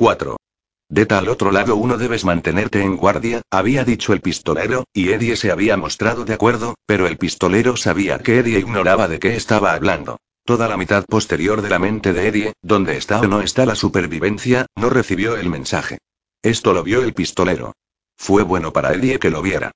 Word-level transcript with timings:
4. 0.00 0.38
Deta 0.88 1.18
al 1.18 1.28
otro 1.28 1.52
lado 1.52 1.76
uno 1.76 1.98
debes 1.98 2.24
mantenerte 2.24 2.80
en 2.80 2.96
guardia, 2.96 3.42
había 3.50 3.84
dicho 3.84 4.14
el 4.14 4.22
pistolero, 4.22 4.84
y 4.94 5.10
Eddie 5.10 5.36
se 5.36 5.50
había 5.50 5.76
mostrado 5.76 6.24
de 6.24 6.32
acuerdo, 6.32 6.74
pero 6.86 7.06
el 7.06 7.18
pistolero 7.18 7.76
sabía 7.76 8.18
que 8.18 8.38
Eddie 8.38 8.60
ignoraba 8.60 9.08
de 9.08 9.18
qué 9.18 9.36
estaba 9.36 9.74
hablando. 9.74 10.16
Toda 10.46 10.68
la 10.68 10.78
mitad 10.78 11.04
posterior 11.04 11.60
de 11.60 11.68
la 11.68 11.78
mente 11.78 12.14
de 12.14 12.28
Eddie, 12.28 12.52
donde 12.62 12.96
está 12.96 13.20
o 13.20 13.26
no 13.26 13.42
está 13.42 13.66
la 13.66 13.74
supervivencia, 13.74 14.64
no 14.74 14.88
recibió 14.88 15.36
el 15.36 15.50
mensaje. 15.50 15.98
Esto 16.40 16.72
lo 16.72 16.82
vio 16.82 17.02
el 17.02 17.12
pistolero. 17.12 17.74
Fue 18.16 18.42
bueno 18.42 18.72
para 18.72 18.94
Eddie 18.94 19.18
que 19.18 19.28
lo 19.28 19.42
viera. 19.42 19.70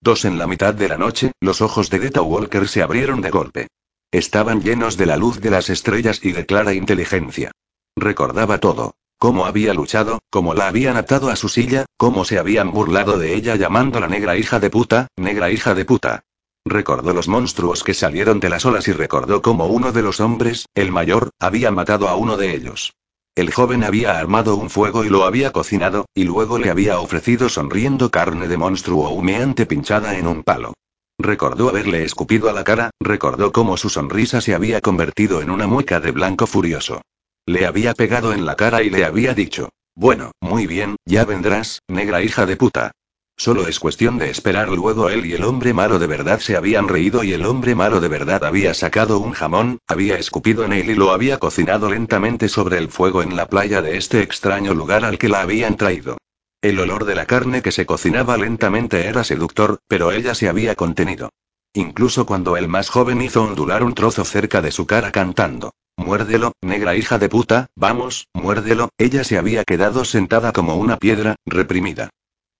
Dos 0.00 0.24
en 0.24 0.36
la 0.36 0.48
mitad 0.48 0.74
de 0.74 0.88
la 0.88 0.98
noche, 0.98 1.30
los 1.38 1.60
ojos 1.60 1.90
de 1.90 2.00
Deta 2.00 2.22
Walker 2.22 2.66
se 2.66 2.82
abrieron 2.82 3.20
de 3.20 3.30
golpe. 3.30 3.68
Estaban 4.10 4.62
llenos 4.62 4.96
de 4.96 5.06
la 5.06 5.16
luz 5.16 5.40
de 5.40 5.50
las 5.50 5.70
estrellas 5.70 6.24
y 6.24 6.32
de 6.32 6.44
clara 6.44 6.74
inteligencia. 6.74 7.52
Recordaba 7.94 8.58
todo. 8.58 8.96
Cómo 9.24 9.46
había 9.46 9.72
luchado, 9.72 10.18
cómo 10.28 10.52
la 10.52 10.68
habían 10.68 10.98
atado 10.98 11.30
a 11.30 11.36
su 11.36 11.48
silla, 11.48 11.86
cómo 11.96 12.26
se 12.26 12.38
habían 12.38 12.72
burlado 12.72 13.18
de 13.18 13.34
ella 13.34 13.56
llamándola 13.56 14.06
negra 14.06 14.36
hija 14.36 14.60
de 14.60 14.68
puta, 14.68 15.08
negra 15.16 15.50
hija 15.50 15.74
de 15.74 15.86
puta. 15.86 16.24
Recordó 16.66 17.14
los 17.14 17.26
monstruos 17.26 17.84
que 17.84 17.94
salieron 17.94 18.38
de 18.38 18.50
las 18.50 18.66
olas 18.66 18.86
y 18.86 18.92
recordó 18.92 19.40
cómo 19.40 19.64
uno 19.64 19.92
de 19.92 20.02
los 20.02 20.20
hombres, 20.20 20.66
el 20.74 20.92
mayor, 20.92 21.30
había 21.40 21.70
matado 21.70 22.10
a 22.10 22.16
uno 22.16 22.36
de 22.36 22.54
ellos. 22.54 22.92
El 23.34 23.50
joven 23.50 23.82
había 23.82 24.18
armado 24.18 24.56
un 24.56 24.68
fuego 24.68 25.06
y 25.06 25.08
lo 25.08 25.24
había 25.24 25.52
cocinado, 25.52 26.04
y 26.14 26.24
luego 26.24 26.58
le 26.58 26.68
había 26.68 27.00
ofrecido 27.00 27.48
sonriendo 27.48 28.10
carne 28.10 28.46
de 28.46 28.58
monstruo 28.58 29.08
humeante 29.08 29.64
pinchada 29.64 30.18
en 30.18 30.26
un 30.26 30.42
palo. 30.42 30.74
Recordó 31.18 31.70
haberle 31.70 32.04
escupido 32.04 32.50
a 32.50 32.52
la 32.52 32.62
cara, 32.62 32.90
recordó 33.00 33.52
cómo 33.52 33.78
su 33.78 33.88
sonrisa 33.88 34.42
se 34.42 34.54
había 34.54 34.82
convertido 34.82 35.40
en 35.40 35.48
una 35.48 35.66
mueca 35.66 35.98
de 35.98 36.10
blanco 36.10 36.46
furioso. 36.46 37.00
Le 37.46 37.66
había 37.66 37.92
pegado 37.92 38.32
en 38.32 38.46
la 38.46 38.56
cara 38.56 38.82
y 38.82 38.88
le 38.88 39.04
había 39.04 39.34
dicho, 39.34 39.68
bueno, 39.94 40.32
muy 40.40 40.66
bien, 40.66 40.96
ya 41.04 41.24
vendrás, 41.24 41.80
negra 41.88 42.22
hija 42.22 42.46
de 42.46 42.56
puta. 42.56 42.92
Solo 43.36 43.66
es 43.68 43.78
cuestión 43.80 44.16
de 44.16 44.30
esperar. 44.30 44.68
Luego 44.70 45.10
él 45.10 45.26
y 45.26 45.34
el 45.34 45.44
hombre 45.44 45.74
malo 45.74 45.98
de 45.98 46.06
verdad 46.06 46.38
se 46.38 46.56
habían 46.56 46.88
reído 46.88 47.22
y 47.22 47.32
el 47.32 47.44
hombre 47.44 47.74
malo 47.74 48.00
de 48.00 48.08
verdad 48.08 48.44
había 48.44 48.72
sacado 48.74 49.18
un 49.18 49.32
jamón, 49.32 49.78
había 49.86 50.18
escupido 50.18 50.64
en 50.64 50.72
él 50.72 50.90
y 50.90 50.94
lo 50.94 51.10
había 51.10 51.38
cocinado 51.38 51.90
lentamente 51.90 52.48
sobre 52.48 52.78
el 52.78 52.88
fuego 52.88 53.22
en 53.22 53.36
la 53.36 53.46
playa 53.46 53.82
de 53.82 53.98
este 53.98 54.22
extraño 54.22 54.72
lugar 54.72 55.04
al 55.04 55.18
que 55.18 55.28
la 55.28 55.42
habían 55.42 55.76
traído. 55.76 56.16
El 56.62 56.80
olor 56.80 57.04
de 57.04 57.14
la 57.14 57.26
carne 57.26 57.60
que 57.60 57.72
se 57.72 57.86
cocinaba 57.86 58.38
lentamente 58.38 59.06
era 59.06 59.22
seductor, 59.22 59.80
pero 59.86 60.12
ella 60.12 60.34
se 60.34 60.48
había 60.48 60.74
contenido. 60.76 61.30
Incluso 61.76 62.24
cuando 62.24 62.56
el 62.56 62.68
más 62.68 62.88
joven 62.88 63.20
hizo 63.20 63.42
ondular 63.42 63.82
un 63.82 63.94
trozo 63.94 64.24
cerca 64.24 64.62
de 64.62 64.70
su 64.70 64.86
cara 64.86 65.10
cantando. 65.10 65.72
Muérdelo, 65.96 66.52
negra 66.62 66.94
hija 66.94 67.18
de 67.18 67.28
puta, 67.28 67.66
vamos, 67.74 68.28
muérdelo. 68.32 68.90
Ella 68.96 69.24
se 69.24 69.38
había 69.38 69.64
quedado 69.64 70.04
sentada 70.04 70.52
como 70.52 70.76
una 70.76 70.98
piedra, 70.98 71.34
reprimida. 71.44 72.10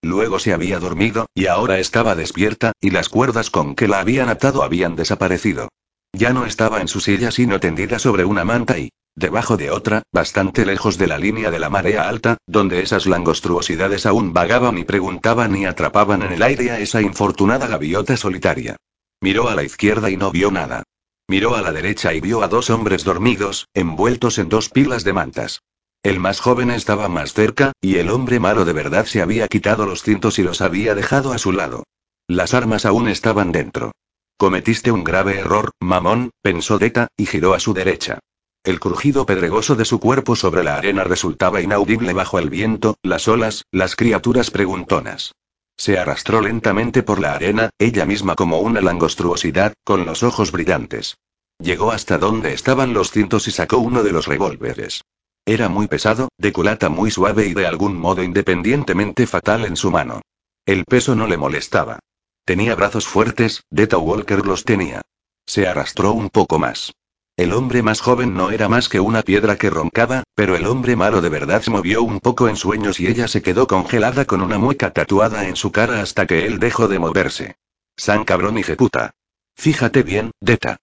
Luego 0.03 0.41
se 0.41 0.53
había 0.53 0.81
dormido, 0.81 1.27
y 1.33 1.47
ahora 1.47 1.79
estaba 1.79 2.17
despierta, 2.17 2.73
y 2.81 2.91
las 2.91 3.09
cuerdas 3.09 3.51
con 3.51 3.77
que 3.77 3.87
la 3.87 4.01
habían 4.01 4.29
atado 4.29 4.65
habían 4.65 4.97
desaparecido. 4.97 5.69
Ya 6.13 6.33
no 6.33 6.45
estaba 6.45 6.81
en 6.81 6.89
su 6.89 7.01
silla 7.01 7.31
sino 7.31 7.61
tendida 7.61 8.01
sobre 8.01 8.25
una 8.25 8.45
manta 8.45 8.79
y, 8.79 8.91
debajo 9.15 9.57
de 9.57 9.71
otra, 9.71 10.03
bastante 10.13 10.67
lejos 10.67 10.99
de 10.99 11.07
la 11.07 11.19
línea 11.19 11.53
de 11.53 11.61
la 11.61 11.71
marea 11.71 12.09
alta, 12.09 12.39
donde 12.49 12.83
esas 12.83 13.07
langostruosidades 13.07 14.07
aún 14.07 14.33
vagaban 14.33 14.77
y 14.77 14.85
preguntaban 14.85 15.55
y 15.55 15.67
atrapaban 15.67 16.23
en 16.23 16.33
el 16.33 16.43
aire 16.43 16.73
a 16.73 16.81
esa 16.81 17.01
infortunada 17.01 17.69
gaviota 17.69 18.17
solitaria. 18.17 18.77
Miró 19.25 19.49
a 19.49 19.55
la 19.55 19.63
izquierda 19.63 20.11
y 20.11 20.19
no 20.19 20.31
vio 20.31 20.51
nada. 20.51 20.83
Miró 21.29 21.57
a 21.57 21.63
la 21.63 21.73
derecha 21.73 22.13
y 22.13 22.21
vio 22.21 22.43
a 22.43 22.49
dos 22.49 22.69
hombres 22.69 23.05
dormidos, 23.05 23.69
envueltos 23.73 24.37
en 24.37 24.51
dos 24.51 24.69
pilas 24.69 25.03
de 25.03 25.15
mantas. 25.15 25.63
El 26.03 26.21
más 26.21 26.41
joven 26.41 26.71
estaba 26.71 27.09
más 27.09 27.33
cerca, 27.33 27.73
y 27.81 27.97
el 27.97 28.11
hombre 28.11 28.39
malo 28.39 28.67
de 28.67 28.75
verdad 28.75 29.07
se 29.07 29.23
había 29.23 29.49
quitado 29.49 29.87
los 29.87 30.03
cintos 30.03 30.39
y 30.39 30.43
los 30.43 30.61
había 30.61 30.95
dejado 30.95 31.33
a 31.33 31.39
su 31.39 31.53
lado. 31.53 31.85
Las 32.29 32.53
armas 32.53 32.85
aún 32.85 33.09
estaban 33.09 33.51
dentro. 33.51 33.93
Cometiste 34.37 34.93
un 34.93 35.05
grave 35.05 35.39
error, 35.39 35.71
mamón, 35.81 36.29
pensó 36.43 36.79
Deta, 36.79 37.09
y 37.17 37.25
giró 37.25 37.55
a 37.55 37.61
su 37.61 37.73
derecha. 37.73 38.19
El 38.63 38.79
crujido 38.79 39.25
pedregoso 39.25 39.75
de 39.75 39.87
su 39.87 40.01
cuerpo 40.01 40.37
sobre 40.37 40.65
la 40.65 40.77
arena 40.77 41.03
resultaba 41.03 41.63
inaudible 41.63 42.13
bajo 42.13 42.39
el 42.39 42.51
viento, 42.51 42.99
las 43.03 43.27
olas, 43.27 43.65
las 43.73 43.97
criaturas 43.97 44.51
preguntonas. 44.51 45.33
Se 45.77 45.99
arrastró 45.99 46.41
lentamente 46.41 47.03
por 47.03 47.21
la 47.21 47.35
arena, 47.35 47.71
ella 47.79 48.07
misma 48.07 48.37
como 48.37 48.61
una 48.61 48.81
langostruosidad, 48.81 49.75
con 49.85 50.07
los 50.07 50.23
ojos 50.23 50.53
brillantes. 50.53 51.17
Llegó 51.59 51.93
hasta 51.93 52.19
donde 52.19 52.53
estaban 52.53 52.93
los 52.95 53.11
cintos 53.11 53.49
y 53.49 53.51
sacó 53.51 53.79
uno 53.79 54.03
de 54.03 54.13
los 54.13 54.27
revólveres. 54.27 55.03
Era 55.47 55.69
muy 55.69 55.89
pesado, 55.89 56.29
de 56.39 56.53
culata 56.53 56.89
muy 56.89 57.11
suave 57.11 57.47
y 57.47 57.55
de 57.55 57.67
algún 57.67 57.97
modo 57.97 58.23
independientemente 58.23 59.27
fatal 59.27 59.65
en 59.65 59.77
su 59.77 59.91
mano. 59.91 60.23
El 60.65 60.85
peso 60.85 61.15
no 61.15 61.27
le 61.27 61.37
molestaba. 61.37 61.99
Tenía 62.45 62.75
brazos 62.75 63.07
fuertes, 63.07 63.63
Deta 63.71 63.99
Walker 63.99 64.45
los 64.45 64.65
tenía. 64.65 65.03
Se 65.47 65.67
arrastró 65.67 66.13
un 66.13 66.31
poco 66.31 66.59
más. 66.59 66.93
El 67.37 67.53
hombre 67.53 67.83
más 67.83 68.01
joven 68.01 68.35
no 68.35 68.51
era 68.53 68.69
más 68.69 68.89
que 68.89 69.01
una 69.01 69.23
piedra 69.23 69.57
que 69.57 69.69
roncaba, 69.69 70.23
pero 70.37 70.55
el 70.55 70.67
hombre 70.67 70.95
malo 70.95 71.21
de 71.21 71.29
verdad 71.29 71.63
se 71.63 71.71
movió 71.73 72.01
un 72.03 72.21
poco 72.21 72.49
en 72.49 72.55
sueños 72.55 73.01
y 73.01 73.09
ella 73.09 73.27
se 73.27 73.43
quedó 73.43 73.67
congelada 73.67 74.25
con 74.25 74.41
una 74.41 74.57
mueca 74.57 74.93
tatuada 74.93 75.49
en 75.49 75.57
su 75.57 75.73
cara 75.73 76.01
hasta 76.01 76.27
que 76.27 76.47
él 76.47 76.61
dejó 76.61 76.87
de 76.87 77.01
moverse. 77.01 77.57
San 77.97 78.25
cabrón 78.25 78.59
y 78.59 78.63
puta. 78.63 79.11
Fíjate 79.57 80.05
bien, 80.05 80.31
Deta. 80.41 80.77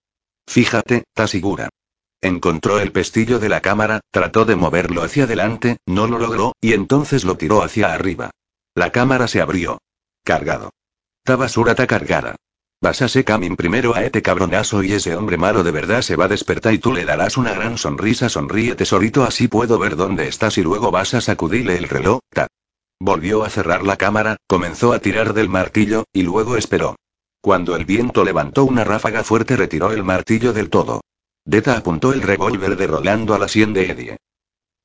Fíjate, 0.46 1.06
ta 1.14 1.28
segura. 1.28 1.70
Encontró 2.20 2.80
el 2.80 2.92
pestillo 2.92 3.40
de 3.40 3.48
la 3.48 3.62
cámara, 3.62 4.02
trató 4.12 4.44
de 4.44 4.58
moverlo 4.58 5.04
hacia 5.04 5.24
adelante, 5.24 5.78
no 5.86 6.08
lo 6.08 6.20
logró, 6.20 6.54
y 6.60 6.74
entonces 6.74 7.24
lo 7.24 7.36
tiró 7.36 7.64
hacia 7.64 7.94
arriba. 7.94 8.32
La 8.76 8.92
cámara 8.92 9.30
se 9.30 9.40
abrió. 9.40 9.80
Cargado. 10.26 10.72
Ta 11.24 11.38
basura 11.38 11.76
ta 11.76 11.88
cargada. 11.88 12.36
Vas 12.84 13.00
a 13.04 13.24
Camin 13.24 13.56
primero 13.56 13.94
a 13.94 14.04
este 14.04 14.24
cabronazo 14.24 14.82
y 14.82 14.94
ese 14.94 15.16
hombre 15.16 15.38
malo 15.38 15.62
de 15.62 15.70
verdad 15.70 16.02
se 16.02 16.16
va 16.16 16.26
a 16.26 16.28
despertar 16.28 16.74
y 16.74 16.80
tú 16.80 16.92
le 16.92 17.06
darás 17.06 17.38
una 17.38 17.54
gran 17.54 17.78
sonrisa. 17.78 18.28
Sonríe 18.28 18.74
tesorito 18.74 19.24
así 19.24 19.48
puedo 19.48 19.78
ver 19.78 19.96
dónde 19.96 20.28
estás 20.28 20.58
y 20.58 20.64
luego 20.64 20.90
vas 20.90 21.14
a 21.14 21.22
sacudirle 21.22 21.78
el 21.78 21.88
reloj. 21.88 22.22
Ta. 22.32 22.48
Volvió 23.00 23.44
a 23.44 23.52
cerrar 23.52 23.84
la 23.84 23.98
cámara, 23.98 24.38
comenzó 24.48 24.94
a 24.94 25.00
tirar 25.00 25.36
del 25.36 25.48
martillo, 25.48 26.06
y 26.12 26.24
luego 26.24 26.58
esperó. 26.58 26.96
Cuando 27.40 27.76
el 27.76 27.86
viento 27.86 28.24
levantó 28.24 28.66
una 28.66 28.84
ráfaga 28.84 29.24
fuerte 29.24 29.56
retiró 29.56 29.92
el 29.92 30.04
martillo 30.04 30.52
del 30.52 30.72
todo. 30.72 31.02
Deta 31.46 31.78
apuntó 31.78 32.14
el 32.14 32.24
revólver 32.24 32.78
de 32.78 32.88
Rolando 32.88 33.36
a 33.36 33.40
la 33.40 33.48
sien 33.48 33.74
de 33.74 33.92
Eddie. 33.92 34.18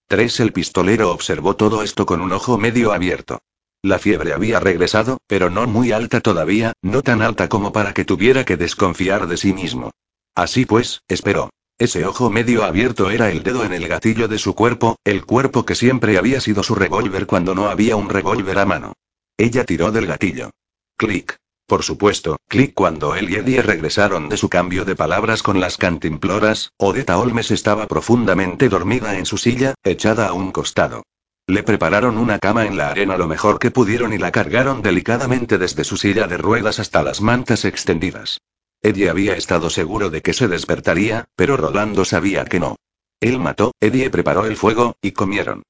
3. 0.09 0.41
El 0.41 0.53
pistolero 0.53 1.13
observó 1.13 1.57
todo 1.57 1.83
esto 1.83 2.05
con 2.05 2.21
un 2.21 2.33
ojo 2.33 2.59
medio 2.59 2.93
abierto. 2.93 3.39
La 3.87 4.01
fiebre 4.01 4.33
había 4.33 4.59
regresado, 4.59 5.19
pero 5.29 5.49
no 5.49 5.65
muy 5.69 5.93
alta 5.93 6.21
todavía, 6.21 6.73
no 6.83 7.03
tan 7.03 7.23
alta 7.23 7.49
como 7.49 7.71
para 7.71 7.95
que 7.95 8.05
tuviera 8.05 8.45
que 8.45 8.57
desconfiar 8.57 9.29
de 9.29 9.37
sí 9.37 9.53
mismo. 9.53 9.93
Así 10.35 10.67
pues, 10.67 11.03
esperó. 11.07 11.51
Ese 11.79 12.05
ojo 12.05 12.29
medio 12.29 12.65
abierto 12.65 13.11
era 13.11 13.31
el 13.31 13.45
dedo 13.45 13.65
en 13.65 13.73
el 13.73 13.87
gatillo 13.87 14.27
de 14.27 14.39
su 14.39 14.57
cuerpo, 14.57 14.97
el 15.05 15.25
cuerpo 15.25 15.65
que 15.65 15.77
siempre 15.77 16.19
había 16.19 16.41
sido 16.41 16.65
su 16.65 16.75
revólver 16.75 17.27
cuando 17.27 17.55
no 17.55 17.69
había 17.69 17.95
un 17.95 18.09
revólver 18.09 18.59
a 18.59 18.67
mano. 18.67 18.95
Ella 19.37 19.63
tiró 19.63 19.93
del 19.93 20.09
gatillo. 20.09 20.51
Clic. 20.97 21.37
Por 21.69 21.85
supuesto, 21.85 22.39
clic 22.49 22.75
cuando 22.75 23.15
él 23.15 23.31
y 23.31 23.37
Eddie 23.37 23.63
regresaron 23.63 24.29
de 24.29 24.37
su 24.37 24.49
cambio 24.49 24.85
de 24.85 24.97
palabras 24.97 25.45
con 25.45 25.61
las 25.61 25.77
cantimploras, 25.77 26.73
Odetta 26.77 27.19
Olmes 27.19 27.53
estaba 27.53 27.87
profundamente 27.87 28.69
dormida 28.69 29.17
en 29.17 29.27
su 29.27 29.39
silla, 29.39 29.75
echada 29.85 30.27
a 30.27 30.33
un 30.33 30.51
costado. 30.51 31.05
Le 31.49 31.63
prepararon 31.63 32.19
una 32.19 32.41
cama 32.41 32.67
en 32.67 32.77
la 32.77 32.89
arena 32.89 33.17
lo 33.17 33.29
mejor 33.29 33.61
que 33.61 33.71
pudieron 33.71 34.13
y 34.13 34.19
la 34.19 34.33
cargaron 34.33 34.83
delicadamente 34.83 35.59
desde 35.59 35.85
su 35.85 35.97
silla 35.97 36.27
de 36.27 36.39
ruedas 36.39 36.81
hasta 36.81 37.05
las 37.05 37.21
mantas 37.21 37.65
extendidas. 37.65 38.41
Eddie 38.83 39.09
había 39.09 39.37
estado 39.37 39.71
seguro 39.71 40.11
de 40.11 40.23
que 40.23 40.33
se 40.33 40.49
despertaría, 40.49 41.27
pero 41.37 41.57
Rolando 41.57 42.05
sabía 42.05 42.45
que 42.45 42.59
no. 42.59 42.77
Él 43.21 43.39
mató, 43.39 43.73
Eddie 43.81 44.11
preparó 44.11 44.45
el 44.45 44.57
fuego, 44.57 44.97
y 45.01 45.13
comieron. 45.13 45.63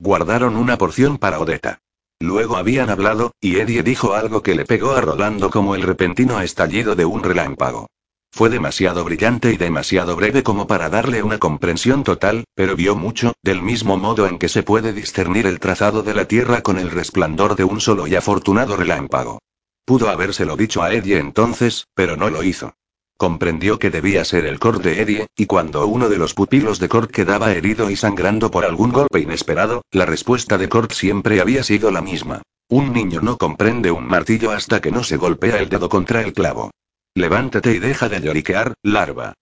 Guardaron 0.00 0.56
una 0.56 0.78
porción 0.78 1.16
para 1.16 1.38
Odetta. 1.38 1.78
Luego 2.18 2.56
habían 2.56 2.90
hablado, 2.90 3.32
y 3.40 3.60
Eddie 3.60 3.84
dijo 3.84 4.14
algo 4.14 4.42
que 4.42 4.56
le 4.56 4.64
pegó 4.64 4.92
a 4.92 5.00
Rolando 5.00 5.48
como 5.50 5.76
el 5.76 5.82
repentino 5.82 6.40
estallido 6.40 6.96
de 6.96 7.04
un 7.04 7.22
relámpago. 7.22 7.88
Fue 8.32 8.48
demasiado 8.48 9.04
brillante 9.04 9.52
y 9.52 9.56
demasiado 9.56 10.16
breve 10.16 10.42
como 10.42 10.66
para 10.66 10.88
darle 10.88 11.22
una 11.22 11.38
comprensión 11.38 12.04
total, 12.04 12.44
pero 12.54 12.76
vio 12.76 12.94
mucho, 12.94 13.34
del 13.42 13.60
mismo 13.60 13.96
modo 13.96 14.26
en 14.26 14.38
que 14.38 14.48
se 14.48 14.62
puede 14.62 14.92
discernir 14.92 15.46
el 15.46 15.60
trazado 15.60 16.02
de 16.02 16.14
la 16.14 16.26
Tierra 16.26 16.62
con 16.62 16.78
el 16.78 16.90
resplandor 16.90 17.56
de 17.56 17.64
un 17.64 17.80
solo 17.80 18.06
y 18.06 18.14
afortunado 18.14 18.76
relámpago. 18.76 19.40
Pudo 19.84 20.08
habérselo 20.08 20.56
dicho 20.56 20.82
a 20.82 20.92
Eddie 20.92 21.18
entonces, 21.18 21.88
pero 21.94 22.16
no 22.16 22.30
lo 22.30 22.42
hizo. 22.42 22.74
Comprendió 23.16 23.78
que 23.78 23.90
debía 23.90 24.24
ser 24.24 24.46
el 24.46 24.58
Cort 24.58 24.82
de 24.82 25.02
Eddie, 25.02 25.26
y 25.36 25.46
cuando 25.46 25.86
uno 25.86 26.08
de 26.08 26.16
los 26.16 26.32
pupilos 26.32 26.78
de 26.78 26.88
Cort 26.88 27.10
quedaba 27.10 27.52
herido 27.52 27.90
y 27.90 27.96
sangrando 27.96 28.50
por 28.50 28.64
algún 28.64 28.92
golpe 28.92 29.20
inesperado, 29.20 29.82
la 29.90 30.06
respuesta 30.06 30.56
de 30.56 30.68
Cort 30.70 30.92
siempre 30.92 31.40
había 31.40 31.62
sido 31.62 31.90
la 31.90 32.00
misma. 32.00 32.40
Un 32.68 32.92
niño 32.92 33.20
no 33.20 33.36
comprende 33.36 33.90
un 33.90 34.06
martillo 34.06 34.52
hasta 34.52 34.80
que 34.80 34.92
no 34.92 35.02
se 35.02 35.18
golpea 35.18 35.58
el 35.58 35.68
dedo 35.68 35.88
contra 35.88 36.22
el 36.22 36.32
clavo. 36.32 36.70
Levántate 37.14 37.72
y 37.72 37.78
deja 37.78 38.08
de 38.08 38.20
lloriquear, 38.20 38.74
larva. 38.82 39.34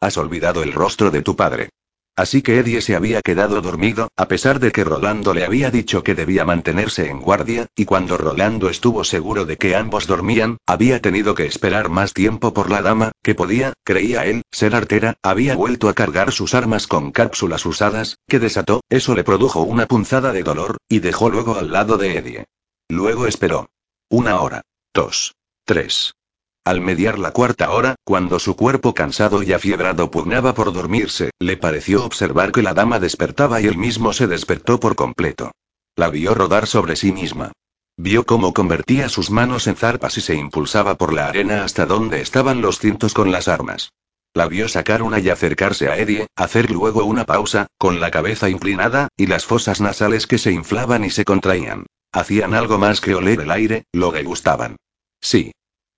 Has 0.00 0.16
olvidado 0.18 0.62
el 0.62 0.72
rostro 0.72 1.10
de 1.10 1.22
tu 1.22 1.36
padre. 1.36 1.70
Así 2.16 2.42
que 2.42 2.58
Eddie 2.58 2.80
se 2.80 2.94
había 2.94 3.22
quedado 3.22 3.60
dormido, 3.60 4.08
a 4.16 4.28
pesar 4.28 4.60
de 4.60 4.70
que 4.70 4.84
Rolando 4.84 5.34
le 5.34 5.44
había 5.44 5.72
dicho 5.72 6.04
que 6.04 6.14
debía 6.14 6.44
mantenerse 6.44 7.08
en 7.08 7.20
guardia, 7.20 7.66
y 7.74 7.86
cuando 7.86 8.16
Rolando 8.16 8.68
estuvo 8.68 9.02
seguro 9.02 9.46
de 9.46 9.56
que 9.56 9.74
ambos 9.74 10.06
dormían, 10.06 10.58
había 10.64 11.02
tenido 11.02 11.34
que 11.34 11.46
esperar 11.46 11.88
más 11.88 12.12
tiempo 12.12 12.54
por 12.54 12.70
la 12.70 12.82
dama, 12.82 13.10
que 13.20 13.34
podía, 13.34 13.72
creía 13.82 14.26
él, 14.26 14.42
ser 14.52 14.76
artera, 14.76 15.16
había 15.22 15.56
vuelto 15.56 15.88
a 15.88 15.94
cargar 15.94 16.30
sus 16.30 16.54
armas 16.54 16.86
con 16.86 17.10
cápsulas 17.10 17.66
usadas, 17.66 18.16
que 18.28 18.38
desató, 18.38 18.82
eso 18.88 19.16
le 19.16 19.24
produjo 19.24 19.62
una 19.62 19.86
punzada 19.86 20.30
de 20.30 20.44
dolor, 20.44 20.76
y 20.88 21.00
dejó 21.00 21.30
luego 21.30 21.56
al 21.58 21.72
lado 21.72 21.96
de 21.98 22.16
Eddie. 22.16 22.44
Luego 22.88 23.26
esperó. 23.26 23.70
Una 24.08 24.40
hora. 24.40 24.62
Dos. 24.92 25.34
Tres. 25.64 26.14
Al 26.64 26.80
mediar 26.80 27.18
la 27.18 27.32
cuarta 27.32 27.70
hora, 27.72 27.96
cuando 28.04 28.38
su 28.38 28.56
cuerpo 28.56 28.94
cansado 28.94 29.42
y 29.42 29.52
afiebrado 29.52 30.10
pugnaba 30.10 30.54
por 30.54 30.72
dormirse, 30.72 31.30
le 31.38 31.58
pareció 31.58 32.02
observar 32.06 32.52
que 32.52 32.62
la 32.62 32.72
dama 32.72 32.98
despertaba 32.98 33.60
y 33.60 33.66
él 33.66 33.76
mismo 33.76 34.14
se 34.14 34.26
despertó 34.26 34.80
por 34.80 34.96
completo. 34.96 35.50
La 35.94 36.08
vio 36.08 36.34
rodar 36.34 36.66
sobre 36.66 36.96
sí 36.96 37.12
misma. 37.12 37.52
Vio 37.98 38.24
cómo 38.24 38.54
convertía 38.54 39.10
sus 39.10 39.30
manos 39.30 39.66
en 39.66 39.76
zarpas 39.76 40.16
y 40.16 40.22
se 40.22 40.36
impulsaba 40.36 40.94
por 40.96 41.12
la 41.12 41.28
arena 41.28 41.64
hasta 41.64 41.84
donde 41.84 42.22
estaban 42.22 42.62
los 42.62 42.78
cintos 42.78 43.12
con 43.12 43.30
las 43.30 43.46
armas. 43.46 43.90
La 44.32 44.48
vio 44.48 44.66
sacar 44.66 45.02
una 45.02 45.20
y 45.20 45.28
acercarse 45.28 45.88
a 45.88 45.98
Eddie, 45.98 46.28
hacer 46.34 46.70
luego 46.70 47.04
una 47.04 47.26
pausa, 47.26 47.66
con 47.76 48.00
la 48.00 48.10
cabeza 48.10 48.48
inclinada, 48.48 49.08
y 49.18 49.26
las 49.26 49.44
fosas 49.44 49.82
nasales 49.82 50.26
que 50.26 50.38
se 50.38 50.50
inflaban 50.50 51.04
y 51.04 51.10
se 51.10 51.26
contraían. 51.26 51.84
Hacían 52.10 52.54
algo 52.54 52.78
más 52.78 53.02
que 53.02 53.14
oler 53.14 53.42
el 53.42 53.50
aire, 53.50 53.84
lo 53.92 54.12
que 54.12 54.22
gustaban. 54.22 54.76
Sí, 55.20 55.52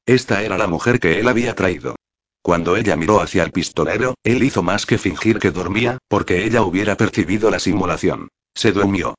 esta 0.06 0.42
era 0.42 0.56
la 0.56 0.66
mujer 0.66 1.00
que 1.00 1.18
él 1.20 1.28
había 1.28 1.54
traído. 1.54 1.96
Cuando 2.42 2.76
ella 2.76 2.94
miró 2.94 3.20
hacia 3.20 3.42
el 3.42 3.50
pistolero, 3.50 4.14
él 4.22 4.42
hizo 4.44 4.62
más 4.62 4.86
que 4.86 4.98
fingir 4.98 5.40
que 5.40 5.50
dormía, 5.50 5.98
porque 6.08 6.44
ella 6.44 6.62
hubiera 6.62 6.96
percibido 6.96 7.50
la 7.50 7.58
simulación. 7.58 8.28
Se 8.54 8.70
durmió. 8.70 9.16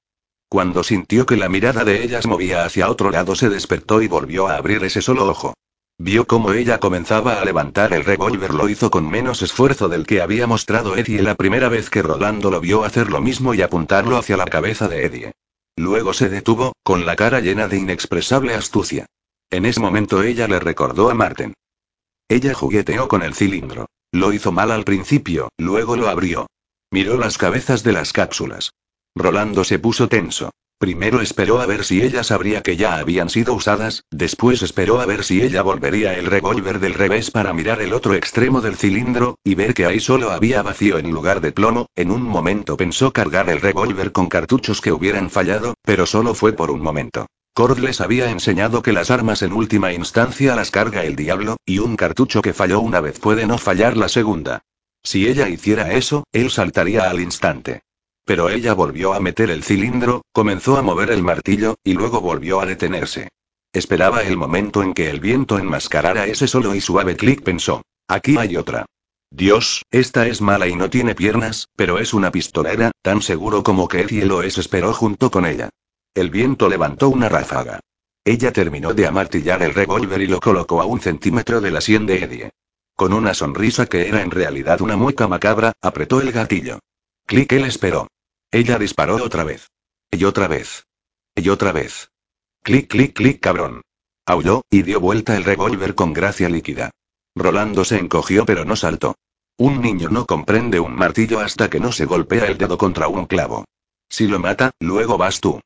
Cuando 0.50 0.82
sintió 0.82 1.26
que 1.26 1.36
la 1.36 1.50
mirada 1.50 1.84
de 1.84 2.04
ellas 2.04 2.26
movía 2.26 2.64
hacia 2.64 2.90
otro 2.90 3.12
lado, 3.12 3.36
se 3.36 3.50
despertó 3.50 4.02
y 4.02 4.08
volvió 4.08 4.48
a 4.48 4.56
abrir 4.56 4.82
ese 4.86 5.02
solo 5.02 5.28
ojo. 5.28 5.54
Vio 6.00 6.26
cómo 6.26 6.54
ella 6.54 6.80
comenzaba 6.80 7.42
a 7.42 7.44
levantar 7.44 7.92
el 7.92 8.06
revólver, 8.06 8.54
lo 8.54 8.70
hizo 8.70 8.90
con 8.90 9.10
menos 9.10 9.42
esfuerzo 9.42 9.90
del 9.90 10.06
que 10.06 10.22
había 10.22 10.48
mostrado 10.48 10.96
Eddie 10.96 11.22
la 11.22 11.36
primera 11.36 11.68
vez 11.68 11.90
que 11.90 12.04
Rolando 12.04 12.50
lo 12.50 12.62
vio 12.62 12.86
hacer 12.86 13.10
lo 13.10 13.20
mismo 13.20 13.54
y 13.54 13.62
apuntarlo 13.62 14.16
hacia 14.16 14.38
la 14.38 14.46
cabeza 14.46 14.88
de 14.88 15.06
Eddie. 15.06 15.32
Luego 15.76 16.14
se 16.14 16.30
detuvo, 16.30 16.74
con 16.84 17.06
la 17.06 17.18
cara 17.18 17.42
llena 17.42 17.68
de 17.68 17.78
inexpresable 17.78 18.54
astucia. 18.54 19.06
En 19.50 19.66
ese 19.66 19.80
momento 19.80 20.24
ella 20.24 20.48
le 20.48 20.60
recordó 20.60 21.10
a 21.10 21.14
Marten. 21.14 21.54
Ella 22.28 22.54
jugueteó 22.54 23.08
con 23.08 23.24
el 23.24 23.34
cilindro. 23.34 23.88
Lo 24.12 24.34
hizo 24.34 24.52
mal 24.52 24.72
al 24.72 24.84
principio, 24.84 25.50
luego 25.58 25.96
lo 25.96 26.10
abrió. 26.10 26.48
Miró 26.92 27.18
las 27.18 27.38
cabezas 27.38 27.84
de 27.84 27.94
las 27.94 28.12
cápsulas. 28.12 28.72
Rolando 29.16 29.64
se 29.64 29.80
puso 29.80 30.10
tenso. 30.10 30.52
Primero 30.80 31.22
esperó 31.22 31.60
a 31.60 31.66
ver 31.66 31.84
si 31.84 32.04
ella 32.04 32.24
sabría 32.24 32.62
que 32.62 32.78
ya 32.78 32.98
habían 32.98 33.30
sido 33.30 33.56
usadas, 33.56 34.04
después 34.12 34.62
esperó 34.62 35.00
a 35.00 35.08
ver 35.08 35.24
si 35.24 35.42
ella 35.42 35.64
volvería 35.64 36.14
el 36.14 36.28
revólver 36.28 36.80
del 36.80 36.94
revés 36.94 37.32
para 37.32 37.52
mirar 37.52 37.82
el 37.82 37.94
otro 37.94 38.14
extremo 38.14 38.62
del 38.62 38.76
cilindro, 38.76 39.40
y 39.44 39.56
ver 39.56 39.74
que 39.74 39.88
ahí 39.88 40.00
solo 40.00 40.30
había 40.30 40.62
vacío 40.62 41.00
en 41.00 41.10
lugar 41.10 41.42
de 41.42 41.52
plomo, 41.52 41.88
en 41.96 42.12
un 42.12 42.22
momento 42.22 42.78
pensó 42.78 43.12
cargar 43.12 43.50
el 43.50 43.60
revólver 43.60 44.12
con 44.12 44.28
cartuchos 44.28 44.80
que 44.80 44.92
hubieran 44.92 45.32
fallado, 45.32 45.74
pero 45.82 46.06
solo 46.06 46.36
fue 46.36 46.54
por 46.54 46.70
un 46.70 46.82
momento. 46.82 47.26
Cord 47.58 47.80
les 47.80 48.02
había 48.02 48.30
enseñado 48.30 48.84
que 48.84 48.94
las 48.94 49.10
armas 49.10 49.42
en 49.42 49.52
última 49.52 49.92
instancia 49.92 50.56
las 50.56 50.70
carga 50.70 51.06
el 51.06 51.16
diablo, 51.16 51.58
y 51.66 51.80
un 51.80 51.96
cartucho 51.96 52.44
que 52.44 52.54
falló 52.54 52.82
una 52.82 53.02
vez 53.02 53.20
puede 53.20 53.48
no 53.48 53.58
fallar 53.58 53.98
la 53.98 54.10
segunda. 54.10 54.62
Si 55.02 55.28
ella 55.28 55.50
hiciera 55.50 55.92
eso, 55.94 56.24
él 56.32 56.52
saltaría 56.52 57.10
al 57.10 57.20
instante. 57.20 57.82
Pero 58.26 58.52
ella 58.52 58.76
volvió 58.76 59.16
a 59.16 59.20
meter 59.20 59.50
el 59.50 59.64
cilindro, 59.64 60.22
comenzó 60.32 60.78
a 60.78 60.84
mover 60.84 61.10
el 61.10 61.24
martillo, 61.24 61.78
y 61.84 61.94
luego 61.94 62.22
volvió 62.22 62.62
a 62.62 62.68
detenerse. 62.68 63.30
Esperaba 63.74 64.22
el 64.22 64.38
momento 64.38 64.84
en 64.84 64.94
que 64.94 65.10
el 65.10 65.20
viento 65.20 65.58
enmascarara 65.58 66.28
ese 66.28 66.48
solo 66.48 66.76
y 66.76 66.80
suave 66.80 67.16
clic 67.16 67.42
pensó. 67.42 67.82
Aquí 68.08 68.38
hay 68.38 68.56
otra. 68.56 68.86
Dios, 69.32 69.82
esta 69.90 70.28
es 70.28 70.42
mala 70.42 70.68
y 70.68 70.76
no 70.76 70.92
tiene 70.92 71.16
piernas, 71.16 71.70
pero 71.76 71.98
es 71.98 72.14
una 72.14 72.30
pistolera, 72.30 72.92
tan 73.02 73.24
seguro 73.24 73.64
como 73.64 73.88
que 73.88 74.02
Eddie 74.02 74.26
lo 74.26 74.44
es 74.44 74.60
esperó 74.60 74.94
junto 74.94 75.32
con 75.32 75.48
ella. 75.48 75.72
El 76.18 76.32
viento 76.32 76.68
levantó 76.68 77.10
una 77.10 77.30
ráfaga. 77.30 77.80
Ella 78.26 78.52
terminó 78.52 78.96
de 78.96 79.06
amartillar 79.06 79.62
el 79.62 79.76
revólver 79.76 80.20
y 80.20 80.26
lo 80.26 80.40
colocó 80.40 80.82
a 80.82 80.86
un 80.86 81.00
centímetro 81.00 81.62
de 81.62 81.70
la 81.70 81.80
sien 81.80 82.08
de 82.08 82.24
Eddie. 82.24 82.50
Con 82.96 83.14
una 83.14 83.36
sonrisa 83.36 83.86
que 83.86 84.08
era 84.08 84.24
en 84.24 84.32
realidad 84.32 84.82
una 84.82 84.96
mueca 84.96 85.28
macabra, 85.28 85.74
apretó 85.80 86.20
el 86.20 86.32
gatillo. 86.32 86.80
Clic 87.28 87.52
él 87.52 87.66
esperó. 87.66 88.08
Ella 88.50 88.80
disparó 88.80 89.18
otra 89.18 89.44
vez. 89.44 89.70
Y 90.10 90.24
otra 90.24 90.48
vez. 90.48 90.88
Y 91.36 91.50
otra 91.50 91.72
vez. 91.72 92.10
Clic, 92.64 92.90
clic, 92.90 93.14
clic, 93.14 93.40
cabrón. 93.40 93.84
Aulló, 94.26 94.64
y 94.72 94.82
dio 94.82 95.00
vuelta 95.00 95.38
el 95.38 95.44
revólver 95.44 95.94
con 95.94 96.14
gracia 96.14 96.50
líquida. 96.50 96.90
Rolando 97.36 97.86
se 97.86 98.00
encogió 98.00 98.44
pero 98.44 98.66
no 98.66 98.76
saltó. 98.76 99.14
Un 99.60 99.82
niño 99.82 100.10
no 100.10 100.26
comprende 100.26 100.80
un 100.80 100.96
martillo 100.96 101.42
hasta 101.42 101.70
que 101.70 101.80
no 101.80 101.92
se 101.92 102.06
golpea 102.06 102.48
el 102.48 102.58
dedo 102.58 102.80
contra 102.80 103.08
un 103.08 103.28
clavo. 103.28 103.66
Si 104.10 104.26
lo 104.26 104.40
mata, 104.40 104.72
luego 104.80 105.20
vas 105.20 105.42
tú. 105.42 105.62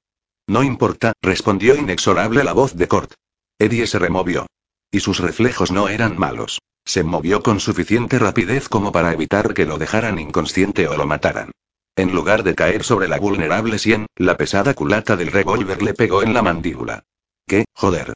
No 0.48 0.64
importa, 0.64 1.14
respondió 1.22 1.76
inexorable 1.76 2.44
la 2.44 2.54
voz 2.54 2.76
de 2.76 2.88
Cort. 2.88 3.14
Eddie 3.60 3.88
se 3.88 4.00
removió. 4.00 4.48
Y 4.92 5.00
sus 5.00 5.20
reflejos 5.20 5.72
no 5.72 5.88
eran 5.88 6.18
malos. 6.18 6.60
Se 6.84 7.04
movió 7.04 7.44
con 7.44 7.60
suficiente 7.60 8.20
rapidez 8.20 8.68
como 8.68 8.92
para 8.92 9.14
evitar 9.14 9.54
que 9.54 9.66
lo 9.66 9.78
dejaran 9.78 10.20
inconsciente 10.20 10.88
o 10.88 10.98
lo 10.98 11.06
mataran. 11.06 11.52
En 11.96 12.14
lugar 12.14 12.44
de 12.44 12.56
caer 12.56 12.84
sobre 12.84 13.08
la 13.08 13.20
vulnerable 13.20 13.78
sien, 13.78 14.08
la 14.16 14.38
pesada 14.38 14.74
culata 14.74 15.16
del 15.16 15.32
revólver 15.32 15.84
le 15.84 15.94
pegó 15.94 16.24
en 16.24 16.34
la 16.34 16.42
mandíbula. 16.42 17.04
¿Qué, 17.48 17.66
joder? 17.74 18.14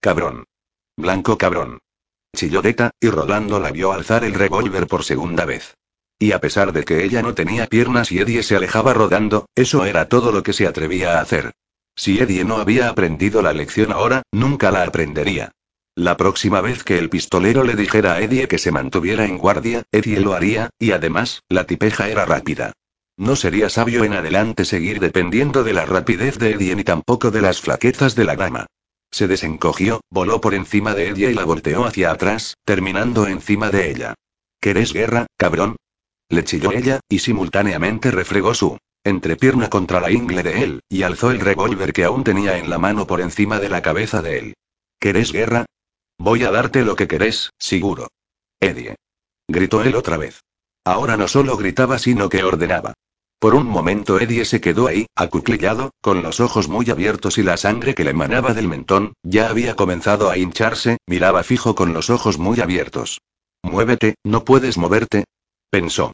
Cabrón. 0.00 0.44
Blanco 0.96 1.36
cabrón. 1.36 1.78
Chilló 2.36 2.62
Deta, 2.62 2.90
y 3.00 3.08
Rolando 3.08 3.58
la 3.60 3.70
vio 3.72 3.92
alzar 3.92 4.24
el 4.24 4.34
revólver 4.34 4.86
por 4.86 5.04
segunda 5.04 5.44
vez. 5.44 5.74
Y 6.18 6.32
a 6.32 6.40
pesar 6.40 6.72
de 6.72 6.84
que 6.84 7.04
ella 7.04 7.22
no 7.22 7.34
tenía 7.34 7.66
piernas 7.66 8.12
y 8.12 8.20
Eddie 8.20 8.42
se 8.42 8.56
alejaba 8.56 8.94
rodando, 8.94 9.46
eso 9.54 9.84
era 9.84 10.08
todo 10.08 10.30
lo 10.30 10.42
que 10.42 10.52
se 10.52 10.66
atrevía 10.66 11.18
a 11.18 11.22
hacer. 11.22 11.52
Si 11.96 12.18
Eddie 12.18 12.44
no 12.44 12.56
había 12.56 12.88
aprendido 12.88 13.42
la 13.42 13.52
lección 13.52 13.92
ahora, 13.92 14.22
nunca 14.32 14.70
la 14.70 14.82
aprendería. 14.82 15.52
La 15.96 16.16
próxima 16.16 16.60
vez 16.60 16.82
que 16.82 16.98
el 16.98 17.08
pistolero 17.08 17.62
le 17.62 17.76
dijera 17.76 18.14
a 18.14 18.20
Eddie 18.20 18.48
que 18.48 18.58
se 18.58 18.72
mantuviera 18.72 19.24
en 19.26 19.38
guardia, 19.38 19.84
Eddie 19.92 20.18
lo 20.18 20.34
haría, 20.34 20.70
y 20.78 20.90
además, 20.90 21.42
la 21.48 21.66
tipeja 21.66 22.08
era 22.08 22.24
rápida. 22.24 22.72
No 23.16 23.36
sería 23.36 23.68
sabio 23.68 24.02
en 24.02 24.12
adelante 24.12 24.64
seguir 24.64 24.98
dependiendo 24.98 25.62
de 25.62 25.72
la 25.72 25.86
rapidez 25.86 26.36
de 26.38 26.50
Eddie 26.50 26.74
ni 26.74 26.82
tampoco 26.82 27.30
de 27.30 27.42
las 27.42 27.60
flaquezas 27.60 28.16
de 28.16 28.24
la 28.24 28.34
dama. 28.34 28.66
Se 29.12 29.28
desencogió, 29.28 30.00
voló 30.10 30.40
por 30.40 30.54
encima 30.54 30.94
de 30.94 31.10
Eddie 31.10 31.30
y 31.30 31.34
la 31.34 31.44
volteó 31.44 31.84
hacia 31.84 32.10
atrás, 32.10 32.56
terminando 32.64 33.28
encima 33.28 33.70
de 33.70 33.90
ella. 33.90 34.14
¿Querés 34.60 34.92
guerra, 34.92 35.26
cabrón? 35.36 35.76
Le 36.28 36.42
chilló 36.42 36.72
ella, 36.72 36.98
y 37.08 37.20
simultáneamente 37.20 38.10
refregó 38.10 38.54
su 38.54 38.78
entrepierna 39.04 39.70
contra 39.70 40.00
la 40.00 40.10
ingle 40.10 40.42
de 40.42 40.62
él, 40.64 40.80
y 40.88 41.02
alzó 41.02 41.30
el 41.30 41.40
revólver 41.40 41.92
que 41.92 42.04
aún 42.04 42.24
tenía 42.24 42.58
en 42.58 42.70
la 42.70 42.78
mano 42.78 43.06
por 43.06 43.20
encima 43.20 43.60
de 43.60 43.68
la 43.68 43.82
cabeza 43.82 44.22
de 44.22 44.38
él. 44.38 44.54
¿Querés 44.98 45.32
guerra? 45.32 45.66
Voy 46.18 46.44
a 46.44 46.50
darte 46.50 46.84
lo 46.84 46.96
que 46.96 47.06
querés, 47.06 47.50
seguro. 47.58 48.08
Eddie. 48.60 48.96
Gritó 49.46 49.82
él 49.82 49.94
otra 49.94 50.16
vez. 50.16 50.40
Ahora 50.84 51.16
no 51.16 51.28
solo 51.28 51.56
gritaba, 51.56 51.98
sino 51.98 52.28
que 52.28 52.42
ordenaba. 52.42 52.94
Por 53.38 53.54
un 53.54 53.66
momento 53.66 54.18
Eddie 54.18 54.46
se 54.46 54.60
quedó 54.60 54.86
ahí, 54.86 55.06
acuclillado, 55.14 55.90
con 56.00 56.22
los 56.22 56.40
ojos 56.40 56.68
muy 56.68 56.88
abiertos 56.88 57.36
y 57.36 57.42
la 57.42 57.58
sangre 57.58 57.94
que 57.94 58.04
le 58.04 58.10
emanaba 58.12 58.54
del 58.54 58.68
mentón, 58.68 59.12
ya 59.22 59.50
había 59.50 59.76
comenzado 59.76 60.30
a 60.30 60.38
hincharse, 60.38 60.96
miraba 61.06 61.42
fijo 61.42 61.74
con 61.74 61.92
los 61.92 62.08
ojos 62.08 62.38
muy 62.38 62.60
abiertos. 62.60 63.20
Muévete, 63.62 64.14
no 64.24 64.44
puedes 64.44 64.78
moverte. 64.78 65.24
Pensó. 65.70 66.12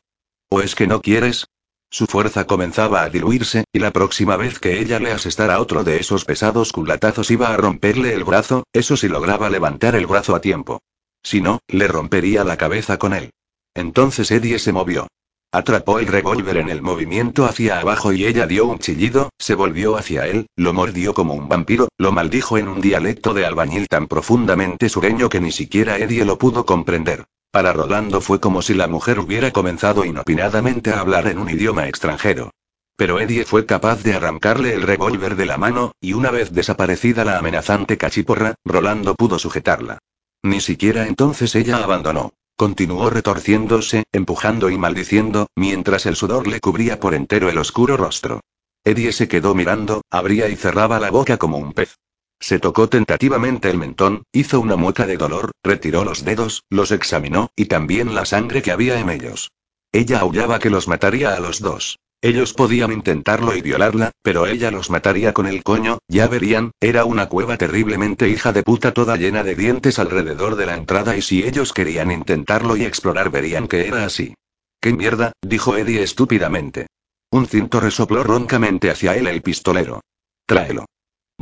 ¿O 0.48 0.60
es 0.60 0.74
que 0.74 0.88
no 0.88 1.00
quieres? 1.00 1.46
Su 1.92 2.06
fuerza 2.06 2.46
comenzaba 2.46 3.02
a 3.02 3.10
diluirse, 3.10 3.64
y 3.72 3.80
la 3.80 3.90
próxima 3.90 4.36
vez 4.36 4.60
que 4.60 4.80
ella 4.80 5.00
le 5.00 5.10
asestara 5.10 5.60
otro 5.60 5.82
de 5.82 5.96
esos 5.96 6.24
pesados 6.24 6.72
culatazos 6.72 7.32
iba 7.32 7.48
a 7.48 7.56
romperle 7.56 8.14
el 8.14 8.22
brazo, 8.22 8.62
eso 8.72 8.96
si 8.96 9.08
lograba 9.08 9.50
levantar 9.50 9.96
el 9.96 10.06
brazo 10.06 10.36
a 10.36 10.40
tiempo. 10.40 10.80
Si 11.24 11.40
no, 11.40 11.58
le 11.66 11.88
rompería 11.88 12.44
la 12.44 12.56
cabeza 12.56 12.96
con 12.96 13.12
él. 13.12 13.32
Entonces 13.74 14.30
Eddie 14.30 14.60
se 14.60 14.72
movió. 14.72 15.08
Atrapó 15.52 15.98
el 15.98 16.06
revólver 16.06 16.58
en 16.58 16.70
el 16.70 16.80
movimiento 16.80 17.44
hacia 17.44 17.80
abajo 17.80 18.12
y 18.12 18.24
ella 18.24 18.46
dio 18.46 18.66
un 18.66 18.78
chillido, 18.78 19.30
se 19.36 19.56
volvió 19.56 19.96
hacia 19.96 20.28
él, 20.28 20.46
lo 20.54 20.72
mordió 20.72 21.12
como 21.12 21.34
un 21.34 21.48
vampiro, 21.48 21.88
lo 21.98 22.12
maldijo 22.12 22.56
en 22.56 22.68
un 22.68 22.80
dialecto 22.80 23.34
de 23.34 23.44
albañil 23.46 23.88
tan 23.88 24.06
profundamente 24.06 24.88
sureño 24.88 25.28
que 25.28 25.40
ni 25.40 25.50
siquiera 25.50 25.98
Eddie 25.98 26.24
lo 26.24 26.38
pudo 26.38 26.64
comprender. 26.64 27.24
Para 27.50 27.72
Rolando 27.72 28.20
fue 28.20 28.38
como 28.38 28.62
si 28.62 28.74
la 28.74 28.86
mujer 28.86 29.18
hubiera 29.18 29.50
comenzado 29.50 30.04
inopinadamente 30.04 30.90
a 30.90 31.00
hablar 31.00 31.26
en 31.26 31.38
un 31.38 31.50
idioma 31.50 31.88
extranjero. 31.88 32.52
Pero 32.96 33.18
Eddie 33.18 33.44
fue 33.44 33.66
capaz 33.66 34.04
de 34.04 34.14
arrancarle 34.14 34.74
el 34.74 34.82
revólver 34.82 35.34
de 35.34 35.46
la 35.46 35.58
mano, 35.58 35.92
y 36.00 36.12
una 36.12 36.30
vez 36.30 36.52
desaparecida 36.52 37.24
la 37.24 37.38
amenazante 37.38 37.98
cachiporra, 37.98 38.54
Rolando 38.64 39.16
pudo 39.16 39.38
sujetarla. 39.38 39.98
Ni 40.44 40.60
siquiera 40.60 41.08
entonces 41.08 41.54
ella 41.56 41.78
abandonó. 41.78 42.34
Continuó 42.56 43.10
retorciéndose, 43.10 44.04
empujando 44.12 44.70
y 44.70 44.78
maldiciendo, 44.78 45.48
mientras 45.56 46.06
el 46.06 46.14
sudor 46.14 46.46
le 46.46 46.60
cubría 46.60 47.00
por 47.00 47.14
entero 47.14 47.48
el 47.48 47.58
oscuro 47.58 47.96
rostro. 47.96 48.40
Eddie 48.84 49.12
se 49.12 49.28
quedó 49.28 49.54
mirando, 49.54 50.02
abría 50.10 50.48
y 50.48 50.56
cerraba 50.56 51.00
la 51.00 51.10
boca 51.10 51.36
como 51.36 51.58
un 51.58 51.72
pez. 51.72 51.96
Se 52.40 52.58
tocó 52.58 52.88
tentativamente 52.88 53.68
el 53.70 53.76
mentón, 53.76 54.24
hizo 54.32 54.60
una 54.60 54.76
mueca 54.76 55.06
de 55.06 55.18
dolor, 55.18 55.52
retiró 55.62 56.04
los 56.04 56.24
dedos, 56.24 56.64
los 56.70 56.90
examinó, 56.90 57.50
y 57.54 57.66
también 57.66 58.14
la 58.14 58.24
sangre 58.24 58.62
que 58.62 58.72
había 58.72 58.98
en 58.98 59.10
ellos. 59.10 59.52
Ella 59.92 60.20
aullaba 60.20 60.58
que 60.58 60.70
los 60.70 60.88
mataría 60.88 61.34
a 61.34 61.40
los 61.40 61.60
dos. 61.60 61.98
Ellos 62.22 62.52
podían 62.52 62.92
intentarlo 62.92 63.54
y 63.54 63.62
violarla, 63.62 64.12
pero 64.22 64.46
ella 64.46 64.70
los 64.70 64.90
mataría 64.90 65.32
con 65.32 65.46
el 65.46 65.62
coño, 65.62 66.00
ya 66.06 66.28
verían, 66.28 66.72
era 66.80 67.04
una 67.04 67.28
cueva 67.28 67.56
terriblemente 67.56 68.28
hija 68.28 68.52
de 68.52 68.62
puta 68.62 68.92
toda 68.92 69.16
llena 69.16 69.42
de 69.42 69.54
dientes 69.54 69.98
alrededor 69.98 70.56
de 70.56 70.66
la 70.66 70.74
entrada 70.74 71.16
y 71.16 71.22
si 71.22 71.44
ellos 71.44 71.72
querían 71.72 72.10
intentarlo 72.10 72.76
y 72.76 72.84
explorar 72.84 73.30
verían 73.30 73.68
que 73.68 73.86
era 73.86 74.04
así. 74.04 74.34
¿Qué 74.80 74.92
mierda? 74.92 75.32
dijo 75.42 75.76
Eddie 75.76 76.02
estúpidamente. 76.02 76.86
Un 77.30 77.46
cinto 77.46 77.80
resopló 77.80 78.22
roncamente 78.22 78.90
hacia 78.90 79.16
él 79.16 79.26
el 79.26 79.40
pistolero. 79.40 80.00
Tráelo. 80.46 80.86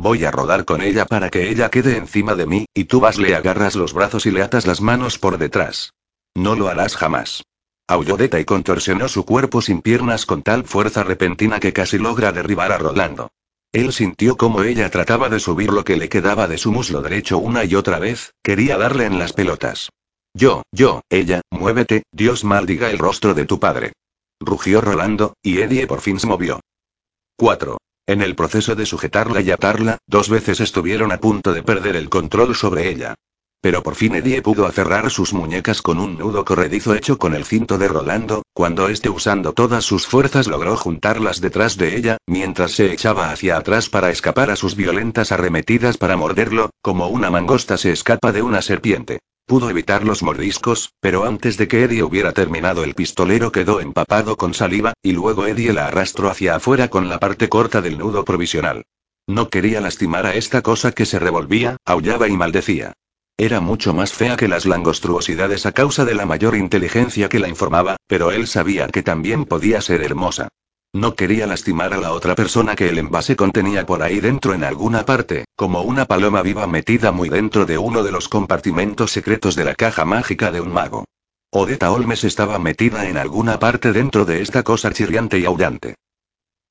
Voy 0.01 0.23
a 0.23 0.31
rodar 0.31 0.63
con 0.63 0.81
ella 0.81 1.05
para 1.05 1.29
que 1.29 1.49
ella 1.49 1.67
quede 1.67 1.97
encima 1.97 2.33
de 2.33 2.45
mí, 2.45 2.65
y 2.73 2.85
tú 2.85 3.01
vas 3.01 3.17
le 3.17 3.35
agarras 3.35 3.75
los 3.75 3.91
brazos 3.91 4.25
y 4.25 4.31
le 4.31 4.41
atas 4.41 4.65
las 4.65 4.79
manos 4.79 5.19
por 5.19 5.37
detrás. 5.37 5.91
No 6.33 6.55
lo 6.55 6.69
harás 6.69 6.95
jamás. 6.95 7.43
Aulló 7.85 8.15
Deta 8.15 8.39
y 8.39 8.45
contorsionó 8.45 9.09
su 9.09 9.25
cuerpo 9.25 9.61
sin 9.61 9.81
piernas 9.81 10.25
con 10.25 10.41
tal 10.41 10.63
fuerza 10.63 11.03
repentina 11.03 11.59
que 11.59 11.73
casi 11.73 11.97
logra 11.97 12.31
derribar 12.31 12.71
a 12.71 12.77
Rolando. 12.77 13.29
Él 13.73 13.91
sintió 13.91 14.37
como 14.37 14.63
ella 14.63 14.89
trataba 14.89 15.27
de 15.27 15.41
subir 15.41 15.69
lo 15.69 15.83
que 15.83 15.97
le 15.97 16.07
quedaba 16.07 16.47
de 16.47 16.57
su 16.57 16.71
muslo 16.71 17.01
derecho 17.01 17.37
una 17.37 17.65
y 17.65 17.75
otra 17.75 17.99
vez, 17.99 18.33
quería 18.41 18.77
darle 18.77 19.03
en 19.03 19.19
las 19.19 19.33
pelotas. 19.33 19.89
Yo, 20.33 20.63
yo, 20.71 21.01
ella, 21.09 21.41
muévete, 21.51 22.03
Dios 22.13 22.45
maldiga 22.45 22.89
el 22.89 22.99
rostro 22.99 23.33
de 23.33 23.43
tu 23.43 23.59
padre. 23.59 23.91
Rugió 24.39 24.79
Rolando, 24.79 25.33
y 25.43 25.59
Eddie 25.59 25.87
por 25.87 25.99
fin 25.99 26.21
se 26.21 26.27
movió. 26.27 26.61
4. 27.35 27.77
En 28.09 28.23
el 28.23 28.33
proceso 28.33 28.73
de 28.73 28.87
sujetarla 28.87 29.39
y 29.39 29.51
atarla, 29.51 29.99
dos 30.07 30.29
veces 30.29 30.61
estuvieron 30.61 31.11
a 31.11 31.19
punto 31.19 31.53
de 31.53 31.61
perder 31.61 31.95
el 31.95 32.09
control 32.09 32.55
sobre 32.55 32.89
ella. 32.89 33.13
Pero 33.61 33.83
por 33.83 33.95
fin 33.95 34.15
Eddie 34.15 34.41
pudo 34.41 34.65
aferrar 34.65 35.11
sus 35.11 35.33
muñecas 35.33 35.81
con 35.81 35.99
un 35.99 36.17
nudo 36.17 36.45
corredizo 36.45 36.95
hecho 36.95 37.17
con 37.17 37.35
el 37.35 37.43
cinto 37.43 37.77
de 37.77 37.89
Rolando, 37.89 38.43
cuando 38.53 38.87
este 38.87 39.09
usando 39.09 39.51
todas 39.51 39.83
sus 39.83 40.07
fuerzas 40.07 40.47
logró 40.47 40.77
juntarlas 40.77 41.41
detrás 41.41 41.75
de 41.75 41.97
ella, 41.97 42.17
mientras 42.25 42.71
se 42.71 42.93
echaba 42.93 43.31
hacia 43.31 43.57
atrás 43.57 43.89
para 43.89 44.11
escapar 44.11 44.49
a 44.49 44.55
sus 44.55 44.75
violentas 44.75 45.33
arremetidas 45.33 45.97
para 45.97 46.15
morderlo, 46.15 46.69
como 46.81 47.07
una 47.09 47.29
mangosta 47.29 47.77
se 47.77 47.91
escapa 47.91 48.31
de 48.31 48.41
una 48.41 48.61
serpiente. 48.61 49.19
Pudo 49.45 49.69
evitar 49.69 50.05
los 50.05 50.23
mordiscos, 50.23 50.93
pero 51.01 51.25
antes 51.25 51.57
de 51.57 51.67
que 51.67 51.83
Eddie 51.83 52.03
hubiera 52.03 52.31
terminado 52.31 52.83
el 52.85 52.93
pistolero 52.93 53.51
quedó 53.51 53.81
empapado 53.81 54.37
con 54.37 54.53
saliva, 54.53 54.93
y 55.01 55.11
luego 55.11 55.47
Eddie 55.47 55.73
la 55.73 55.87
arrastró 55.87 56.29
hacia 56.29 56.55
afuera 56.55 56.89
con 56.89 57.09
la 57.09 57.19
parte 57.19 57.49
corta 57.49 57.81
del 57.81 57.97
nudo 57.97 58.23
provisional. 58.23 58.85
No 59.27 59.49
quería 59.49 59.81
lastimar 59.81 60.25
a 60.25 60.35
esta 60.35 60.61
cosa 60.61 60.91
que 60.93 61.05
se 61.05 61.19
revolvía, 61.19 61.77
aullaba 61.83 62.29
y 62.29 62.37
maldecía. 62.37 62.93
Era 63.39 63.61
mucho 63.61 63.93
más 63.93 64.11
fea 64.11 64.35
que 64.35 64.49
las 64.49 64.65
langostruosidades 64.65 65.65
a 65.65 65.71
causa 65.71 66.03
de 66.03 66.13
la 66.13 66.25
mayor 66.25 66.57
inteligencia 66.57 67.29
que 67.29 67.39
la 67.39 67.47
informaba, 67.47 67.95
pero 68.05 68.31
él 68.31 68.47
sabía 68.47 68.89
que 68.89 69.01
también 69.01 69.45
podía 69.45 69.79
ser 69.79 70.03
hermosa. 70.03 70.49
No 70.91 71.15
quería 71.15 71.47
lastimar 71.47 71.93
a 71.93 71.99
la 71.99 72.11
otra 72.11 72.35
persona 72.35 72.75
que 72.75 72.89
el 72.89 72.97
envase 72.97 73.37
contenía 73.37 73.85
por 73.85 74.03
ahí 74.03 74.19
dentro 74.19 74.53
en 74.53 74.65
alguna 74.65 75.05
parte, 75.05 75.45
como 75.55 75.83
una 75.83 76.03
paloma 76.03 76.41
viva 76.41 76.67
metida 76.67 77.13
muy 77.13 77.29
dentro 77.29 77.65
de 77.65 77.77
uno 77.77 78.03
de 78.03 78.11
los 78.11 78.27
compartimentos 78.27 79.11
secretos 79.11 79.55
de 79.55 79.63
la 79.63 79.73
caja 79.73 80.03
mágica 80.03 80.51
de 80.51 80.59
un 80.59 80.73
mago. 80.73 81.05
Odetta 81.49 81.93
Olmes 81.93 82.25
estaba 82.25 82.59
metida 82.59 83.07
en 83.07 83.17
alguna 83.17 83.57
parte 83.57 83.93
dentro 83.93 84.25
de 84.25 84.41
esta 84.41 84.63
cosa 84.63 84.91
chirriante 84.91 85.39
y 85.39 85.45
aullante. 85.45 85.95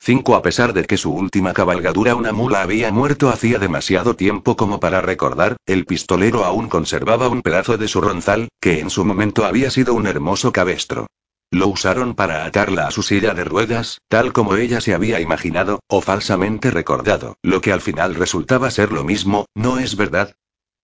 5 0.00 0.36
A 0.36 0.42
pesar 0.42 0.72
de 0.72 0.84
que 0.84 0.96
su 0.96 1.12
última 1.12 1.52
cabalgadura 1.52 2.14
una 2.14 2.32
mula 2.32 2.62
había 2.62 2.90
muerto 2.92 3.28
hacía 3.28 3.58
demasiado 3.58 4.16
tiempo 4.16 4.56
como 4.56 4.80
para 4.80 5.00
recordar, 5.00 5.56
el 5.66 5.84
pistolero 5.84 6.44
aún 6.44 6.68
conservaba 6.68 7.28
un 7.28 7.42
pedazo 7.42 7.76
de 7.76 7.88
su 7.88 8.00
ronzal, 8.00 8.48
que 8.60 8.80
en 8.80 8.90
su 8.90 9.04
momento 9.04 9.44
había 9.44 9.70
sido 9.70 9.94
un 9.94 10.06
hermoso 10.06 10.52
cabestro. 10.52 11.06
Lo 11.50 11.68
usaron 11.68 12.14
para 12.14 12.44
atarla 12.44 12.86
a 12.86 12.90
su 12.90 13.02
silla 13.02 13.34
de 13.34 13.44
ruedas, 13.44 14.00
tal 14.08 14.32
como 14.32 14.56
ella 14.56 14.80
se 14.80 14.94
había 14.94 15.20
imaginado, 15.20 15.80
o 15.88 16.00
falsamente 16.00 16.70
recordado, 16.70 17.36
lo 17.42 17.60
que 17.60 17.72
al 17.72 17.80
final 17.80 18.14
resultaba 18.14 18.70
ser 18.70 18.92
lo 18.92 19.02
mismo, 19.02 19.46
¿no 19.54 19.78
es 19.78 19.96
verdad? 19.96 20.34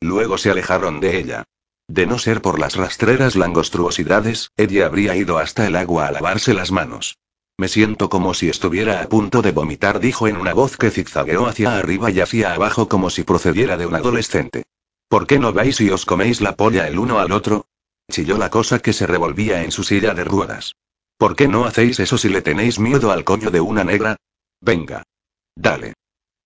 Luego 0.00 0.38
se 0.38 0.50
alejaron 0.50 1.00
de 1.00 1.18
ella. 1.18 1.44
De 1.87 2.06
no 2.06 2.18
ser 2.18 2.40
por 2.40 2.59
las 2.59 2.76
rastreras 2.76 3.37
langostruosidades, 3.37 4.50
ella 4.56 4.87
habría 4.87 5.16
ido 5.16 5.38
hasta 5.38 5.66
el 5.66 5.76
agua 5.76 6.06
a 6.06 6.12
lavarse 6.12 6.54
las 6.54 6.73
manos. 6.73 7.18
Me 7.56 7.68
siento 7.68 8.08
como 8.08 8.34
si 8.34 8.49
estuviera 8.49 9.00
a 9.00 9.08
punto 9.08 9.40
de 9.40 9.52
vomitar, 9.52 10.00
dijo 10.00 10.26
en 10.26 10.37
una 10.37 10.54
voz 10.54 10.76
que 10.76 10.90
zigzagueó 10.90 11.46
hacia 11.46 11.76
arriba 11.76 12.11
y 12.11 12.20
hacia 12.20 12.52
abajo 12.52 12.88
como 12.88 13.11
si 13.11 13.23
procediera 13.23 13.76
de 13.76 13.87
un 13.87 13.94
adolescente. 13.94 14.64
¿Por 15.08 15.28
qué 15.28 15.38
no 15.38 15.52
vais 15.52 15.80
y 15.80 15.90
os 15.90 16.04
coméis 16.04 16.40
la 16.40 16.56
polla 16.56 16.88
el 16.88 16.99
uno 16.99 17.20
al 17.20 17.30
otro? 17.30 17.66
Chilló 18.11 18.38
la 18.38 18.50
cosa 18.50 18.80
que 18.80 18.92
se 18.92 19.06
revolvía 19.06 19.62
en 19.62 19.70
su 19.70 19.84
silla 19.84 20.14
de 20.14 20.25
ruedas. 20.25 20.75
¿Por 21.16 21.37
qué 21.37 21.46
no 21.46 21.64
hacéis 21.64 22.00
eso 22.00 22.18
si 22.18 22.28
le 22.28 22.42
tenéis 22.42 22.80
miedo 22.80 23.12
al 23.12 23.23
coño 23.23 23.52
de 23.52 23.61
una 23.61 23.84
negra? 23.84 24.16
Venga. 24.61 25.04
Dale. 25.54 25.94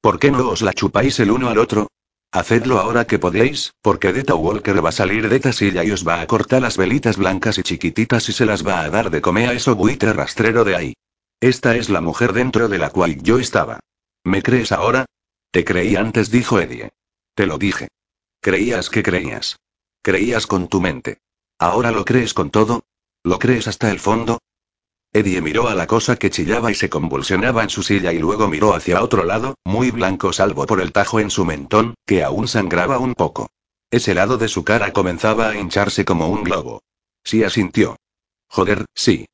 ¿Por 0.03 0.19
qué 0.19 0.31
no 0.31 0.47
os 0.49 0.61
la 0.61 0.75
chupáis 0.75 1.19
el 1.21 1.31
uno 1.31 1.49
al 1.49 1.59
otro? 1.59 1.89
Hacedlo 2.31 2.79
ahora 2.79 3.07
que 3.07 3.19
podéis, 3.19 3.73
porque 3.81 4.13
Deta 4.13 4.35
Walker 4.35 4.85
va 4.85 4.91
a 4.91 4.93
salir 4.93 5.29
de 5.29 5.37
esta 5.37 5.53
silla 5.53 5.83
y 5.83 5.91
os 5.93 6.07
va 6.07 6.21
a 6.21 6.27
cortar 6.27 6.61
las 6.61 6.77
velitas 6.77 7.17
blancas 7.17 7.57
y 7.57 7.63
chiquititas 7.63 8.29
y 8.29 8.33
se 8.33 8.45
las 8.45 8.67
va 8.67 8.83
a 8.83 8.91
dar 8.91 9.11
de 9.11 9.23
comer 9.23 9.49
a 9.49 9.53
eso 9.55 9.75
buitre 9.75 10.13
rastrero 10.13 10.65
de 10.65 10.77
ahí. 10.77 10.95
Esta 11.41 11.77
es 11.77 11.89
la 11.89 12.03
mujer 12.03 12.35
dentro 12.35 12.69
de 12.69 12.79
la 12.79 12.91
cual 12.91 13.23
yo 13.23 13.39
estaba. 13.39 13.81
¿Me 14.25 14.43
crees 14.43 14.73
ahora? 14.73 15.07
Te 15.51 15.65
creí 15.65 15.97
antes, 15.97 16.31
dijo 16.31 16.61
Eddie. 16.61 16.91
Te 17.35 17.47
lo 17.47 17.57
dije. 17.57 17.89
Creías 18.43 18.91
que 18.91 19.03
creías. 19.03 19.57
Creías 20.03 20.47
con 20.47 20.69
tu 20.69 20.81
mente. 20.81 21.19
¿Ahora 21.59 21.93
lo 21.93 22.05
crees 22.05 22.35
con 22.35 22.51
todo? 22.51 22.83
¿Lo 23.25 23.39
crees 23.39 23.69
hasta 23.69 23.91
el 23.91 24.01
fondo? 24.01 24.39
Eddie 25.13 25.41
miró 25.41 25.69
a 25.69 25.75
la 25.75 25.87
cosa 25.87 26.17
que 26.17 26.31
chillaba 26.31 26.71
y 26.71 26.75
se 26.75 26.91
convulsionaba 26.91 27.63
en 27.63 27.71
su 27.71 27.83
silla 27.83 28.13
y 28.13 28.19
luego 28.19 28.49
miró 28.49 28.75
hacia 28.75 29.03
otro 29.03 29.25
lado, 29.25 29.55
muy 29.65 29.91
blanco 29.91 30.33
salvo 30.35 30.67
por 30.67 30.81
el 30.81 30.93
tajo 30.93 31.19
en 31.19 31.31
su 31.31 31.47
mentón, 31.47 31.95
que 32.07 32.23
aún 32.23 32.47
sangraba 32.47 32.99
un 32.99 33.15
poco. 33.15 33.49
Ese 33.91 34.15
lado 34.15 34.37
de 34.37 34.49
su 34.49 34.65
cara 34.65 34.93
comenzaba 34.93 35.49
a 35.49 35.59
hincharse 35.59 36.05
como 36.05 36.29
un 36.29 36.45
globo. 36.45 36.83
Sí 37.25 37.43
asintió. 37.43 37.97
Joder, 38.49 38.85
sí. 38.95 39.27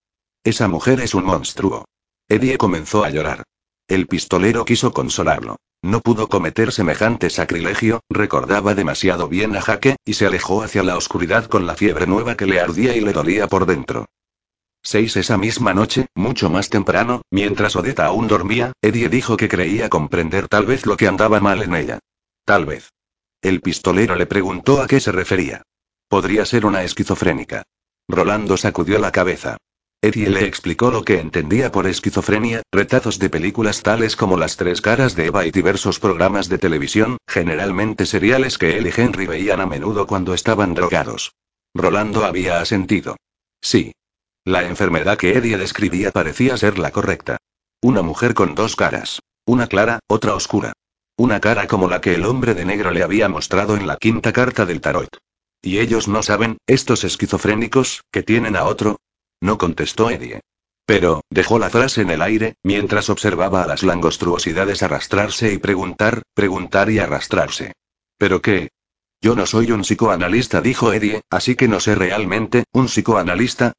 Esa 0.44 0.68
mujer 0.68 1.00
es 1.00 1.14
un 1.14 1.24
monstruo. 1.24 1.86
Eddie 2.28 2.56
comenzó 2.56 3.04
a 3.04 3.10
llorar. 3.10 3.42
El 3.88 4.06
pistolero 4.06 4.64
quiso 4.64 4.92
consolarlo. 4.92 5.56
No 5.82 6.00
pudo 6.00 6.28
cometer 6.28 6.72
semejante 6.72 7.30
sacrilegio, 7.30 8.00
recordaba 8.08 8.74
demasiado 8.74 9.28
bien 9.28 9.56
a 9.56 9.60
Jaque, 9.60 9.96
y 10.04 10.14
se 10.14 10.26
alejó 10.26 10.62
hacia 10.62 10.82
la 10.82 10.96
oscuridad 10.96 11.46
con 11.46 11.66
la 11.66 11.74
fiebre 11.74 12.06
nueva 12.06 12.36
que 12.36 12.46
le 12.46 12.60
ardía 12.60 12.96
y 12.96 13.00
le 13.00 13.12
dolía 13.12 13.48
por 13.48 13.66
dentro. 13.66 14.06
6 14.86 15.16
Esa 15.16 15.38
misma 15.38 15.72
noche, 15.72 16.06
mucho 16.14 16.50
más 16.50 16.68
temprano, 16.68 17.22
mientras 17.30 17.74
Odetta 17.74 18.04
aún 18.04 18.28
dormía, 18.28 18.72
Eddie 18.82 19.08
dijo 19.08 19.38
que 19.38 19.48
creía 19.48 19.88
comprender 19.88 20.46
tal 20.46 20.66
vez 20.66 20.84
lo 20.84 20.98
que 20.98 21.08
andaba 21.08 21.40
mal 21.40 21.62
en 21.62 21.74
ella. 21.74 21.98
Tal 22.44 22.66
vez. 22.66 22.90
El 23.40 23.62
pistolero 23.62 24.14
le 24.14 24.26
preguntó 24.26 24.82
a 24.82 24.86
qué 24.86 25.00
se 25.00 25.10
refería. 25.10 25.62
Podría 26.08 26.44
ser 26.44 26.66
una 26.66 26.82
esquizofrénica. 26.82 27.62
Rolando 28.08 28.58
sacudió 28.58 28.98
la 28.98 29.10
cabeza. 29.10 29.56
Eddie 30.02 30.28
le 30.28 30.44
explicó 30.44 30.90
lo 30.90 31.02
que 31.02 31.18
entendía 31.18 31.72
por 31.72 31.86
esquizofrenia, 31.86 32.60
retazos 32.70 33.18
de 33.18 33.30
películas 33.30 33.82
tales 33.82 34.16
como 34.16 34.36
Las 34.36 34.58
Tres 34.58 34.82
Caras 34.82 35.16
de 35.16 35.26
Eva 35.26 35.46
y 35.46 35.50
diversos 35.50 35.98
programas 35.98 36.50
de 36.50 36.58
televisión, 36.58 37.16
generalmente 37.26 38.04
seriales 38.04 38.58
que 38.58 38.76
él 38.76 38.86
y 38.86 38.92
Henry 38.94 39.26
veían 39.26 39.62
a 39.62 39.66
menudo 39.66 40.06
cuando 40.06 40.34
estaban 40.34 40.74
drogados. 40.74 41.32
Rolando 41.74 42.26
había 42.26 42.60
asentido. 42.60 43.16
Sí. 43.62 43.94
La 44.46 44.62
enfermedad 44.64 45.16
que 45.16 45.32
Eddie 45.38 45.56
describía 45.56 46.10
parecía 46.10 46.58
ser 46.58 46.78
la 46.78 46.90
correcta. 46.90 47.38
Una 47.80 48.02
mujer 48.02 48.34
con 48.34 48.54
dos 48.54 48.76
caras. 48.76 49.20
Una 49.46 49.68
clara, 49.68 50.00
otra 50.06 50.34
oscura. 50.34 50.74
Una 51.16 51.40
cara 51.40 51.66
como 51.66 51.88
la 51.88 52.02
que 52.02 52.14
el 52.14 52.26
hombre 52.26 52.52
de 52.52 52.66
negro 52.66 52.90
le 52.90 53.02
había 53.02 53.28
mostrado 53.30 53.74
en 53.74 53.86
la 53.86 53.96
quinta 53.96 54.34
carta 54.34 54.66
del 54.66 54.82
tarot. 54.82 55.08
¿Y 55.62 55.78
ellos 55.78 56.08
no 56.08 56.22
saben, 56.22 56.58
estos 56.66 57.04
esquizofrénicos, 57.04 58.02
que 58.12 58.22
tienen 58.22 58.54
a 58.54 58.64
otro? 58.64 58.98
No 59.40 59.56
contestó 59.56 60.10
Eddie. 60.10 60.40
Pero, 60.84 61.22
dejó 61.30 61.58
la 61.58 61.70
frase 61.70 62.02
en 62.02 62.10
el 62.10 62.20
aire, 62.20 62.56
mientras 62.62 63.08
observaba 63.08 63.62
a 63.62 63.66
las 63.66 63.82
langostruosidades 63.82 64.82
arrastrarse 64.82 65.54
y 65.54 65.58
preguntar, 65.58 66.20
preguntar 66.34 66.90
y 66.90 66.98
arrastrarse. 66.98 67.72
¿Pero 68.18 68.42
qué? 68.42 68.68
Yo 69.22 69.34
no 69.34 69.46
soy 69.46 69.72
un 69.72 69.80
psicoanalista, 69.80 70.60
dijo 70.60 70.92
Eddie, 70.92 71.22
así 71.30 71.54
que 71.56 71.66
no 71.66 71.80
sé 71.80 71.94
realmente, 71.94 72.64
¿un 72.72 72.86
psicoanalista? 72.86 73.72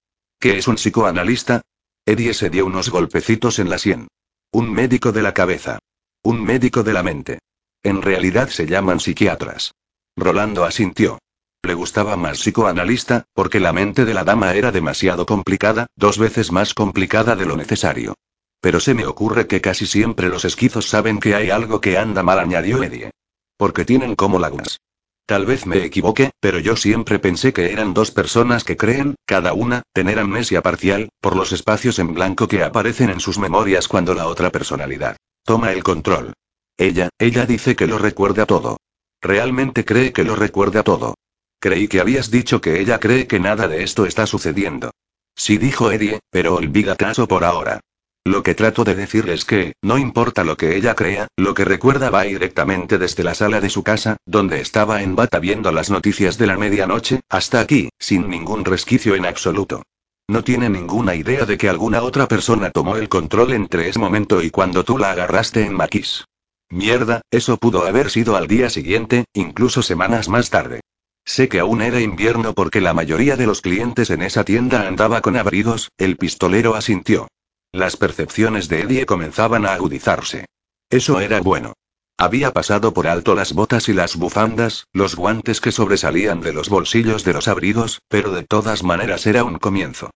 ¿Qué 0.46 0.60
es 0.60 0.68
un 0.68 0.76
psicoanalista? 0.76 1.62
Eddie 2.06 2.36
se 2.36 2.52
dio 2.52 2.68
unos 2.68 2.92
golpecitos 2.92 3.58
en 3.58 3.68
la 3.68 3.80
sien. 3.80 4.08
Un 4.52 4.72
médico 4.72 5.12
de 5.12 5.24
la 5.24 5.34
cabeza. 5.34 5.80
Un 6.22 6.44
médico 6.44 6.84
de 6.84 6.94
la 6.94 7.02
mente. 7.02 7.40
En 7.82 8.04
realidad 8.04 8.50
se 8.50 8.68
llaman 8.68 9.00
psiquiatras. 9.00 9.74
Rolando 10.16 10.64
asintió. 10.64 11.18
Le 11.64 11.74
gustaba 11.74 12.16
más 12.16 12.42
psicoanalista, 12.42 13.24
porque 13.34 13.60
la 13.60 13.74
mente 13.74 14.06
de 14.06 14.14
la 14.14 14.24
dama 14.24 14.54
era 14.54 14.72
demasiado 14.72 15.26
complicada, 15.26 15.88
dos 15.96 16.20
veces 16.20 16.52
más 16.52 16.76
complicada 16.76 17.36
de 17.36 17.48
lo 17.48 17.58
necesario. 17.58 18.14
Pero 18.62 18.80
se 18.80 18.94
me 18.94 19.08
ocurre 19.08 19.48
que 19.48 19.62
casi 19.62 19.88
siempre 19.88 20.30
los 20.30 20.46
esquizos 20.46 20.88
saben 20.88 21.20
que 21.20 21.34
hay 21.34 21.50
algo 21.50 21.82
que 21.82 21.98
anda 21.98 22.22
mal, 22.22 22.38
añadió 22.38 22.84
Eddie. 22.84 23.10
Porque 23.58 23.84
tienen 23.84 24.14
como 24.14 24.38
lagunas. 24.38 24.78
Tal 25.26 25.48
vez 25.48 25.66
me 25.66 25.84
equivoque, 25.84 26.32
pero 26.40 26.60
yo 26.60 26.76
siempre 26.76 27.18
pensé 27.18 27.52
que 27.52 27.72
eran 27.72 27.96
dos 27.96 28.12
personas 28.12 28.64
que 28.64 28.78
creen, 28.78 29.16
cada 29.26 29.54
una, 29.54 29.82
tener 29.92 30.20
amnesia 30.20 30.62
parcial, 30.62 31.10
por 31.20 31.36
los 31.36 31.52
espacios 31.52 31.98
en 31.98 32.14
blanco 32.14 32.48
que 32.48 32.64
aparecen 32.64 33.10
en 33.10 33.20
sus 33.20 33.40
memorias 33.40 33.88
cuando 33.88 34.14
la 34.14 34.28
otra 34.28 34.52
personalidad 34.52 35.18
toma 35.44 35.72
el 35.72 35.84
control. 35.84 36.34
Ella, 36.78 37.10
ella 37.20 37.46
dice 37.46 37.76
que 37.76 37.88
lo 37.88 37.98
recuerda 37.98 38.46
todo. 38.46 38.78
Realmente 39.22 39.86
cree 39.86 40.12
que 40.14 40.24
lo 40.24 40.36
recuerda 40.36 40.84
todo. 40.84 41.16
Creí 41.60 41.88
que 41.88 42.02
habías 42.02 42.30
dicho 42.30 42.62
que 42.62 42.80
ella 42.80 43.00
cree 43.00 43.28
que 43.28 43.40
nada 43.40 43.68
de 43.68 43.84
esto 43.84 44.06
está 44.06 44.28
sucediendo. 44.28 44.92
Sí 45.36 45.58
dijo 45.58 45.92
Eddie, 45.92 46.20
pero 46.30 46.56
olvida 46.56 46.96
caso 46.96 47.28
por 47.28 47.44
ahora. 47.44 47.80
Lo 48.28 48.42
que 48.42 48.56
trato 48.56 48.84
de 48.84 48.96
decir 48.96 49.30
es 49.30 49.46
que, 49.46 49.74
no 49.84 50.00
importa 50.00 50.44
lo 50.44 50.58
que 50.58 50.76
ella 50.76 50.96
crea, 50.96 51.28
lo 51.38 51.54
que 51.54 51.64
recuerda 51.64 52.10
va 52.10 52.24
directamente 52.24 52.98
desde 52.98 53.24
la 53.24 53.36
sala 53.36 53.62
de 53.62 53.70
su 53.70 53.84
casa, 53.84 54.18
donde 54.26 54.62
estaba 54.62 55.04
en 55.04 55.16
bata 55.16 55.38
viendo 55.38 55.72
las 55.72 55.92
noticias 55.92 56.40
de 56.40 56.48
la 56.48 56.58
medianoche, 56.58 57.22
hasta 57.30 57.60
aquí, 57.60 57.90
sin 58.00 58.28
ningún 58.28 58.66
resquicio 58.66 59.14
en 59.14 59.28
absoluto. 59.28 59.84
No 60.28 60.44
tiene 60.44 60.72
ninguna 60.72 61.14
idea 61.14 61.46
de 61.46 61.56
que 61.60 61.70
alguna 61.70 62.02
otra 62.02 62.28
persona 62.28 62.72
tomó 62.72 62.98
el 62.98 63.10
control 63.10 63.54
entre 63.54 63.90
ese 63.90 64.00
momento 64.00 64.42
y 64.42 64.50
cuando 64.50 64.84
tú 64.84 64.98
la 64.98 65.12
agarraste 65.12 65.64
en 65.64 65.74
Maquis. 65.74 66.26
Mierda, 66.72 67.22
eso 67.30 67.58
pudo 67.58 67.86
haber 67.86 68.10
sido 68.10 68.36
al 68.36 68.48
día 68.48 68.72
siguiente, 68.72 69.26
incluso 69.34 69.84
semanas 69.84 70.30
más 70.30 70.50
tarde. 70.50 70.82
Sé 71.26 71.48
que 71.48 71.60
aún 71.60 71.84
era 71.84 72.02
invierno 72.02 72.54
porque 72.54 72.82
la 72.82 72.96
mayoría 72.96 73.36
de 73.36 73.46
los 73.46 73.62
clientes 73.62 74.10
en 74.10 74.24
esa 74.24 74.44
tienda 74.44 74.88
andaba 74.88 75.22
con 75.22 75.38
abrigos, 75.38 75.92
el 76.00 76.18
pistolero 76.18 76.74
asintió. 76.74 77.28
Las 77.76 77.98
percepciones 77.98 78.70
de 78.70 78.84
Eddie 78.84 79.06
comenzaban 79.06 79.66
a 79.66 79.74
agudizarse. 79.74 80.46
Eso 80.90 81.20
era 81.20 81.42
bueno. 81.42 81.74
Había 82.18 82.54
pasado 82.54 82.94
por 82.94 83.06
alto 83.06 83.36
las 83.36 83.52
botas 83.52 83.90
y 83.90 83.94
las 83.94 84.16
bufandas, 84.16 84.88
los 84.94 85.18
guantes 85.18 85.60
que 85.60 85.74
sobresalían 85.74 86.40
de 86.40 86.54
los 86.54 86.70
bolsillos 86.70 87.26
de 87.26 87.34
los 87.34 87.50
abrigos, 87.50 88.02
pero 88.08 88.32
de 88.32 88.44
todas 88.44 88.84
maneras 88.84 89.28
era 89.28 89.44
un 89.44 89.60
comienzo. 89.60 90.12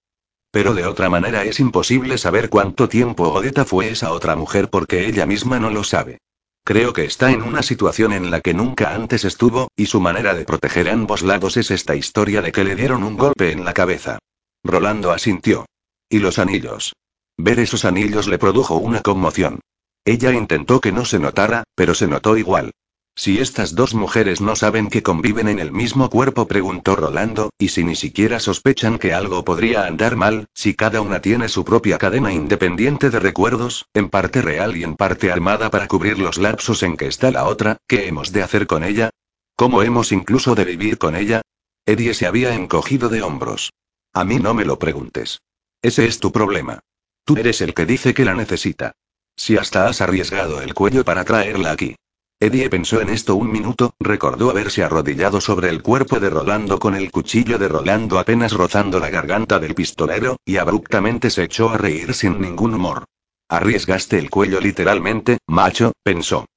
Pero 0.52 0.74
de 0.74 0.86
otra 0.86 1.10
manera 1.10 1.44
es 1.44 1.60
imposible 1.60 2.18
saber 2.18 2.50
cuánto 2.50 2.88
tiempo 2.88 3.28
Odeta 3.28 3.66
fue 3.66 3.90
esa 3.90 4.14
otra 4.14 4.38
mujer 4.38 4.70
porque 4.70 5.06
ella 5.10 5.26
misma 5.26 5.60
no 5.60 5.70
lo 5.70 5.84
sabe. 5.84 6.20
Creo 6.64 6.94
que 6.94 7.04
está 7.04 7.30
en 7.30 7.42
una 7.42 7.62
situación 7.62 8.14
en 8.14 8.32
la 8.32 8.40
que 8.40 8.54
nunca 8.54 8.96
antes 8.96 9.26
estuvo, 9.26 9.68
y 9.76 9.88
su 9.88 10.00
manera 10.00 10.34
de 10.34 10.46
proteger 10.46 10.90
ambos 10.90 11.24
lados 11.24 11.58
es 11.58 11.72
esta 11.72 11.98
historia 11.98 12.42
de 12.42 12.54
que 12.54 12.64
le 12.64 12.78
dieron 12.78 13.04
un 13.04 13.18
golpe 13.18 13.52
en 13.52 13.66
la 13.66 13.74
cabeza. 13.74 14.18
Rolando 14.64 15.12
asintió. 15.12 15.66
¿Y 16.08 16.20
los 16.20 16.40
anillos? 16.40 16.94
Ver 17.42 17.62
esos 17.62 17.86
anillos 17.86 18.28
le 18.28 18.38
produjo 18.38 18.76
una 18.76 19.00
conmoción. 19.00 19.62
Ella 20.04 20.34
intentó 20.34 20.82
que 20.82 20.92
no 20.92 21.06
se 21.06 21.20
notara, 21.20 21.64
pero 21.74 21.96
se 21.96 22.06
notó 22.06 22.36
igual. 22.36 22.72
Si 23.16 23.40
estas 23.40 23.76
dos 23.76 23.94
mujeres 23.94 24.42
no 24.42 24.58
saben 24.58 24.90
que 24.90 25.04
conviven 25.04 25.48
en 25.48 25.60
el 25.60 25.72
mismo 25.72 26.10
cuerpo, 26.10 26.50
preguntó 26.50 26.98
Rolando, 26.98 27.52
y 27.58 27.70
si 27.70 27.86
ni 27.86 27.96
siquiera 27.96 28.42
sospechan 28.42 29.00
que 29.00 29.14
algo 29.14 29.46
podría 29.46 29.86
andar 29.86 30.18
mal, 30.18 30.48
si 30.54 30.74
cada 30.74 31.00
una 31.00 31.22
tiene 31.22 31.48
su 31.48 31.64
propia 31.64 31.98
cadena 31.98 32.34
independiente 32.34 33.10
de 33.10 33.22
recuerdos, 33.22 33.86
en 33.94 34.10
parte 34.10 34.42
real 34.42 34.76
y 34.76 34.84
en 34.84 34.98
parte 34.98 35.32
armada 35.32 35.70
para 35.72 35.88
cubrir 35.88 36.20
los 36.20 36.38
lapsos 36.38 36.84
en 36.84 36.98
que 36.98 37.08
está 37.08 37.32
la 37.32 37.46
otra, 37.46 37.78
¿qué 37.88 38.10
hemos 38.10 38.34
de 38.34 38.44
hacer 38.44 38.68
con 38.68 38.84
ella? 38.84 39.12
¿Cómo 39.56 39.82
hemos 39.82 40.12
incluso 40.12 40.56
de 40.56 40.66
vivir 40.66 40.98
con 40.98 41.16
ella? 41.16 41.42
Eddie 41.86 42.14
se 42.14 42.28
había 42.28 42.54
encogido 42.54 43.08
de 43.08 43.22
hombros. 43.22 43.72
A 44.12 44.26
mí 44.26 44.40
no 44.40 44.54
me 44.54 44.66
lo 44.66 44.78
preguntes. 44.78 45.40
Ese 45.82 46.06
es 46.06 46.20
tu 46.20 46.34
problema. 46.34 46.82
Tú 47.30 47.38
eres 47.38 47.62
el 47.62 47.76
que 47.76 47.86
dice 47.86 48.16
que 48.16 48.26
la 48.26 48.34
necesita. 48.34 48.94
Si 49.36 49.56
hasta 49.56 49.86
has 49.86 50.02
arriesgado 50.02 50.64
el 50.64 50.74
cuello 50.74 51.06
para 51.06 51.24
traerla 51.24 51.70
aquí. 51.70 51.96
Eddie 52.40 52.72
pensó 52.72 53.02
en 53.02 53.10
esto 53.10 53.36
un 53.36 53.52
minuto, 53.52 53.94
recordó 54.00 54.50
haberse 54.50 54.84
arrodillado 54.84 55.40
sobre 55.40 55.70
el 55.70 55.84
cuerpo 55.84 56.20
de 56.20 56.32
Rolando 56.32 56.80
con 56.80 56.96
el 56.96 57.12
cuchillo 57.12 57.60
de 57.60 57.68
Rolando 57.68 58.18
apenas 58.18 58.54
rozando 58.54 59.00
la 59.00 59.12
garganta 59.12 59.60
del 59.60 59.76
pistolero, 59.76 60.38
y 60.44 60.58
abruptamente 60.58 61.30
se 61.30 61.44
echó 61.44 61.70
a 61.70 61.78
reír 61.78 62.16
sin 62.16 62.42
ningún 62.42 62.74
humor. 62.74 63.06
Arriesgaste 63.48 64.18
el 64.18 64.32
cuello 64.32 64.60
literalmente, 64.60 65.38
macho, 65.46 65.92
pensó. 66.02 66.48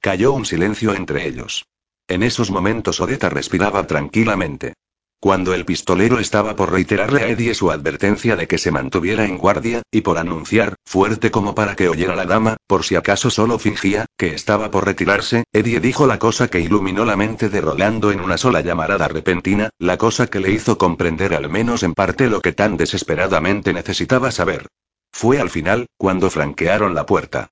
Cayó 0.00 0.30
un 0.32 0.46
silencio 0.46 0.94
entre 0.94 1.26
ellos. 1.26 1.64
En 2.06 2.22
esos 2.22 2.52
momentos 2.52 3.00
Odeta 3.00 3.30
respiraba 3.30 3.84
tranquilamente. 3.84 4.74
Cuando 5.22 5.52
el 5.52 5.66
pistolero 5.66 6.18
estaba 6.18 6.56
por 6.56 6.72
reiterarle 6.72 7.22
a 7.22 7.28
Eddie 7.28 7.52
su 7.52 7.70
advertencia 7.70 8.36
de 8.36 8.48
que 8.48 8.56
se 8.56 8.70
mantuviera 8.70 9.26
en 9.26 9.36
guardia, 9.36 9.82
y 9.90 10.00
por 10.00 10.16
anunciar, 10.16 10.76
fuerte 10.86 11.30
como 11.30 11.54
para 11.54 11.76
que 11.76 11.90
oyera 11.90 12.16
la 12.16 12.24
dama, 12.24 12.56
por 12.66 12.84
si 12.84 12.96
acaso 12.96 13.28
solo 13.28 13.58
fingía, 13.58 14.06
que 14.16 14.34
estaba 14.34 14.70
por 14.70 14.86
retirarse, 14.86 15.44
Eddie 15.52 15.80
dijo 15.80 16.06
la 16.06 16.18
cosa 16.18 16.48
que 16.48 16.60
iluminó 16.60 17.04
la 17.04 17.16
mente 17.16 17.50
de 17.50 17.60
Rolando 17.60 18.12
en 18.12 18.20
una 18.20 18.38
sola 18.38 18.62
llamarada 18.62 19.08
repentina, 19.08 19.68
la 19.78 19.98
cosa 19.98 20.26
que 20.26 20.40
le 20.40 20.52
hizo 20.52 20.78
comprender 20.78 21.34
al 21.34 21.50
menos 21.50 21.82
en 21.82 21.92
parte 21.92 22.30
lo 22.30 22.40
que 22.40 22.52
tan 22.52 22.78
desesperadamente 22.78 23.74
necesitaba 23.74 24.30
saber. 24.30 24.68
Fue 25.12 25.38
al 25.38 25.50
final, 25.50 25.84
cuando 25.98 26.30
franquearon 26.30 26.94
la 26.94 27.04
puerta. 27.04 27.50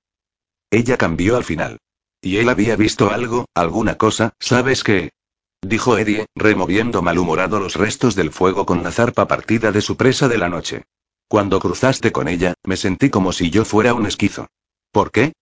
Ella 0.71 0.97
cambió 0.97 1.37
al 1.37 1.43
final. 1.43 1.77
Y 2.19 2.37
él 2.37 2.49
había 2.49 2.75
visto 2.75 3.11
algo, 3.11 3.45
alguna 3.53 3.95
cosa, 3.95 4.33
¿sabes 4.39 4.83
qué? 4.83 5.11
Dijo 5.61 5.97
Eddie, 5.97 6.25
removiendo 6.35 7.01
malhumorado 7.01 7.59
los 7.59 7.75
restos 7.75 8.15
del 8.15 8.31
fuego 8.31 8.65
con 8.65 8.83
la 8.83 8.91
zarpa 8.91 9.27
partida 9.27 9.71
de 9.71 9.81
su 9.81 9.97
presa 9.97 10.27
de 10.27 10.37
la 10.37 10.49
noche. 10.49 10.83
Cuando 11.27 11.59
cruzaste 11.59 12.11
con 12.11 12.27
ella, 12.27 12.53
me 12.63 12.77
sentí 12.77 13.09
como 13.09 13.33
si 13.33 13.49
yo 13.49 13.65
fuera 13.65 13.93
un 13.93 14.05
esquizo. 14.05 14.47
¿Por 14.91 15.11
qué? 15.11 15.33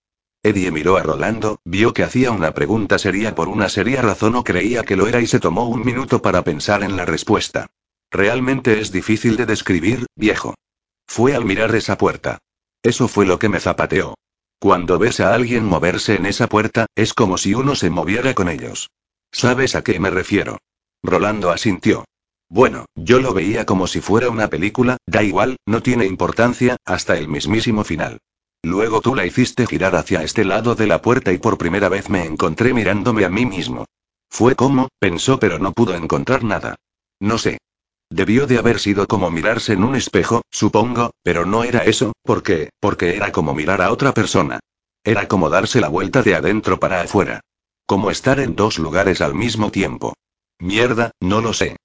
Eddie 0.43 0.71
miró 0.71 0.97
a 0.97 1.03
Rolando, 1.03 1.59
vio 1.63 1.93
que 1.93 2.03
hacía 2.03 2.31
una 2.31 2.53
pregunta 2.53 2.99
seria 2.99 3.35
por 3.35 3.47
una 3.47 3.69
seria 3.69 4.01
razón 4.01 4.35
o 4.35 4.43
creía 4.43 4.83
que 4.83 4.95
lo 4.95 5.07
era 5.07 5.21
y 5.21 5.27
se 5.27 5.39
tomó 5.39 5.67
un 5.67 5.85
minuto 5.85 6.21
para 6.21 6.43
pensar 6.43 6.83
en 6.83 6.97
la 6.97 7.05
respuesta. 7.05 7.67
Realmente 8.11 8.79
es 8.79 8.91
difícil 8.91 9.37
de 9.37 9.45
describir, 9.45 10.05
viejo. 10.15 10.55
Fue 11.05 11.35
al 11.35 11.45
mirar 11.45 11.73
esa 11.75 11.97
puerta. 11.97 12.39
Eso 12.83 13.07
fue 13.07 13.25
lo 13.25 13.39
que 13.39 13.49
me 13.49 13.59
zapateó. 13.59 14.15
Cuando 14.59 14.97
ves 14.97 15.19
a 15.19 15.33
alguien 15.33 15.65
moverse 15.65 16.15
en 16.15 16.25
esa 16.25 16.47
puerta, 16.47 16.87
es 16.95 17.13
como 17.13 17.37
si 17.37 17.53
uno 17.53 17.75
se 17.75 17.89
moviera 17.89 18.33
con 18.33 18.49
ellos. 18.49 18.89
¿Sabes 19.31 19.75
a 19.75 19.83
qué 19.83 19.99
me 19.99 20.09
refiero? 20.09 20.57
Rolando 21.03 21.51
asintió. 21.51 22.05
Bueno, 22.49 22.85
yo 22.95 23.19
lo 23.19 23.33
veía 23.33 23.65
como 23.65 23.87
si 23.87 23.99
fuera 23.99 24.29
una 24.29 24.49
película, 24.49 24.97
da 25.05 25.21
igual, 25.21 25.57
no 25.65 25.83
tiene 25.83 26.05
importancia, 26.05 26.77
hasta 26.85 27.17
el 27.17 27.27
mismísimo 27.27 27.83
final. 27.83 28.19
Luego 28.63 29.01
tú 29.01 29.15
la 29.15 29.25
hiciste 29.25 29.67
girar 29.67 29.95
hacia 29.95 30.23
este 30.23 30.43
lado 30.43 30.75
de 30.75 30.87
la 30.87 31.01
puerta 31.01 31.31
y 31.31 31.37
por 31.37 31.57
primera 31.57 31.89
vez 31.89 32.09
me 32.09 32.25
encontré 32.25 32.73
mirándome 32.73 33.25
a 33.25 33.29
mí 33.29 33.45
mismo. 33.45 33.85
Fue 34.29 34.55
como, 34.55 34.89
pensó 34.99 35.39
pero 35.39 35.59
no 35.59 35.71
pudo 35.71 35.95
encontrar 35.95 36.43
nada. 36.43 36.75
No 37.19 37.37
sé. 37.37 37.59
Debió 38.09 38.47
de 38.47 38.57
haber 38.57 38.79
sido 38.79 39.07
como 39.07 39.29
mirarse 39.29 39.73
en 39.73 39.83
un 39.83 39.95
espejo, 39.95 40.41
supongo, 40.49 41.11
pero 41.23 41.45
no 41.45 41.63
era 41.63 41.79
eso, 41.79 42.13
¿por 42.23 42.41
qué? 42.41 42.69
Porque 42.79 43.15
era 43.15 43.31
como 43.31 43.53
mirar 43.53 43.81
a 43.81 43.91
otra 43.91 44.13
persona. 44.13 44.59
Era 45.03 45.27
como 45.27 45.49
darse 45.49 45.81
la 45.81 45.89
vuelta 45.89 46.23
de 46.23 46.35
adentro 46.35 46.79
para 46.79 47.01
afuera. 47.01 47.41
Como 47.87 48.11
estar 48.11 48.41
en 48.41 48.57
dos 48.57 48.79
lugares 48.79 49.21
al 49.21 49.33
mismo 49.33 49.71
tiempo. 49.71 50.13
Mierda, 50.59 51.11
no 51.21 51.39
lo 51.39 51.53
sé. 51.53 51.77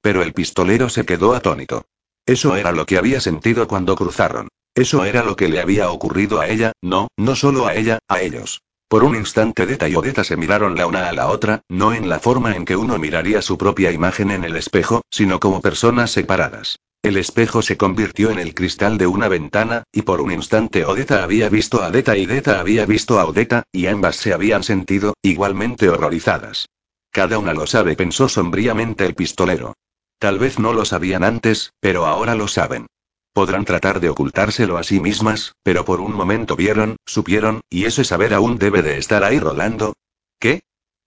Pero 0.00 0.22
el 0.22 0.32
pistolero 0.32 0.88
se 0.88 1.04
quedó 1.04 1.34
atónito. 1.34 1.84
Eso 2.24 2.54
era 2.54 2.70
lo 2.70 2.86
que 2.86 2.96
había 2.96 3.20
sentido 3.20 3.66
cuando 3.66 3.96
cruzaron. 3.96 4.46
Eso 4.76 5.04
era 5.04 5.24
lo 5.24 5.34
que 5.34 5.48
le 5.48 5.60
había 5.60 5.90
ocurrido 5.90 6.38
a 6.38 6.46
ella, 6.46 6.70
no, 6.80 7.08
no 7.16 7.34
solo 7.34 7.66
a 7.66 7.74
ella, 7.74 7.98
a 8.06 8.20
ellos. 8.20 8.60
Por 8.86 9.02
un 9.02 9.16
instante 9.16 9.66
Deta 9.66 9.88
y 9.88 9.96
Odeta 9.96 10.22
se 10.22 10.36
miraron 10.36 10.76
la 10.76 10.86
una 10.86 11.08
a 11.08 11.12
la 11.12 11.26
otra, 11.26 11.62
no 11.68 11.92
en 11.92 12.08
la 12.08 12.20
forma 12.20 12.54
en 12.54 12.64
que 12.64 12.76
uno 12.76 12.96
miraría 12.96 13.42
su 13.42 13.58
propia 13.58 13.90
imagen 13.90 14.30
en 14.30 14.44
el 14.44 14.54
espejo, 14.54 15.02
sino 15.10 15.40
como 15.40 15.60
personas 15.60 16.12
separadas. 16.12 16.78
El 17.08 17.16
espejo 17.16 17.62
se 17.62 17.78
convirtió 17.78 18.30
en 18.30 18.38
el 18.38 18.54
cristal 18.54 18.98
de 18.98 19.06
una 19.06 19.28
ventana, 19.28 19.84
y 19.90 20.02
por 20.02 20.20
un 20.20 20.30
instante 20.30 20.84
Odeta 20.84 21.24
había 21.24 21.48
visto 21.48 21.82
a 21.82 21.90
Deta 21.90 22.18
y 22.18 22.26
Deta 22.26 22.60
había 22.60 22.84
visto 22.84 23.18
a 23.18 23.24
Odeta, 23.24 23.62
y 23.72 23.86
ambas 23.86 24.16
se 24.16 24.34
habían 24.34 24.62
sentido, 24.62 25.14
igualmente 25.22 25.88
horrorizadas. 25.88 26.68
Cada 27.10 27.38
una 27.38 27.54
lo 27.54 27.66
sabe, 27.66 27.96
pensó 27.96 28.28
sombríamente 28.28 29.06
el 29.06 29.14
pistolero. 29.14 29.72
Tal 30.18 30.38
vez 30.38 30.58
no 30.58 30.74
lo 30.74 30.84
sabían 30.84 31.24
antes, 31.24 31.72
pero 31.80 32.04
ahora 32.04 32.34
lo 32.34 32.46
saben. 32.46 32.88
Podrán 33.32 33.64
tratar 33.64 34.00
de 34.00 34.10
ocultárselo 34.10 34.76
a 34.76 34.82
sí 34.82 35.00
mismas, 35.00 35.54
pero 35.62 35.86
por 35.86 36.02
un 36.02 36.12
momento 36.12 36.56
vieron, 36.56 36.96
supieron, 37.06 37.62
y 37.70 37.86
ese 37.86 38.04
saber 38.04 38.34
aún 38.34 38.58
debe 38.58 38.82
de 38.82 38.98
estar 38.98 39.24
ahí 39.24 39.38
rolando. 39.38 39.94
¿Qué? 40.38 40.60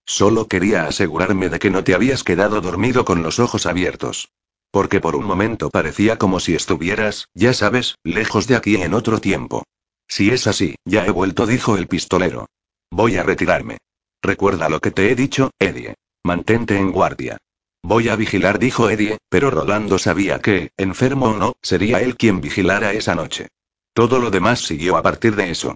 Solo 0.04 0.48
quería 0.48 0.86
asegurarme 0.86 1.48
de 1.48 1.60
que 1.60 1.70
no 1.70 1.84
te 1.84 1.94
habías 1.94 2.24
quedado 2.24 2.60
dormido 2.60 3.04
con 3.04 3.22
los 3.22 3.38
ojos 3.38 3.66
abiertos. 3.66 4.30
Porque 4.72 5.00
por 5.00 5.14
un 5.14 5.24
momento 5.24 5.70
parecía 5.70 6.18
como 6.18 6.40
si 6.40 6.56
estuvieras, 6.56 7.28
ya 7.34 7.52
sabes, 7.52 7.96
lejos 8.02 8.48
de 8.48 8.56
aquí 8.56 8.76
en 8.76 8.94
otro 8.94 9.20
tiempo. 9.20 9.64
Si 10.08 10.30
es 10.30 10.46
así, 10.46 10.74
ya 10.84 11.06
he 11.06 11.10
vuelto, 11.10 11.46
dijo 11.46 11.76
el 11.76 11.86
pistolero. 11.86 12.46
Voy 12.90 13.16
a 13.16 13.22
retirarme. 13.22 13.78
Recuerda 14.22 14.68
lo 14.68 14.80
que 14.80 14.90
te 14.90 15.10
he 15.10 15.14
dicho, 15.14 15.50
Eddie. 15.58 15.94
Mantente 16.24 16.78
en 16.78 16.90
guardia. 16.90 17.38
Voy 17.82 18.08
a 18.08 18.16
vigilar, 18.16 18.58
dijo 18.58 18.88
Eddie, 18.88 19.18
pero 19.28 19.50
Rolando 19.50 19.98
sabía 19.98 20.40
que, 20.40 20.70
enfermo 20.76 21.30
o 21.30 21.36
no, 21.36 21.52
sería 21.60 22.00
él 22.00 22.16
quien 22.16 22.40
vigilara 22.40 22.92
esa 22.92 23.14
noche. 23.14 23.48
Todo 23.92 24.20
lo 24.20 24.30
demás 24.30 24.60
siguió 24.60 24.96
a 24.96 25.02
partir 25.02 25.36
de 25.36 25.50
eso. 25.50 25.74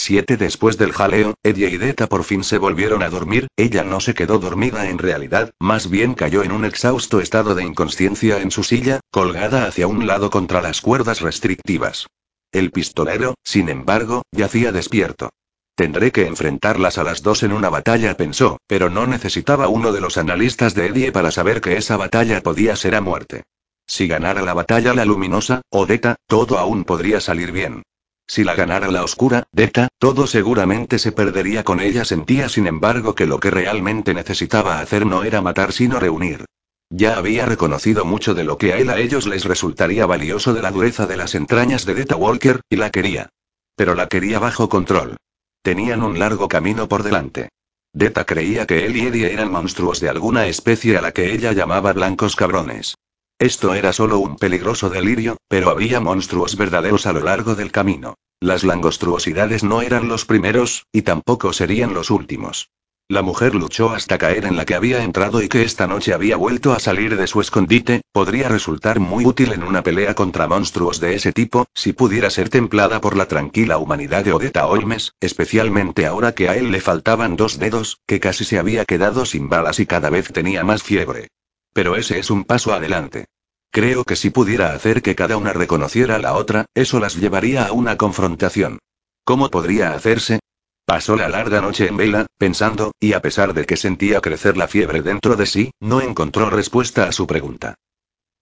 Siete 0.00 0.36
después 0.36 0.78
del 0.78 0.92
jaleo, 0.92 1.34
Eddie 1.42 1.70
y 1.70 1.76
Deta 1.76 2.06
por 2.06 2.22
fin 2.22 2.44
se 2.44 2.58
volvieron 2.58 3.02
a 3.02 3.10
dormir, 3.10 3.48
ella 3.56 3.82
no 3.82 3.98
se 3.98 4.14
quedó 4.14 4.38
dormida 4.38 4.88
en 4.88 4.96
realidad, 4.96 5.50
más 5.58 5.90
bien 5.90 6.14
cayó 6.14 6.44
en 6.44 6.52
un 6.52 6.64
exhausto 6.64 7.20
estado 7.20 7.56
de 7.56 7.64
inconsciencia 7.64 8.40
en 8.40 8.52
su 8.52 8.62
silla, 8.62 9.00
colgada 9.10 9.66
hacia 9.66 9.88
un 9.88 10.06
lado 10.06 10.30
contra 10.30 10.62
las 10.62 10.80
cuerdas 10.80 11.20
restrictivas. 11.20 12.06
El 12.52 12.70
pistolero, 12.70 13.34
sin 13.42 13.68
embargo, 13.68 14.22
yacía 14.30 14.70
despierto. 14.70 15.30
Tendré 15.74 16.12
que 16.12 16.28
enfrentarlas 16.28 16.96
a 16.96 17.02
las 17.02 17.24
dos 17.24 17.42
en 17.42 17.52
una 17.52 17.68
batalla, 17.68 18.16
pensó, 18.16 18.58
pero 18.68 18.90
no 18.90 19.08
necesitaba 19.08 19.66
uno 19.66 19.90
de 19.90 20.00
los 20.00 20.16
analistas 20.16 20.76
de 20.76 20.86
Eddie 20.86 21.10
para 21.10 21.32
saber 21.32 21.60
que 21.60 21.76
esa 21.76 21.96
batalla 21.96 22.40
podía 22.40 22.76
ser 22.76 22.94
a 22.94 23.00
muerte. 23.00 23.42
Si 23.84 24.06
ganara 24.06 24.42
la 24.42 24.54
batalla 24.54 24.94
la 24.94 25.04
luminosa, 25.04 25.62
o 25.70 25.88
todo 26.28 26.58
aún 26.58 26.84
podría 26.84 27.20
salir 27.20 27.50
bien. 27.50 27.82
Si 28.28 28.44
la 28.44 28.54
ganara 28.54 28.88
la 28.88 29.02
oscura, 29.02 29.44
Deta, 29.52 29.88
todo 29.98 30.26
seguramente 30.26 30.98
se 30.98 31.12
perdería 31.12 31.64
con 31.64 31.80
ella. 31.80 32.04
Sentía 32.04 32.50
sin 32.50 32.66
embargo 32.66 33.14
que 33.14 33.26
lo 33.26 33.40
que 33.40 33.50
realmente 33.50 34.12
necesitaba 34.12 34.80
hacer 34.80 35.06
no 35.06 35.24
era 35.24 35.40
matar 35.40 35.72
sino 35.72 35.98
reunir. 35.98 36.44
Ya 36.90 37.16
había 37.16 37.46
reconocido 37.46 38.04
mucho 38.04 38.34
de 38.34 38.44
lo 38.44 38.58
que 38.58 38.74
a 38.74 38.76
él 38.76 38.90
a 38.90 38.98
ellos 38.98 39.26
les 39.26 39.46
resultaría 39.46 40.04
valioso 40.04 40.52
de 40.52 40.60
la 40.60 40.70
dureza 40.70 41.06
de 41.06 41.16
las 41.16 41.34
entrañas 41.34 41.86
de 41.86 41.94
Deta 41.94 42.16
Walker, 42.16 42.60
y 42.68 42.76
la 42.76 42.90
quería. 42.90 43.30
Pero 43.74 43.94
la 43.94 44.08
quería 44.08 44.38
bajo 44.38 44.68
control. 44.68 45.16
Tenían 45.62 46.02
un 46.02 46.18
largo 46.18 46.48
camino 46.48 46.86
por 46.86 47.02
delante. 47.02 47.48
Deta 47.94 48.24
creía 48.24 48.66
que 48.66 48.84
él 48.84 48.96
y 48.96 49.06
Eddie 49.06 49.32
eran 49.32 49.50
monstruos 49.50 50.00
de 50.00 50.10
alguna 50.10 50.46
especie 50.46 50.98
a 50.98 51.00
la 51.00 51.12
que 51.12 51.32
ella 51.32 51.52
llamaba 51.52 51.94
blancos 51.94 52.36
cabrones. 52.36 52.94
Esto 53.38 53.74
era 53.74 53.92
solo 53.92 54.18
un 54.18 54.36
peligroso 54.36 54.90
delirio, 54.90 55.36
pero 55.46 55.70
había 55.70 56.00
monstruos 56.00 56.56
verdaderos 56.56 57.06
a 57.06 57.12
lo 57.12 57.20
largo 57.20 57.54
del 57.54 57.70
camino. 57.70 58.16
Las 58.40 58.64
langostruosidades 58.64 59.62
no 59.62 59.80
eran 59.80 60.08
los 60.08 60.24
primeros, 60.24 60.86
y 60.92 61.02
tampoco 61.02 61.52
serían 61.52 61.94
los 61.94 62.10
últimos. 62.10 62.70
La 63.10 63.22
mujer 63.22 63.54
luchó 63.54 63.90
hasta 63.90 64.18
caer 64.18 64.44
en 64.44 64.56
la 64.56 64.64
que 64.64 64.74
había 64.74 65.04
entrado 65.04 65.40
y 65.40 65.48
que 65.48 65.62
esta 65.62 65.86
noche 65.86 66.12
había 66.12 66.36
vuelto 66.36 66.72
a 66.72 66.80
salir 66.80 67.16
de 67.16 67.28
su 67.28 67.40
escondite, 67.40 68.02
podría 68.12 68.48
resultar 68.48 68.98
muy 68.98 69.24
útil 69.24 69.52
en 69.52 69.62
una 69.62 69.82
pelea 69.84 70.14
contra 70.14 70.48
monstruos 70.48 70.98
de 70.98 71.14
ese 71.14 71.32
tipo, 71.32 71.66
si 71.74 71.92
pudiera 71.92 72.30
ser 72.30 72.48
templada 72.48 73.00
por 73.00 73.16
la 73.16 73.26
tranquila 73.26 73.78
humanidad 73.78 74.24
de 74.24 74.32
Odetta 74.32 74.66
Olmes, 74.66 75.14
especialmente 75.20 76.06
ahora 76.06 76.32
que 76.32 76.48
a 76.48 76.56
él 76.56 76.72
le 76.72 76.80
faltaban 76.80 77.36
dos 77.36 77.58
dedos, 77.58 78.00
que 78.04 78.18
casi 78.18 78.44
se 78.44 78.58
había 78.58 78.84
quedado 78.84 79.24
sin 79.24 79.48
balas 79.48 79.78
y 79.78 79.86
cada 79.86 80.10
vez 80.10 80.32
tenía 80.32 80.64
más 80.64 80.82
fiebre. 80.82 81.28
Pero 81.72 81.96
ese 81.96 82.18
es 82.18 82.30
un 82.30 82.44
paso 82.44 82.72
adelante. 82.72 83.26
Creo 83.70 84.04
que 84.04 84.16
si 84.16 84.30
pudiera 84.30 84.72
hacer 84.72 85.02
que 85.02 85.14
cada 85.14 85.36
una 85.36 85.52
reconociera 85.52 86.16
a 86.16 86.18
la 86.18 86.34
otra, 86.34 86.66
eso 86.74 87.00
las 87.00 87.16
llevaría 87.16 87.66
a 87.66 87.72
una 87.72 87.96
confrontación. 87.96 88.78
¿Cómo 89.24 89.50
podría 89.50 89.92
hacerse? 89.92 90.40
Pasó 90.86 91.16
la 91.16 91.28
larga 91.28 91.60
noche 91.60 91.86
en 91.86 91.98
vela, 91.98 92.26
pensando, 92.38 92.92
y 92.98 93.12
a 93.12 93.20
pesar 93.20 93.52
de 93.52 93.66
que 93.66 93.76
sentía 93.76 94.22
crecer 94.22 94.56
la 94.56 94.68
fiebre 94.68 95.02
dentro 95.02 95.36
de 95.36 95.44
sí, 95.44 95.70
no 95.80 96.00
encontró 96.00 96.48
respuesta 96.48 97.04
a 97.04 97.12
su 97.12 97.26
pregunta. 97.26 97.74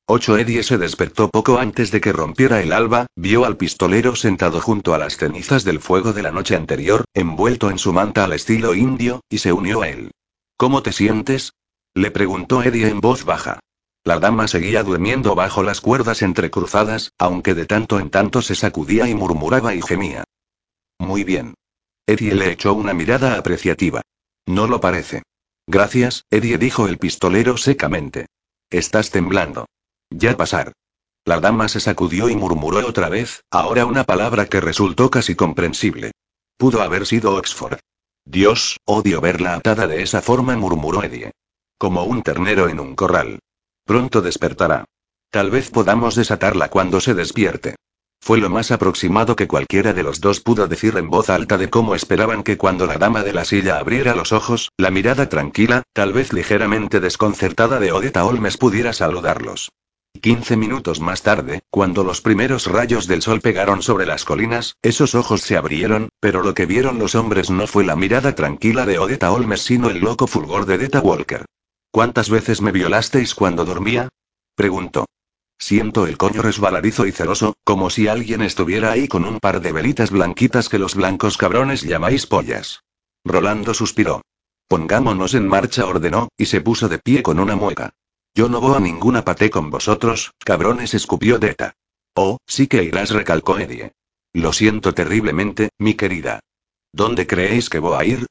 8 0.09 0.39
Eddie 0.39 0.63
se 0.63 0.79
despertó 0.79 1.29
poco 1.29 1.59
antes 1.59 1.91
de 1.91 2.01
que 2.01 2.13
rompiera 2.13 2.63
el 2.63 2.73
alba, 2.73 3.09
vio 3.17 3.45
al 3.45 3.57
pistolero 3.57 4.15
sentado 4.15 4.61
junto 4.61 4.95
a 4.95 4.99
las 4.99 5.17
cenizas 5.17 5.65
del 5.65 5.81
fuego 5.81 6.13
de 6.13 6.23
la 6.23 6.31
noche 6.31 6.55
anterior, 6.55 7.05
envuelto 7.13 7.69
en 7.69 7.79
su 7.79 7.93
manta 7.93 8.23
al 8.23 8.33
estilo 8.33 8.77
indio, 8.77 9.23
y 9.29 9.39
se 9.39 9.53
unió 9.53 9.83
a 9.83 9.89
él. 9.89 10.13
¿Cómo 10.57 10.85
te 10.85 10.93
sientes? 10.93 11.55
Le 11.97 12.11
preguntó 12.11 12.63
Eddie 12.63 12.89
en 12.89 13.01
voz 13.01 13.25
baja. 13.25 13.59
La 14.05 14.19
dama 14.19 14.49
seguía 14.49 14.83
durmiendo 14.83 15.35
bajo 15.35 15.63
las 15.63 15.81
cuerdas 15.81 16.21
entrecruzadas, 16.21 17.13
aunque 17.17 17.55
de 17.55 17.65
tanto 17.65 17.99
en 17.99 18.11
tanto 18.11 18.43
se 18.43 18.55
sacudía 18.55 19.09
y 19.09 19.15
murmuraba 19.15 19.75
y 19.75 19.81
gemía. 19.81 20.25
Muy 20.99 21.25
bien. 21.25 21.55
Eddie 22.07 22.35
le 22.35 22.51
echó 22.51 22.75
una 22.75 22.93
mirada 22.93 23.39
apreciativa. 23.39 24.03
No 24.45 24.67
lo 24.67 24.79
parece. 24.79 25.23
Gracias, 25.67 26.27
Eddie 26.31 26.59
dijo 26.59 26.87
el 26.87 26.99
pistolero 26.99 27.57
secamente. 27.57 28.27
Estás 28.69 29.11
temblando. 29.11 29.65
Ya 30.11 30.37
pasar. 30.37 30.73
La 31.25 31.41
dama 31.41 31.67
se 31.69 31.81
sacudió 31.81 32.29
y 32.29 32.37
murmuró 32.37 32.87
otra 32.87 33.09
vez, 33.09 33.43
ahora 33.51 33.87
una 33.87 34.05
palabra 34.05 34.45
que 34.45 34.61
resultó 34.61 35.11
casi 35.11 35.35
comprensible. 35.35 36.13
Pudo 36.59 36.83
haber 36.83 37.07
sido 37.07 37.35
Oxford. 37.37 37.79
Dios, 38.27 38.77
odio 38.85 39.23
verla 39.23 39.55
atada 39.55 39.87
de 39.87 40.03
esa 40.03 40.21
forma, 40.21 40.57
murmuró 40.57 41.03
Eddie. 41.03 41.33
Como 41.79 42.05
un 42.05 42.23
ternero 42.23 42.71
en 42.71 42.81
un 42.81 42.95
corral. 42.95 43.39
Pronto 43.85 44.23
despertará. 44.23 44.87
Tal 45.31 45.51
vez 45.51 45.71
podamos 45.71 46.15
desatarla 46.15 46.71
cuando 46.71 47.03
se 47.03 47.13
despierte. 47.13 47.77
Fue 48.19 48.39
lo 48.39 48.49
más 48.49 48.71
aproximado 48.71 49.37
que 49.37 49.47
cualquiera 49.47 49.93
de 49.93 50.03
los 50.03 50.23
dos 50.23 50.41
pudo 50.41 50.69
decir 50.69 50.97
en 50.97 51.11
voz 51.11 51.29
alta 51.29 51.59
de 51.59 51.69
cómo 51.69 51.95
esperaban 51.95 52.45
que 52.45 52.57
cuando 52.57 52.87
la 52.87 52.97
dama 52.97 53.23
de 53.23 53.35
la 53.35 53.45
silla 53.45 53.79
abriera 53.79 54.15
los 54.15 54.33
ojos, 54.33 54.71
la 54.79 54.91
mirada 54.91 55.29
tranquila, 55.29 55.83
tal 55.93 56.15
vez 56.15 56.33
ligeramente 56.33 56.99
desconcertada 56.99 57.79
de 57.79 57.93
Odetta 57.93 58.25
Olmes 58.25 58.57
pudiera 58.57 58.95
saludarlos. 58.95 59.71
Quince 60.23 60.57
minutos 60.57 61.01
más 61.01 61.21
tarde, 61.21 61.61
cuando 61.69 62.05
los 62.05 62.23
primeros 62.23 62.69
rayos 62.69 63.07
del 63.07 63.21
sol 63.21 63.43
pegaron 63.43 63.83
sobre 63.83 64.07
las 64.07 64.25
colinas, 64.25 64.77
esos 64.81 65.15
ojos 65.15 65.43
se 65.43 65.59
abrieron, 65.59 66.09
pero 66.21 66.43
lo 66.43 66.55
que 66.55 66.65
vieron 66.65 66.99
los 66.99 67.15
hombres 67.15 67.51
no 67.51 67.67
fue 67.67 67.85
la 67.85 67.97
mirada 67.97 68.35
tranquila 68.35 68.87
de 68.87 68.99
Odetta 68.99 69.31
Olmes 69.31 69.61
sino 69.61 69.91
el 69.91 70.01
loco 70.01 70.27
fulgor 70.27 70.65
de 70.65 70.79
Deta 70.79 71.01
Walker. 71.01 71.45
¿Cuántas 71.91 72.31
veces 72.31 72.61
me 72.61 72.73
violasteis 72.73 73.35
cuando 73.35 73.65
dormía? 73.65 74.09
preguntó. 74.55 75.07
Siento 75.59 76.07
el 76.07 76.19
coño 76.19 76.43
resbaladizo 76.43 77.07
y 77.07 77.13
celoso, 77.13 77.55
como 77.65 77.89
si 77.89 78.09
alguien 78.09 78.43
estuviera 78.43 78.93
ahí 78.93 79.09
con 79.09 79.25
un 79.25 79.41
par 79.41 79.61
de 79.61 79.73
velitas 79.73 80.11
blanquitas 80.11 80.69
que 80.69 80.79
los 80.79 80.95
blancos 80.95 81.39
cabrones 81.39 81.83
llamáis 81.83 82.27
pollas. 82.27 82.83
Rolando 83.25 83.73
suspiró. 83.73 84.23
Pongámonos 84.69 85.35
en 85.35 85.49
marcha, 85.49 85.87
ordenó, 85.87 86.29
y 86.37 86.47
se 86.47 86.61
puso 86.61 86.89
de 86.89 86.99
pie 86.99 87.23
con 87.23 87.39
una 87.39 87.57
mueca. 87.57 87.95
Yo 88.35 88.49
no 88.49 88.61
voy 88.61 88.77
a 88.77 88.81
ninguna 88.81 89.25
paté 89.25 89.49
con 89.49 89.71
vosotros, 89.71 90.33
cabrones, 90.45 90.93
escupió 90.93 91.39
Deta. 91.39 91.75
Oh, 92.15 92.39
sí 92.47 92.67
que 92.67 92.85
irás, 92.85 93.11
recalcó 93.11 93.59
Eddie. 93.59 93.93
Lo 94.35 94.53
siento 94.53 94.93
terriblemente, 94.93 95.71
mi 95.79 95.95
querida. 95.95 96.41
¿Dónde 96.93 97.27
creéis 97.27 97.71
que 97.71 97.79
voy 97.79 97.97
a 97.99 98.05
ir? 98.05 98.27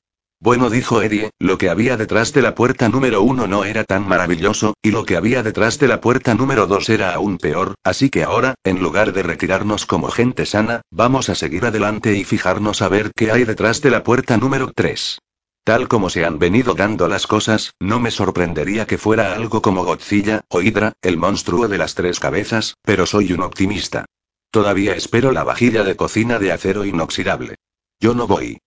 Bueno, 0.45 0.69
dijo 0.69 1.01
Eddie, 1.01 1.31
lo 1.39 1.58
que 1.58 1.71
había 1.71 1.97
detrás 1.97 2.31
de 2.31 2.43
la 2.43 2.53
puerta 2.53 2.88
número 2.88 3.23
uno 3.23 3.47
no 3.47 3.65
era 3.65 3.84
tan 3.84 4.08
maravilloso, 4.08 4.75
y 4.84 4.91
lo 4.91 5.03
que 5.03 5.17
había 5.17 5.41
detrás 5.41 5.79
de 5.79 5.88
la 5.88 6.01
puerta 6.01 6.36
número 6.36 6.67
dos 6.67 6.88
era 6.89 7.15
aún 7.15 7.39
peor, 7.39 7.73
así 7.84 8.12
que 8.12 8.23
ahora, 8.23 8.53
en 8.63 8.79
lugar 8.79 9.12
de 9.12 9.23
retirarnos 9.23 9.88
como 9.88 10.12
gente 10.12 10.45
sana, 10.45 10.81
vamos 10.91 11.29
a 11.29 11.36
seguir 11.36 11.65
adelante 11.65 12.15
y 12.15 12.25
fijarnos 12.25 12.84
a 12.84 12.89
ver 12.89 13.12
qué 13.15 13.31
hay 13.31 13.43
detrás 13.43 13.81
de 13.81 13.89
la 13.89 14.03
puerta 14.03 14.38
número 14.38 14.71
tres. 14.71 15.17
Tal 15.63 15.88
como 15.88 16.12
se 16.12 16.25
han 16.25 16.38
venido 16.38 16.75
dando 16.75 17.08
las 17.08 17.25
cosas, 17.25 17.73
no 17.79 17.99
me 17.99 18.12
sorprendería 18.12 18.86
que 18.86 18.99
fuera 18.99 19.34
algo 19.34 19.63
como 19.63 19.84
Godzilla, 19.84 20.41
o 20.49 20.62
Hydra, 20.62 20.93
el 21.01 21.17
monstruo 21.17 21.67
de 21.67 21.79
las 21.79 21.95
tres 21.95 22.19
cabezas, 22.19 22.75
pero 22.84 23.08
soy 23.08 23.34
un 23.34 23.41
optimista. 23.41 24.05
Todavía 24.51 24.93
espero 24.93 25.31
la 25.31 25.43
vajilla 25.43 25.84
de 25.84 25.95
cocina 25.95 26.38
de 26.38 26.51
acero 26.51 26.86
inoxidable. 26.86 27.55
Yo 27.99 28.13
no 28.13 28.27
voy. 28.27 28.60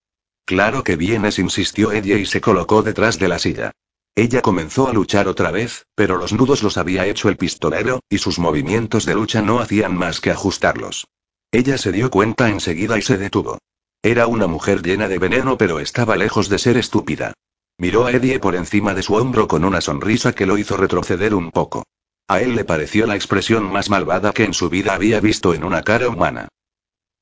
Claro 0.48 0.82
que 0.82 0.96
vienes, 0.96 1.38
insistió 1.38 1.92
ella 1.92 2.16
y 2.16 2.24
se 2.24 2.40
colocó 2.40 2.82
detrás 2.82 3.18
de 3.18 3.28
la 3.28 3.38
silla. 3.38 3.72
Ella 4.14 4.40
comenzó 4.40 4.88
a 4.88 4.94
luchar 4.94 5.28
otra 5.28 5.50
vez, 5.50 5.84
pero 5.94 6.16
los 6.16 6.32
nudos 6.32 6.62
los 6.62 6.78
había 6.78 7.04
hecho 7.04 7.28
el 7.28 7.36
pistolero, 7.36 8.00
y 8.08 8.16
sus 8.16 8.38
movimientos 8.38 9.04
de 9.04 9.14
lucha 9.14 9.42
no 9.42 9.60
hacían 9.60 9.94
más 9.94 10.22
que 10.22 10.30
ajustarlos. 10.30 11.06
Ella 11.52 11.76
se 11.76 11.92
dio 11.92 12.08
cuenta 12.08 12.48
enseguida 12.48 12.96
y 12.96 13.02
se 13.02 13.18
detuvo. 13.18 13.58
Era 14.02 14.26
una 14.26 14.46
mujer 14.46 14.80
llena 14.80 15.06
de 15.06 15.18
veneno, 15.18 15.58
pero 15.58 15.80
estaba 15.80 16.16
lejos 16.16 16.48
de 16.48 16.58
ser 16.58 16.78
estúpida. 16.78 17.34
Miró 17.76 18.06
a 18.06 18.12
Eddie 18.12 18.40
por 18.40 18.56
encima 18.56 18.94
de 18.94 19.02
su 19.02 19.16
hombro 19.16 19.48
con 19.48 19.66
una 19.66 19.82
sonrisa 19.82 20.32
que 20.32 20.46
lo 20.46 20.56
hizo 20.56 20.78
retroceder 20.78 21.34
un 21.34 21.50
poco. 21.50 21.84
A 22.26 22.40
él 22.40 22.54
le 22.56 22.64
pareció 22.64 23.06
la 23.06 23.16
expresión 23.16 23.70
más 23.70 23.90
malvada 23.90 24.32
que 24.32 24.44
en 24.44 24.54
su 24.54 24.70
vida 24.70 24.94
había 24.94 25.20
visto 25.20 25.52
en 25.52 25.62
una 25.62 25.82
cara 25.82 26.08
humana. 26.08 26.48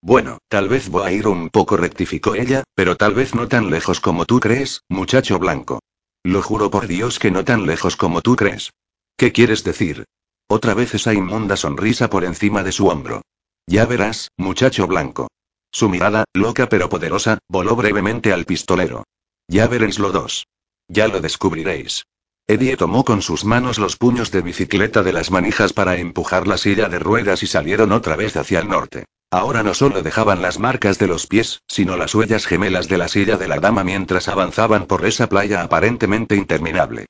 Bueno, 0.06 0.38
tal 0.46 0.68
vez 0.68 0.88
voy 0.88 1.02
a 1.04 1.10
ir 1.10 1.26
un 1.26 1.50
poco, 1.50 1.76
rectificó 1.76 2.36
ella, 2.36 2.62
pero 2.76 2.94
tal 2.94 3.12
vez 3.12 3.34
no 3.34 3.48
tan 3.48 3.70
lejos 3.70 3.98
como 3.98 4.24
tú 4.24 4.38
crees, 4.38 4.82
muchacho 4.88 5.40
blanco. 5.40 5.80
Lo 6.22 6.42
juro 6.42 6.70
por 6.70 6.86
Dios 6.86 7.18
que 7.18 7.32
no 7.32 7.44
tan 7.44 7.66
lejos 7.66 7.96
como 7.96 8.22
tú 8.22 8.36
crees. 8.36 8.70
¿Qué 9.16 9.32
quieres 9.32 9.64
decir? 9.64 10.04
Otra 10.46 10.74
vez 10.74 10.94
esa 10.94 11.12
inmunda 11.12 11.56
sonrisa 11.56 12.08
por 12.08 12.24
encima 12.24 12.62
de 12.62 12.70
su 12.70 12.86
hombro. 12.86 13.22
Ya 13.66 13.84
verás, 13.84 14.28
muchacho 14.36 14.86
blanco. 14.86 15.26
Su 15.72 15.88
mirada, 15.88 16.24
loca 16.34 16.68
pero 16.68 16.88
poderosa, 16.88 17.38
voló 17.48 17.74
brevemente 17.74 18.32
al 18.32 18.44
pistolero. 18.44 19.02
Ya 19.48 19.66
veréis 19.66 19.98
lo 19.98 20.12
dos. 20.12 20.46
Ya 20.86 21.08
lo 21.08 21.20
descubriréis. 21.20 22.04
Eddie 22.46 22.76
tomó 22.76 23.04
con 23.04 23.22
sus 23.22 23.44
manos 23.44 23.80
los 23.80 23.96
puños 23.96 24.30
de 24.30 24.42
bicicleta 24.42 25.02
de 25.02 25.12
las 25.12 25.32
manijas 25.32 25.72
para 25.72 25.96
empujar 25.96 26.46
la 26.46 26.58
silla 26.58 26.88
de 26.88 27.00
ruedas 27.00 27.42
y 27.42 27.48
salieron 27.48 27.90
otra 27.90 28.14
vez 28.14 28.36
hacia 28.36 28.60
el 28.60 28.68
norte. 28.68 29.04
Ahora 29.30 29.62
no 29.62 29.74
solo 29.74 30.02
dejaban 30.02 30.40
las 30.40 30.58
marcas 30.58 30.98
de 30.98 31.08
los 31.08 31.26
pies, 31.26 31.62
sino 31.66 31.96
las 31.96 32.14
huellas 32.14 32.46
gemelas 32.46 32.88
de 32.88 32.98
la 32.98 33.08
silla 33.08 33.36
de 33.36 33.48
la 33.48 33.58
dama 33.58 33.82
mientras 33.82 34.28
avanzaban 34.28 34.86
por 34.86 35.04
esa 35.04 35.28
playa 35.28 35.62
aparentemente 35.62 36.36
interminable. 36.36 37.06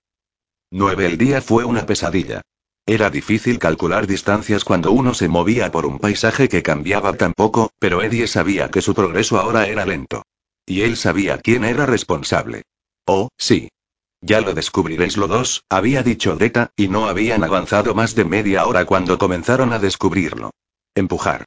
9 0.71 1.07
El 1.07 1.19
día 1.19 1.43
fue 1.43 1.65
una 1.65 1.87
pesadilla. 1.87 2.41
Era 2.87 3.11
difícil 3.11 3.59
calcular 3.59 4.07
distancias 4.07 4.65
cuando 4.65 4.93
uno 4.93 5.13
se 5.13 5.29
movía 5.29 5.71
por 5.71 5.87
un 5.87 5.99
paisaje 5.99 6.49
que 6.49 6.63
cambiaba 6.63 7.13
tan 7.15 7.33
poco, 7.35 7.71
pero 7.79 8.03
Eddie 8.03 8.29
sabía 8.29 8.71
que 8.71 8.81
su 8.81 8.95
progreso 8.95 9.39
ahora 9.39 9.67
era 9.67 9.85
lento. 9.85 10.23
Y 10.65 10.83
él 10.83 10.97
sabía 10.97 11.39
quién 11.39 11.65
era 11.65 11.85
responsable. 11.85 12.63
Oh, 13.05 13.29
sí. 13.37 13.69
Ya 14.21 14.41
lo 14.41 14.55
descubriréis 14.55 15.17
los 15.17 15.29
dos, 15.29 15.65
había 15.69 16.03
dicho 16.03 16.37
Deta, 16.37 16.71
y 16.77 16.89
no 16.89 17.07
habían 17.09 17.45
avanzado 17.45 17.95
más 17.95 18.15
de 18.15 18.25
media 18.25 18.67
hora 18.67 18.85
cuando 18.85 19.19
comenzaron 19.19 19.73
a 19.73 19.79
descubrirlo. 19.79 20.51
Empujar. 20.95 21.45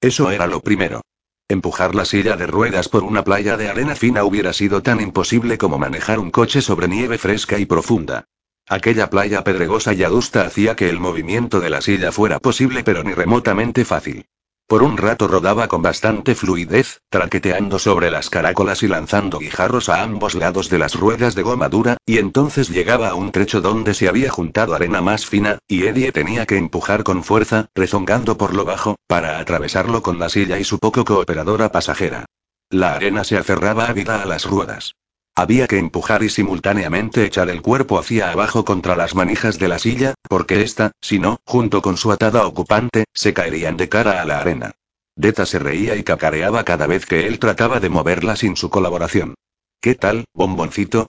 Eso 0.00 0.30
era 0.30 0.46
lo 0.46 0.60
primero. 0.60 1.02
Empujar 1.46 1.94
la 1.94 2.04
silla 2.04 2.36
de 2.36 2.46
ruedas 2.46 2.88
por 2.88 3.04
una 3.04 3.22
playa 3.22 3.56
de 3.56 3.68
arena 3.68 3.94
fina 3.94 4.24
hubiera 4.24 4.52
sido 4.52 4.82
tan 4.82 5.00
imposible 5.00 5.58
como 5.58 5.78
manejar 5.78 6.18
un 6.18 6.30
coche 6.30 6.62
sobre 6.62 6.88
nieve 6.88 7.18
fresca 7.18 7.58
y 7.58 7.66
profunda. 7.66 8.24
Aquella 8.66 9.10
playa 9.10 9.44
pedregosa 9.44 9.92
y 9.92 10.04
adusta 10.04 10.42
hacía 10.42 10.76
que 10.76 10.88
el 10.88 11.00
movimiento 11.00 11.60
de 11.60 11.70
la 11.70 11.82
silla 11.82 12.12
fuera 12.12 12.38
posible 12.38 12.82
pero 12.84 13.02
ni 13.02 13.12
remotamente 13.12 13.84
fácil. 13.84 14.26
Por 14.70 14.84
un 14.84 14.96
rato 14.96 15.26
rodaba 15.26 15.66
con 15.66 15.82
bastante 15.82 16.36
fluidez, 16.36 17.00
traqueteando 17.08 17.80
sobre 17.80 18.08
las 18.08 18.30
caracolas 18.30 18.84
y 18.84 18.86
lanzando 18.86 19.40
guijarros 19.40 19.88
a 19.88 20.00
ambos 20.00 20.36
lados 20.36 20.70
de 20.70 20.78
las 20.78 20.94
ruedas 20.94 21.34
de 21.34 21.42
goma 21.42 21.68
dura, 21.68 21.96
y 22.06 22.18
entonces 22.18 22.68
llegaba 22.68 23.08
a 23.08 23.16
un 23.16 23.32
trecho 23.32 23.60
donde 23.60 23.94
se 23.94 24.08
había 24.08 24.30
juntado 24.30 24.72
arena 24.72 25.00
más 25.00 25.26
fina, 25.26 25.58
y 25.66 25.88
Eddie 25.88 26.12
tenía 26.12 26.46
que 26.46 26.56
empujar 26.56 27.02
con 27.02 27.24
fuerza, 27.24 27.66
rezongando 27.74 28.38
por 28.38 28.54
lo 28.54 28.64
bajo, 28.64 28.94
para 29.08 29.40
atravesarlo 29.40 30.02
con 30.02 30.20
la 30.20 30.28
silla 30.28 30.56
y 30.60 30.62
su 30.62 30.78
poco 30.78 31.04
cooperadora 31.04 31.72
pasajera. 31.72 32.26
La 32.70 32.94
arena 32.94 33.24
se 33.24 33.38
aferraba 33.38 33.86
ávida 33.86 34.22
a 34.22 34.24
las 34.24 34.44
ruedas. 34.44 34.94
Había 35.34 35.66
que 35.66 35.78
empujar 35.78 36.22
y 36.22 36.28
simultáneamente 36.28 37.24
echar 37.24 37.48
el 37.50 37.62
cuerpo 37.62 37.98
hacia 37.98 38.30
abajo 38.30 38.64
contra 38.64 38.96
las 38.96 39.14
manijas 39.14 39.58
de 39.58 39.68
la 39.68 39.78
silla, 39.78 40.14
porque 40.28 40.62
ésta, 40.62 40.92
si 41.00 41.18
no, 41.18 41.38
junto 41.44 41.82
con 41.82 41.96
su 41.96 42.12
atada 42.12 42.46
ocupante, 42.46 43.04
se 43.14 43.32
caerían 43.32 43.76
de 43.76 43.88
cara 43.88 44.20
a 44.20 44.24
la 44.24 44.40
arena. 44.40 44.72
Deta 45.16 45.46
se 45.46 45.58
reía 45.58 45.96
y 45.96 46.02
cacareaba 46.02 46.64
cada 46.64 46.86
vez 46.86 47.06
que 47.06 47.26
él 47.26 47.38
trataba 47.38 47.80
de 47.80 47.90
moverla 47.90 48.36
sin 48.36 48.56
su 48.56 48.70
colaboración. 48.70 49.34
¿Qué 49.80 49.94
tal, 49.94 50.24
bomboncito? 50.34 51.08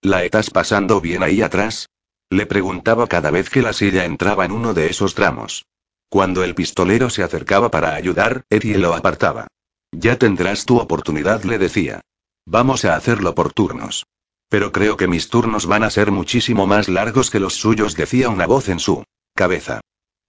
¿La 0.00 0.24
estás 0.24 0.50
pasando 0.50 1.00
bien 1.00 1.22
ahí 1.22 1.42
atrás? 1.42 1.88
Le 2.30 2.46
preguntaba 2.46 3.06
cada 3.06 3.30
vez 3.30 3.50
que 3.50 3.62
la 3.62 3.72
silla 3.72 4.04
entraba 4.04 4.44
en 4.44 4.52
uno 4.52 4.74
de 4.74 4.86
esos 4.86 5.14
tramos. 5.14 5.64
Cuando 6.08 6.44
el 6.44 6.54
pistolero 6.54 7.08
se 7.08 7.22
acercaba 7.22 7.70
para 7.70 7.94
ayudar, 7.94 8.44
Eddie 8.50 8.78
lo 8.78 8.94
apartaba. 8.94 9.48
Ya 9.92 10.18
tendrás 10.18 10.64
tu 10.64 10.78
oportunidad, 10.78 11.44
le 11.44 11.58
decía. 11.58 12.00
Vamos 12.46 12.84
a 12.84 12.96
hacerlo 12.96 13.34
por 13.34 13.52
turnos. 13.52 14.06
Pero 14.48 14.72
creo 14.72 14.96
que 14.96 15.08
mis 15.08 15.28
turnos 15.28 15.66
van 15.66 15.82
a 15.82 15.90
ser 15.90 16.10
muchísimo 16.10 16.66
más 16.66 16.88
largos 16.88 17.30
que 17.30 17.40
los 17.40 17.54
suyos, 17.54 17.96
decía 17.96 18.28
una 18.28 18.46
voz 18.46 18.68
en 18.68 18.78
su 18.78 19.04
cabeza. 19.34 19.80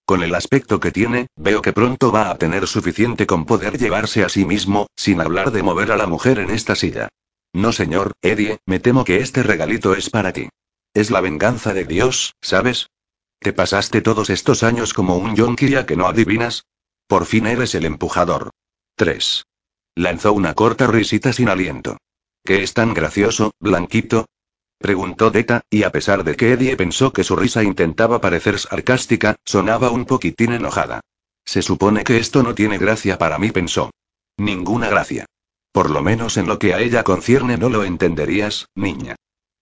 Con 0.06 0.21
el 0.21 0.36
aspecto 0.36 0.80
que 0.80 0.91
tiene, 0.91 1.28
veo 1.36 1.62
que 1.62 1.73
pronto 1.73 2.12
va 2.12 2.30
a 2.30 2.38
tener 2.38 2.67
suficiente 2.67 3.26
con 3.26 3.45
poder 3.45 3.78
llevarse 3.78 4.23
a 4.23 4.30
sí 4.30 4.45
mismo, 4.45 4.88
sin 4.95 5.21
hablar 5.21 5.52
de 5.52 5.63
mover 5.63 5.91
a 5.91 5.97
la 5.97 6.08
mujer 6.08 6.39
en 6.39 6.52
esta 6.52 6.76
silla. 6.76 7.10
No, 7.54 7.71
señor, 7.71 8.13
Eddie, 8.21 8.60
me 8.65 8.80
temo 8.80 9.06
que 9.06 9.17
este 9.17 9.43
regalito 9.43 9.93
es 9.93 10.10
para 10.10 10.34
ti. 10.34 10.49
Es 10.93 11.10
la 11.10 11.21
venganza 11.21 11.73
de 11.73 11.86
Dios, 11.86 12.36
¿sabes? 12.41 12.89
¿Te 13.39 13.54
pasaste 13.54 14.02
todos 14.02 14.30
estos 14.30 14.63
años 14.63 14.93
como 14.93 15.17
un 15.17 15.36
yonki 15.36 15.73
que 15.86 15.95
no 15.95 16.08
adivinas? 16.08 16.65
Por 17.08 17.26
fin 17.26 17.47
eres 17.47 17.76
el 17.76 17.86
empujador. 17.86 18.52
3. 18.95 19.43
Lanzó 19.95 20.34
una 20.34 20.53
corta 20.53 20.88
risita 20.88 21.34
sin 21.34 21.49
aliento. 21.49 21.97
¿Qué 22.43 22.63
es 22.63 22.73
tan 22.73 22.93
gracioso, 22.93 23.51
Blanquito? 23.60 24.25
Preguntó 24.79 25.32
Deta, 25.32 25.62
y 25.69 25.84
a 25.84 25.91
pesar 25.91 26.23
de 26.23 26.36
que 26.36 26.51
Eddie 26.51 26.75
pensó 26.75 27.13
que 27.13 27.23
su 27.23 27.36
risa 27.36 27.63
intentaba 27.63 28.19
parecer 28.19 28.60
sarcástica, 28.60 29.38
sonaba 29.45 29.91
un 29.91 30.06
poquitín 30.06 30.51
enojada. 30.51 31.01
Se 31.45 31.62
supone 31.62 32.03
que 32.03 32.17
esto 32.17 32.43
no 32.43 32.56
tiene 32.56 32.77
gracia 32.77 33.17
para 33.17 33.38
mí, 33.38 33.51
pensó. 33.51 33.91
Ninguna 34.38 34.89
gracia. 34.89 35.25
Por 35.71 35.89
lo 35.89 36.01
menos 36.01 36.38
en 36.38 36.47
lo 36.47 36.60
que 36.60 36.73
a 36.73 36.79
ella 36.79 37.03
concierne 37.03 37.58
no 37.58 37.69
lo 37.69 37.84
entenderías, 37.84 38.67
niña. 38.75 39.15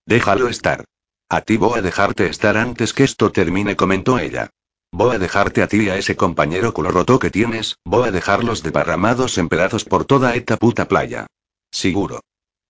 Déjalo 0.05 0.47
estar. 0.47 0.85
A 1.29 1.41
ti 1.41 1.57
voy 1.57 1.79
a 1.79 1.81
dejarte 1.81 2.27
estar 2.27 2.57
antes 2.57 2.93
que 2.93 3.03
esto 3.03 3.31
termine, 3.31 3.75
comentó 3.75 4.17
ella. 4.17 4.49
Voy 4.93 5.15
a 5.15 5.19
dejarte 5.19 5.63
a 5.63 5.67
ti 5.67 5.83
y 5.83 5.89
a 5.89 5.97
ese 5.97 6.17
compañero 6.17 6.73
culo 6.73 6.91
roto 6.91 7.17
que 7.17 7.29
tienes, 7.29 7.77
voy 7.85 8.09
a 8.09 8.11
dejarlos 8.11 8.61
deparramados 8.61 9.37
en 9.37 9.47
pedazos 9.47 9.85
por 9.85 10.03
toda 10.03 10.35
esta 10.35 10.57
puta 10.57 10.87
playa. 10.87 11.27
Seguro. 11.71 12.19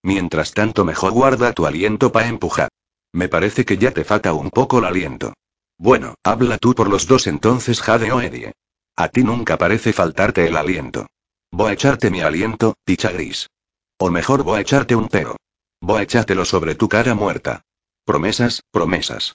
Mientras 0.04 0.54
tanto 0.54 0.86
mejor 0.86 1.14
guarda 1.14 1.54
tu 1.54 1.66
aliento 1.66 2.12
para 2.12 2.28
empujar. 2.28 2.70
Me 3.12 3.28
parece 3.28 3.66
que 3.66 3.78
ya 3.78 3.92
te 3.92 4.04
falta 4.04 4.34
un 4.34 4.52
poco 4.52 4.80
el 4.80 4.86
aliento. 4.86 5.34
Bueno, 5.80 6.14
habla 6.24 6.60
tú 6.60 6.76
por 6.76 6.90
los 6.90 7.08
dos 7.08 7.26
entonces, 7.26 7.82
Jade 7.82 8.12
o 8.12 8.22
Eddie. 8.22 8.54
A 8.96 9.10
ti 9.10 9.24
nunca 9.24 9.58
parece 9.58 9.92
faltarte 9.92 10.46
el 10.46 10.56
aliento. 10.56 11.08
Voy 11.52 11.72
a 11.72 11.74
echarte 11.74 12.12
mi 12.12 12.22
aliento, 12.22 12.76
picha 12.86 13.12
gris. 13.12 13.50
O 13.98 14.12
mejor 14.12 14.44
voy 14.44 14.60
a 14.60 14.62
echarte 14.62 14.96
un 14.96 15.10
pero. 15.10 15.38
Voy 15.82 16.00
a 16.00 16.04
echártelo 16.04 16.46
sobre 16.46 16.76
tu 16.76 16.88
cara 16.88 17.16
muerta. 17.16 17.64
Promesas, 18.06 18.62
promesas. 18.72 19.34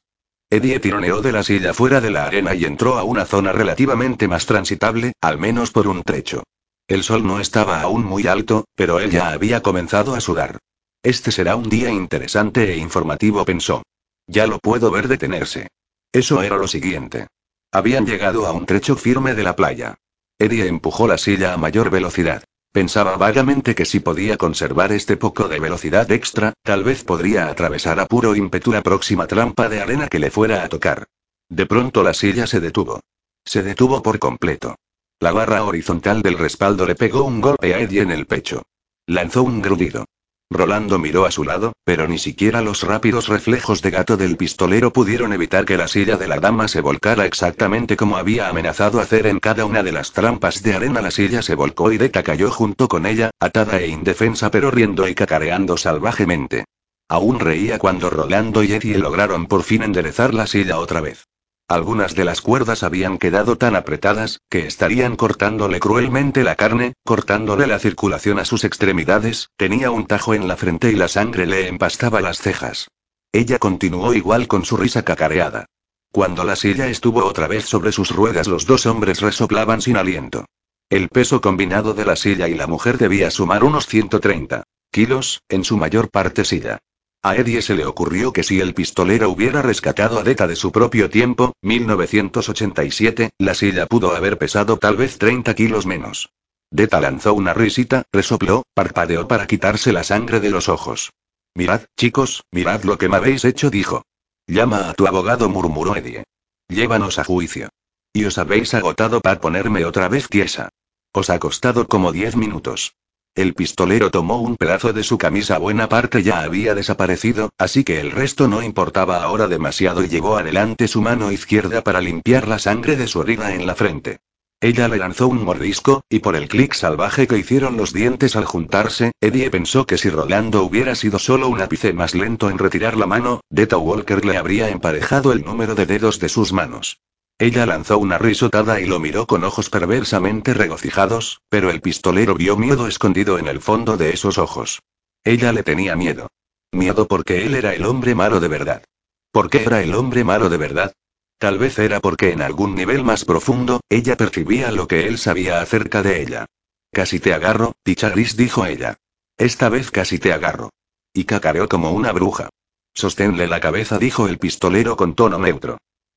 Eddie 0.48 0.78
tironeó 0.78 1.22
de 1.22 1.32
la 1.32 1.42
silla 1.42 1.74
fuera 1.74 2.00
de 2.00 2.10
la 2.10 2.26
arena 2.26 2.54
y 2.54 2.64
entró 2.64 2.98
a 2.98 3.02
una 3.04 3.24
zona 3.24 3.50
relativamente 3.52 4.28
más 4.28 4.46
transitable, 4.46 5.12
al 5.20 5.38
menos 5.38 5.72
por 5.72 5.88
un 5.88 6.02
trecho. 6.02 6.44
El 6.86 7.02
sol 7.02 7.26
no 7.26 7.40
estaba 7.40 7.80
aún 7.80 8.04
muy 8.04 8.28
alto, 8.28 8.64
pero 8.76 9.00
él 9.00 9.10
ya 9.10 9.30
había 9.30 9.60
comenzado 9.60 10.14
a 10.14 10.20
sudar. 10.20 10.58
Este 11.02 11.32
será 11.32 11.56
un 11.56 11.68
día 11.68 11.90
interesante 11.90 12.72
e 12.72 12.76
informativo, 12.76 13.44
pensó. 13.44 13.82
Ya 14.28 14.46
lo 14.46 14.60
puedo 14.60 14.90
ver 14.92 15.08
detenerse. 15.08 15.68
Eso 16.12 16.42
era 16.42 16.56
lo 16.56 16.68
siguiente. 16.68 17.26
Habían 17.72 18.06
llegado 18.06 18.46
a 18.46 18.52
un 18.52 18.66
trecho 18.66 18.94
firme 18.94 19.34
de 19.34 19.42
la 19.42 19.56
playa. 19.56 19.96
Eddie 20.38 20.68
empujó 20.68 21.08
la 21.08 21.18
silla 21.18 21.54
a 21.54 21.56
mayor 21.56 21.90
velocidad. 21.90 22.44
Pensaba 22.76 23.16
vagamente 23.16 23.74
que 23.74 23.86
si 23.86 24.00
podía 24.00 24.36
conservar 24.36 24.92
este 24.92 25.16
poco 25.16 25.48
de 25.48 25.58
velocidad 25.58 26.12
extra, 26.12 26.52
tal 26.62 26.84
vez 26.84 27.04
podría 27.04 27.48
atravesar 27.48 27.98
a 28.00 28.04
puro 28.04 28.36
ímpetu 28.36 28.70
la 28.70 28.82
próxima 28.82 29.26
trampa 29.26 29.70
de 29.70 29.80
arena 29.80 30.08
que 30.08 30.18
le 30.18 30.30
fuera 30.30 30.62
a 30.62 30.68
tocar. 30.68 31.06
De 31.48 31.64
pronto 31.64 32.02
la 32.02 32.12
silla 32.12 32.46
se 32.46 32.60
detuvo. 32.60 33.00
Se 33.46 33.62
detuvo 33.62 34.02
por 34.02 34.18
completo. 34.18 34.76
La 35.20 35.32
barra 35.32 35.64
horizontal 35.64 36.20
del 36.20 36.36
respaldo 36.36 36.84
le 36.84 36.96
pegó 36.96 37.24
un 37.24 37.40
golpe 37.40 37.72
a 37.72 37.78
Eddie 37.78 38.02
en 38.02 38.10
el 38.10 38.26
pecho. 38.26 38.64
Lanzó 39.06 39.42
un 39.42 39.62
grudido. 39.62 40.04
Rolando 40.48 41.00
miró 41.00 41.26
a 41.26 41.32
su 41.32 41.42
lado, 41.42 41.72
pero 41.84 42.06
ni 42.06 42.18
siquiera 42.18 42.62
los 42.62 42.82
rápidos 42.82 43.26
reflejos 43.26 43.82
de 43.82 43.90
gato 43.90 44.16
del 44.16 44.36
pistolero 44.36 44.92
pudieron 44.92 45.32
evitar 45.32 45.64
que 45.64 45.76
la 45.76 45.88
silla 45.88 46.16
de 46.16 46.28
la 46.28 46.38
dama 46.38 46.68
se 46.68 46.80
volcara 46.80 47.26
exactamente 47.26 47.96
como 47.96 48.16
había 48.16 48.48
amenazado 48.48 49.00
hacer 49.00 49.26
en 49.26 49.40
cada 49.40 49.64
una 49.64 49.82
de 49.82 49.90
las 49.90 50.12
trampas 50.12 50.62
de 50.62 50.74
arena. 50.74 51.02
La 51.02 51.10
silla 51.10 51.42
se 51.42 51.56
volcó 51.56 51.90
y 51.90 51.98
Deta 51.98 52.22
cayó 52.22 52.50
junto 52.52 52.86
con 52.86 53.06
ella, 53.06 53.30
atada 53.40 53.80
e 53.80 53.88
indefensa 53.88 54.50
pero 54.52 54.70
riendo 54.70 55.08
y 55.08 55.16
cacareando 55.16 55.76
salvajemente. 55.76 56.64
Aún 57.08 57.40
reía 57.40 57.78
cuando 57.78 58.08
Rolando 58.08 58.62
y 58.62 58.72
Eddie 58.72 58.98
lograron 58.98 59.46
por 59.46 59.64
fin 59.64 59.82
enderezar 59.82 60.32
la 60.32 60.46
silla 60.46 60.78
otra 60.78 61.00
vez. 61.00 61.26
Algunas 61.68 62.14
de 62.14 62.24
las 62.24 62.42
cuerdas 62.42 62.84
habían 62.84 63.18
quedado 63.18 63.58
tan 63.58 63.74
apretadas, 63.74 64.40
que 64.48 64.66
estarían 64.66 65.16
cortándole 65.16 65.80
cruelmente 65.80 66.44
la 66.44 66.54
carne, 66.54 66.92
cortándole 67.04 67.66
la 67.66 67.80
circulación 67.80 68.38
a 68.38 68.44
sus 68.44 68.62
extremidades, 68.62 69.50
tenía 69.56 69.90
un 69.90 70.06
tajo 70.06 70.34
en 70.34 70.46
la 70.46 70.56
frente 70.56 70.92
y 70.92 70.94
la 70.94 71.08
sangre 71.08 71.44
le 71.44 71.66
empastaba 71.66 72.20
las 72.20 72.38
cejas. 72.38 72.86
Ella 73.32 73.58
continuó 73.58 74.14
igual 74.14 74.46
con 74.46 74.64
su 74.64 74.76
risa 74.76 75.02
cacareada. 75.02 75.66
Cuando 76.12 76.44
la 76.44 76.54
silla 76.54 76.86
estuvo 76.86 77.24
otra 77.24 77.48
vez 77.48 77.64
sobre 77.64 77.90
sus 77.90 78.10
ruedas 78.10 78.46
los 78.46 78.64
dos 78.64 78.86
hombres 78.86 79.20
resoplaban 79.20 79.82
sin 79.82 79.96
aliento. 79.96 80.44
El 80.88 81.08
peso 81.08 81.40
combinado 81.40 81.94
de 81.94 82.04
la 82.04 82.14
silla 82.14 82.48
y 82.48 82.54
la 82.54 82.68
mujer 82.68 82.96
debía 82.96 83.32
sumar 83.32 83.64
unos 83.64 83.86
130 83.86 84.62
kilos, 84.92 85.42
en 85.48 85.64
su 85.64 85.76
mayor 85.76 86.10
parte 86.10 86.44
silla. 86.44 86.78
A 87.26 87.34
Eddie 87.34 87.60
se 87.60 87.74
le 87.74 87.84
ocurrió 87.84 88.32
que 88.32 88.44
si 88.44 88.60
el 88.60 88.72
pistolero 88.72 89.28
hubiera 89.30 89.60
rescatado 89.60 90.20
a 90.20 90.22
Deta 90.22 90.46
de 90.46 90.54
su 90.54 90.70
propio 90.70 91.10
tiempo, 91.10 91.54
1987, 91.60 93.30
la 93.38 93.52
silla 93.54 93.86
pudo 93.86 94.14
haber 94.14 94.38
pesado 94.38 94.76
tal 94.76 94.96
vez 94.96 95.18
30 95.18 95.52
kilos 95.54 95.86
menos. 95.86 96.30
Deta 96.70 97.00
lanzó 97.00 97.34
una 97.34 97.52
risita, 97.52 98.04
resopló, 98.12 98.62
parpadeó 98.74 99.26
para 99.26 99.48
quitarse 99.48 99.92
la 99.92 100.04
sangre 100.04 100.38
de 100.38 100.50
los 100.50 100.68
ojos. 100.68 101.10
Mirad, 101.56 101.80
chicos, 101.96 102.44
mirad 102.52 102.84
lo 102.84 102.96
que 102.96 103.08
me 103.08 103.16
habéis 103.16 103.44
hecho, 103.44 103.70
dijo. 103.70 104.04
Llama 104.46 104.88
a 104.88 104.94
tu 104.94 105.08
abogado, 105.08 105.48
murmuró 105.48 105.96
Eddie. 105.96 106.22
Llévanos 106.68 107.18
a 107.18 107.24
juicio. 107.24 107.70
Y 108.12 108.24
os 108.26 108.38
habéis 108.38 108.72
agotado 108.72 109.20
para 109.20 109.40
ponerme 109.40 109.84
otra 109.84 110.06
vez 110.08 110.28
tiesa. 110.28 110.68
Os 111.10 111.28
ha 111.30 111.40
costado 111.40 111.88
como 111.88 112.12
diez 112.12 112.36
minutos. 112.36 112.94
El 113.36 113.52
pistolero 113.52 114.10
tomó 114.10 114.40
un 114.40 114.56
pedazo 114.56 114.94
de 114.94 115.02
su 115.02 115.18
camisa, 115.18 115.58
buena 115.58 115.90
parte 115.90 116.22
ya 116.22 116.40
había 116.40 116.74
desaparecido, 116.74 117.50
así 117.58 117.84
que 117.84 118.00
el 118.00 118.10
resto 118.10 118.48
no 118.48 118.62
importaba 118.62 119.22
ahora 119.22 119.46
demasiado 119.46 120.02
y 120.02 120.08
llevó 120.08 120.38
adelante 120.38 120.88
su 120.88 121.02
mano 121.02 121.30
izquierda 121.30 121.84
para 121.84 122.00
limpiar 122.00 122.48
la 122.48 122.58
sangre 122.58 122.96
de 122.96 123.06
su 123.06 123.20
herida 123.20 123.54
en 123.54 123.66
la 123.66 123.74
frente. 123.74 124.20
Ella 124.58 124.88
le 124.88 124.96
lanzó 124.96 125.28
un 125.28 125.44
mordisco, 125.44 126.00
y 126.08 126.20
por 126.20 126.34
el 126.34 126.48
clic 126.48 126.72
salvaje 126.72 127.26
que 127.26 127.36
hicieron 127.36 127.76
los 127.76 127.92
dientes 127.92 128.36
al 128.36 128.46
juntarse, 128.46 129.12
Eddie 129.20 129.50
pensó 129.50 129.86
que 129.86 129.98
si 129.98 130.08
Rolando 130.08 130.62
hubiera 130.62 130.94
sido 130.94 131.18
solo 131.18 131.48
un 131.48 131.60
ápice 131.60 131.92
más 131.92 132.14
lento 132.14 132.48
en 132.48 132.56
retirar 132.56 132.96
la 132.96 133.06
mano, 133.06 133.42
Deta 133.50 133.76
Walker 133.76 134.24
le 134.24 134.38
habría 134.38 134.70
emparejado 134.70 135.32
el 135.32 135.44
número 135.44 135.74
de 135.74 135.84
dedos 135.84 136.20
de 136.20 136.30
sus 136.30 136.54
manos. 136.54 137.00
Ella 137.38 137.66
lanzó 137.66 137.98
una 137.98 138.16
risotada 138.16 138.80
y 138.80 138.86
lo 138.86 138.98
miró 138.98 139.26
con 139.26 139.44
ojos 139.44 139.68
perversamente 139.68 140.54
regocijados, 140.54 141.42
pero 141.50 141.70
el 141.70 141.82
pistolero 141.82 142.34
vio 142.34 142.56
miedo 142.56 142.86
escondido 142.86 143.38
en 143.38 143.46
el 143.46 143.60
fondo 143.60 143.98
de 143.98 144.14
esos 144.14 144.38
ojos. 144.38 144.80
Ella 145.22 145.52
le 145.52 145.62
tenía 145.62 145.96
miedo. 145.96 146.28
Miedo 146.72 147.06
porque 147.06 147.44
él 147.44 147.54
era 147.54 147.74
el 147.74 147.84
hombre 147.84 148.14
malo 148.14 148.40
de 148.40 148.48
verdad. 148.48 148.84
¿Por 149.32 149.50
qué 149.50 149.64
era 149.64 149.82
el 149.82 149.94
hombre 149.94 150.24
malo 150.24 150.48
de 150.48 150.56
verdad? 150.56 150.92
Tal 151.38 151.58
vez 151.58 151.78
era 151.78 152.00
porque 152.00 152.32
en 152.32 152.40
algún 152.40 152.74
nivel 152.74 153.04
más 153.04 153.26
profundo, 153.26 153.80
ella 153.90 154.16
percibía 154.16 154.72
lo 154.72 154.88
que 154.88 155.06
él 155.06 155.18
sabía 155.18 155.60
acerca 155.60 156.02
de 156.02 156.22
ella. 156.22 156.46
Casi 156.90 157.20
te 157.20 157.34
agarro, 157.34 157.74
dicha 157.84 158.08
gris 158.08 158.38
dijo 158.38 158.64
ella. 158.64 158.96
Esta 159.36 159.68
vez 159.68 159.90
casi 159.90 160.18
te 160.18 160.32
agarro. 160.32 160.70
Y 161.12 161.24
cacareó 161.24 161.68
como 161.68 161.90
una 161.90 162.12
bruja. 162.12 162.48
Sosténle 162.94 163.46
la 163.46 163.60
cabeza, 163.60 163.98
dijo 163.98 164.26
el 164.26 164.38
pistolero 164.38 164.96
con 164.96 165.14
tono 165.14 165.38
neutro. 165.38 165.76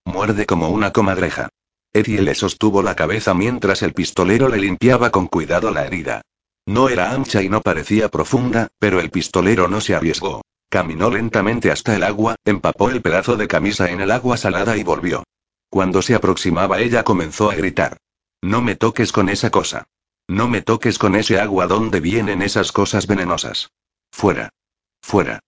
Muerde 0.10 0.48
como 0.48 0.70
una 0.70 0.92
comadreja. 0.92 1.50
Eddie 1.94 2.22
le 2.22 2.34
sostuvo 2.34 2.82
la 2.82 2.96
cabeza 2.96 3.36
mientras 3.36 3.84
el 3.84 3.94
pistolero 3.94 4.50
le 4.50 4.58
limpiaba 4.58 5.12
con 5.12 5.28
cuidado 5.28 5.70
la 5.70 5.86
herida. 5.86 6.24
No 6.66 6.90
era 6.90 7.12
ancha 7.12 7.44
y 7.44 7.50
no 7.50 7.62
parecía 7.62 8.10
profunda, 8.10 8.70
pero 8.80 9.00
el 9.00 9.12
pistolero 9.12 9.68
no 9.68 9.82
se 9.82 9.94
arriesgó. 9.94 10.42
Caminó 10.68 11.12
lentamente 11.12 11.72
hasta 11.72 11.96
el 11.96 12.04
agua, 12.04 12.36
empapó 12.44 12.90
el 12.90 13.04
pedazo 13.04 13.38
de 13.38 13.48
camisa 13.48 13.92
en 13.92 14.02
el 14.02 14.10
agua 14.10 14.36
salada 14.38 14.78
y 14.78 14.84
volvió. 14.84 15.24
Cuando 15.70 16.02
se 16.02 16.16
aproximaba 16.16 16.80
ella 16.80 17.04
comenzó 17.04 17.52
a 17.52 17.56
gritar. 17.56 17.98
No 18.42 18.64
me 18.64 18.76
toques 18.76 19.12
con 19.12 19.30
esa 19.30 19.52
cosa. 19.52 19.86
No 20.28 20.48
me 20.48 20.64
toques 20.64 20.98
con 20.98 21.16
ese 21.16 21.40
agua 21.40 21.68
donde 21.68 22.00
vienen 22.00 22.42
esas 22.42 22.72
cosas 22.72 23.06
venenosas. 23.06 23.70
Fuera. 24.12 24.50
Fuera. 25.02 25.40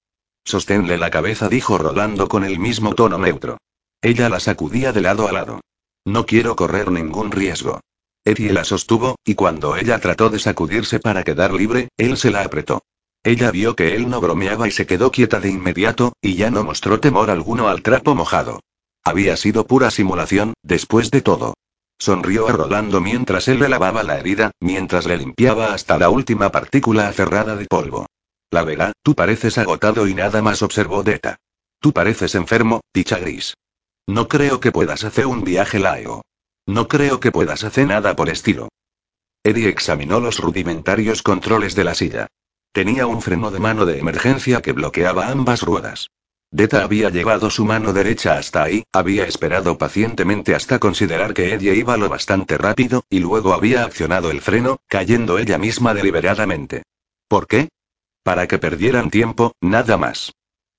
Sosténle 0.43 1.00
la 1.00 1.10
cabeza, 1.10 1.50
dijo 1.50 1.80
Rolando 1.80 2.28
con 2.28 2.43
el 2.43 2.60
mismo 2.60 2.93
tono 2.93 3.17
neutro. 3.17 3.58
Ella 4.02 4.30
la 4.30 4.40
sacudía 4.40 4.92
de 4.94 5.02
lado 5.02 5.28
a 5.28 5.32
lado. 5.32 5.62
No 6.06 6.26
quiero 6.26 6.56
correr 6.56 6.92
ningún 6.92 7.32
riesgo. 7.32 7.80
Eddie 8.26 8.54
la 8.54 8.64
sostuvo, 8.64 9.16
y 9.24 9.36
cuando 9.36 9.76
ella 9.76 10.00
trató 10.00 10.30
de 10.30 10.40
sacudirse 10.40 11.00
para 11.00 11.24
quedar 11.24 11.54
libre, 11.54 11.90
él 11.98 12.18
se 12.18 12.32
la 12.32 12.42
apretó. 12.42 12.82
Ella 13.24 13.52
vio 13.52 13.76
que 13.76 13.96
él 13.96 14.10
no 14.10 14.20
bromeaba 14.20 14.68
y 14.68 14.72
se 14.72 14.88
quedó 14.88 15.12
quieta 15.12 15.40
de 15.40 15.50
inmediato, 15.50 16.14
y 16.22 16.36
ya 16.36 16.50
no 16.50 16.64
mostró 16.64 17.00
temor 17.00 17.30
alguno 17.30 17.68
al 17.68 17.84
trapo 17.84 18.16
mojado. 18.16 18.60
Había 19.04 19.38
sido 19.38 19.68
pura 19.68 19.92
simulación, 19.92 20.54
después 20.64 21.12
de 21.12 21.22
todo. 21.22 21.54
Sonrió 22.00 22.48
a 22.48 22.52
Rolando 22.52 23.00
mientras 23.02 23.48
él 23.48 23.60
le 23.60 23.70
lavaba 23.70 24.02
la 24.02 24.18
herida, 24.18 24.52
mientras 24.60 25.06
le 25.06 25.18
limpiaba 25.18 25.74
hasta 25.74 26.00
la 26.00 26.10
última 26.10 26.52
partícula 26.52 27.08
aferrada 27.08 27.56
de 27.56 27.66
polvo. 27.66 28.08
La 28.50 28.64
verá, 28.64 28.92
tú 29.04 29.14
pareces 29.14 29.60
agotado 29.60 30.08
y 30.08 30.16
nada 30.16 30.42
más 30.42 30.64
observó 30.64 31.04
Deta. 31.04 31.38
Tú 31.80 31.94
pareces 31.94 32.34
enfermo, 32.34 32.82
dicha 32.94 33.20
gris. 33.20 33.54
No 34.08 34.28
creo 34.28 34.60
que 34.60 34.72
puedas 34.72 35.04
hacer 35.04 35.28
un 35.28 35.44
viaje 35.44 35.80
largo. 35.80 36.24
No 36.66 36.88
creo 36.88 37.20
que 37.20 37.32
puedas 37.32 37.64
hacer 37.64 37.88
nada 37.88 38.16
por 38.16 38.30
estilo. 38.30 38.70
Eddie 39.44 39.70
examinó 39.70 40.20
los 40.20 40.40
rudimentarios 40.40 41.24
controles 41.24 41.76
de 41.76 41.84
la 41.84 41.96
silla. 41.96 42.28
Tenía 42.72 43.08
un 43.08 43.22
freno 43.22 43.52
de 43.52 43.60
mano 43.60 43.86
de 43.86 44.00
emergencia 44.00 44.62
que 44.62 44.72
bloqueaba 44.72 45.28
ambas 45.28 45.62
ruedas. 45.62 46.08
Deta 46.52 46.84
había 46.84 47.10
llevado 47.10 47.50
su 47.50 47.64
mano 47.64 47.94
derecha 47.94 48.38
hasta 48.38 48.64
ahí, 48.64 48.84
había 48.92 49.26
esperado 49.26 49.78
pacientemente 49.78 50.54
hasta 50.54 50.80
considerar 50.80 51.34
que 51.34 51.54
Eddie 51.54 51.76
iba 51.76 51.96
lo 51.96 52.10
bastante 52.10 52.58
rápido, 52.58 53.06
y 53.10 53.20
luego 53.20 53.54
había 53.54 53.86
accionado 53.86 54.32
el 54.32 54.42
freno, 54.42 54.80
cayendo 54.88 55.38
ella 55.38 55.58
misma 55.58 55.94
deliberadamente. 55.94 56.84
¿Por 57.30 57.48
qué? 57.48 57.70
Para 58.24 58.48
que 58.48 58.60
perdieran 58.60 59.10
tiempo, 59.10 59.54
nada 59.62 59.98
más. 59.98 60.34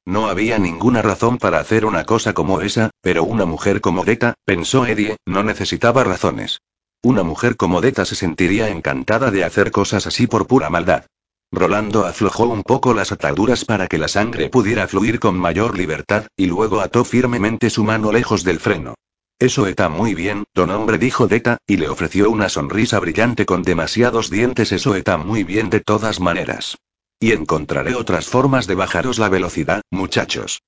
No 0.05 0.27
había 0.27 0.59
ninguna 0.59 1.01
razón 1.01 1.38
para 1.38 1.61
hacer 1.61 1.85
una 1.85 2.05
cosa 2.05 2.33
como 2.33 2.61
esa, 2.61 2.91
pero 3.03 3.23
una 3.23 3.45
mujer 3.45 3.81
como 3.81 4.05
Deta, 4.05 4.35
pensó 4.45 4.85
Eddie, 4.85 5.17
no 5.27 5.45
necesitaba 5.45 6.03
razones. 6.03 6.61
Una 7.03 7.23
mujer 7.23 7.57
como 7.57 7.81
Deta 7.81 8.05
se 8.05 8.17
sentiría 8.17 8.69
encantada 8.69 9.31
de 9.31 9.45
hacer 9.45 9.71
cosas 9.71 10.07
así 10.07 10.27
por 10.27 10.47
pura 10.47 10.71
maldad. 10.71 11.07
Rolando 11.53 12.05
aflojó 12.07 12.47
un 12.47 12.62
poco 12.62 12.95
las 12.95 13.12
ataduras 13.12 13.65
para 13.65 13.87
que 13.87 13.99
la 13.99 14.09
sangre 14.09 14.49
pudiera 14.49 14.88
fluir 14.88 15.21
con 15.21 15.37
mayor 15.37 15.77
libertad, 15.77 16.27
y 16.37 16.47
luego 16.47 16.81
ató 16.81 17.05
firmemente 17.05 17.71
su 17.71 17.85
mano 17.85 18.11
lejos 18.11 18.43
del 18.43 18.59
freno. 18.59 18.95
Eso 19.38 19.67
está 19.67 19.88
muy 19.88 20.15
bien, 20.15 20.45
don 20.55 20.71
hombre, 20.71 20.99
dijo 20.99 21.27
Deta, 21.27 21.59
y 21.67 21.77
le 21.77 21.88
ofreció 21.88 22.31
una 22.31 22.49
sonrisa 22.49 22.99
brillante 22.99 23.45
con 23.47 23.62
demasiados 23.62 24.31
dientes. 24.31 24.73
Eso 24.73 24.95
está 24.95 25.17
muy 25.17 25.45
bien 25.45 25.69
de 25.69 25.81
todas 25.81 26.21
maneras. 26.21 26.77
Y 27.23 27.31
encontraré 27.31 27.95
otras 27.95 28.27
formas 28.27 28.67
de 28.67 28.75
bajaros 28.75 29.21
la 29.21 29.29
velocidad, 29.29 29.83
muchachos. 29.93 30.61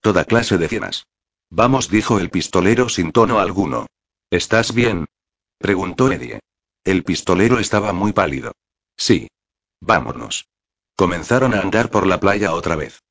Toda 0.00 0.24
clase 0.24 0.58
de 0.58 0.66
cienas. 0.66 1.06
Vamos, 1.50 1.88
dijo 1.88 2.18
el 2.18 2.30
pistolero 2.30 2.88
sin 2.88 3.12
tono 3.12 3.38
alguno. 3.38 3.86
¿Estás 4.28 4.74
bien? 4.74 5.06
preguntó 5.58 6.10
Eddie. 6.10 6.40
El 6.82 7.04
pistolero 7.04 7.60
estaba 7.60 7.92
muy 7.92 8.12
pálido. 8.12 8.50
Sí. 8.96 9.28
Vámonos. 9.80 10.48
Comenzaron 10.96 11.54
a 11.54 11.60
andar 11.60 11.92
por 11.92 12.08
la 12.08 12.18
playa 12.18 12.54
otra 12.54 12.74
vez. 12.74 13.04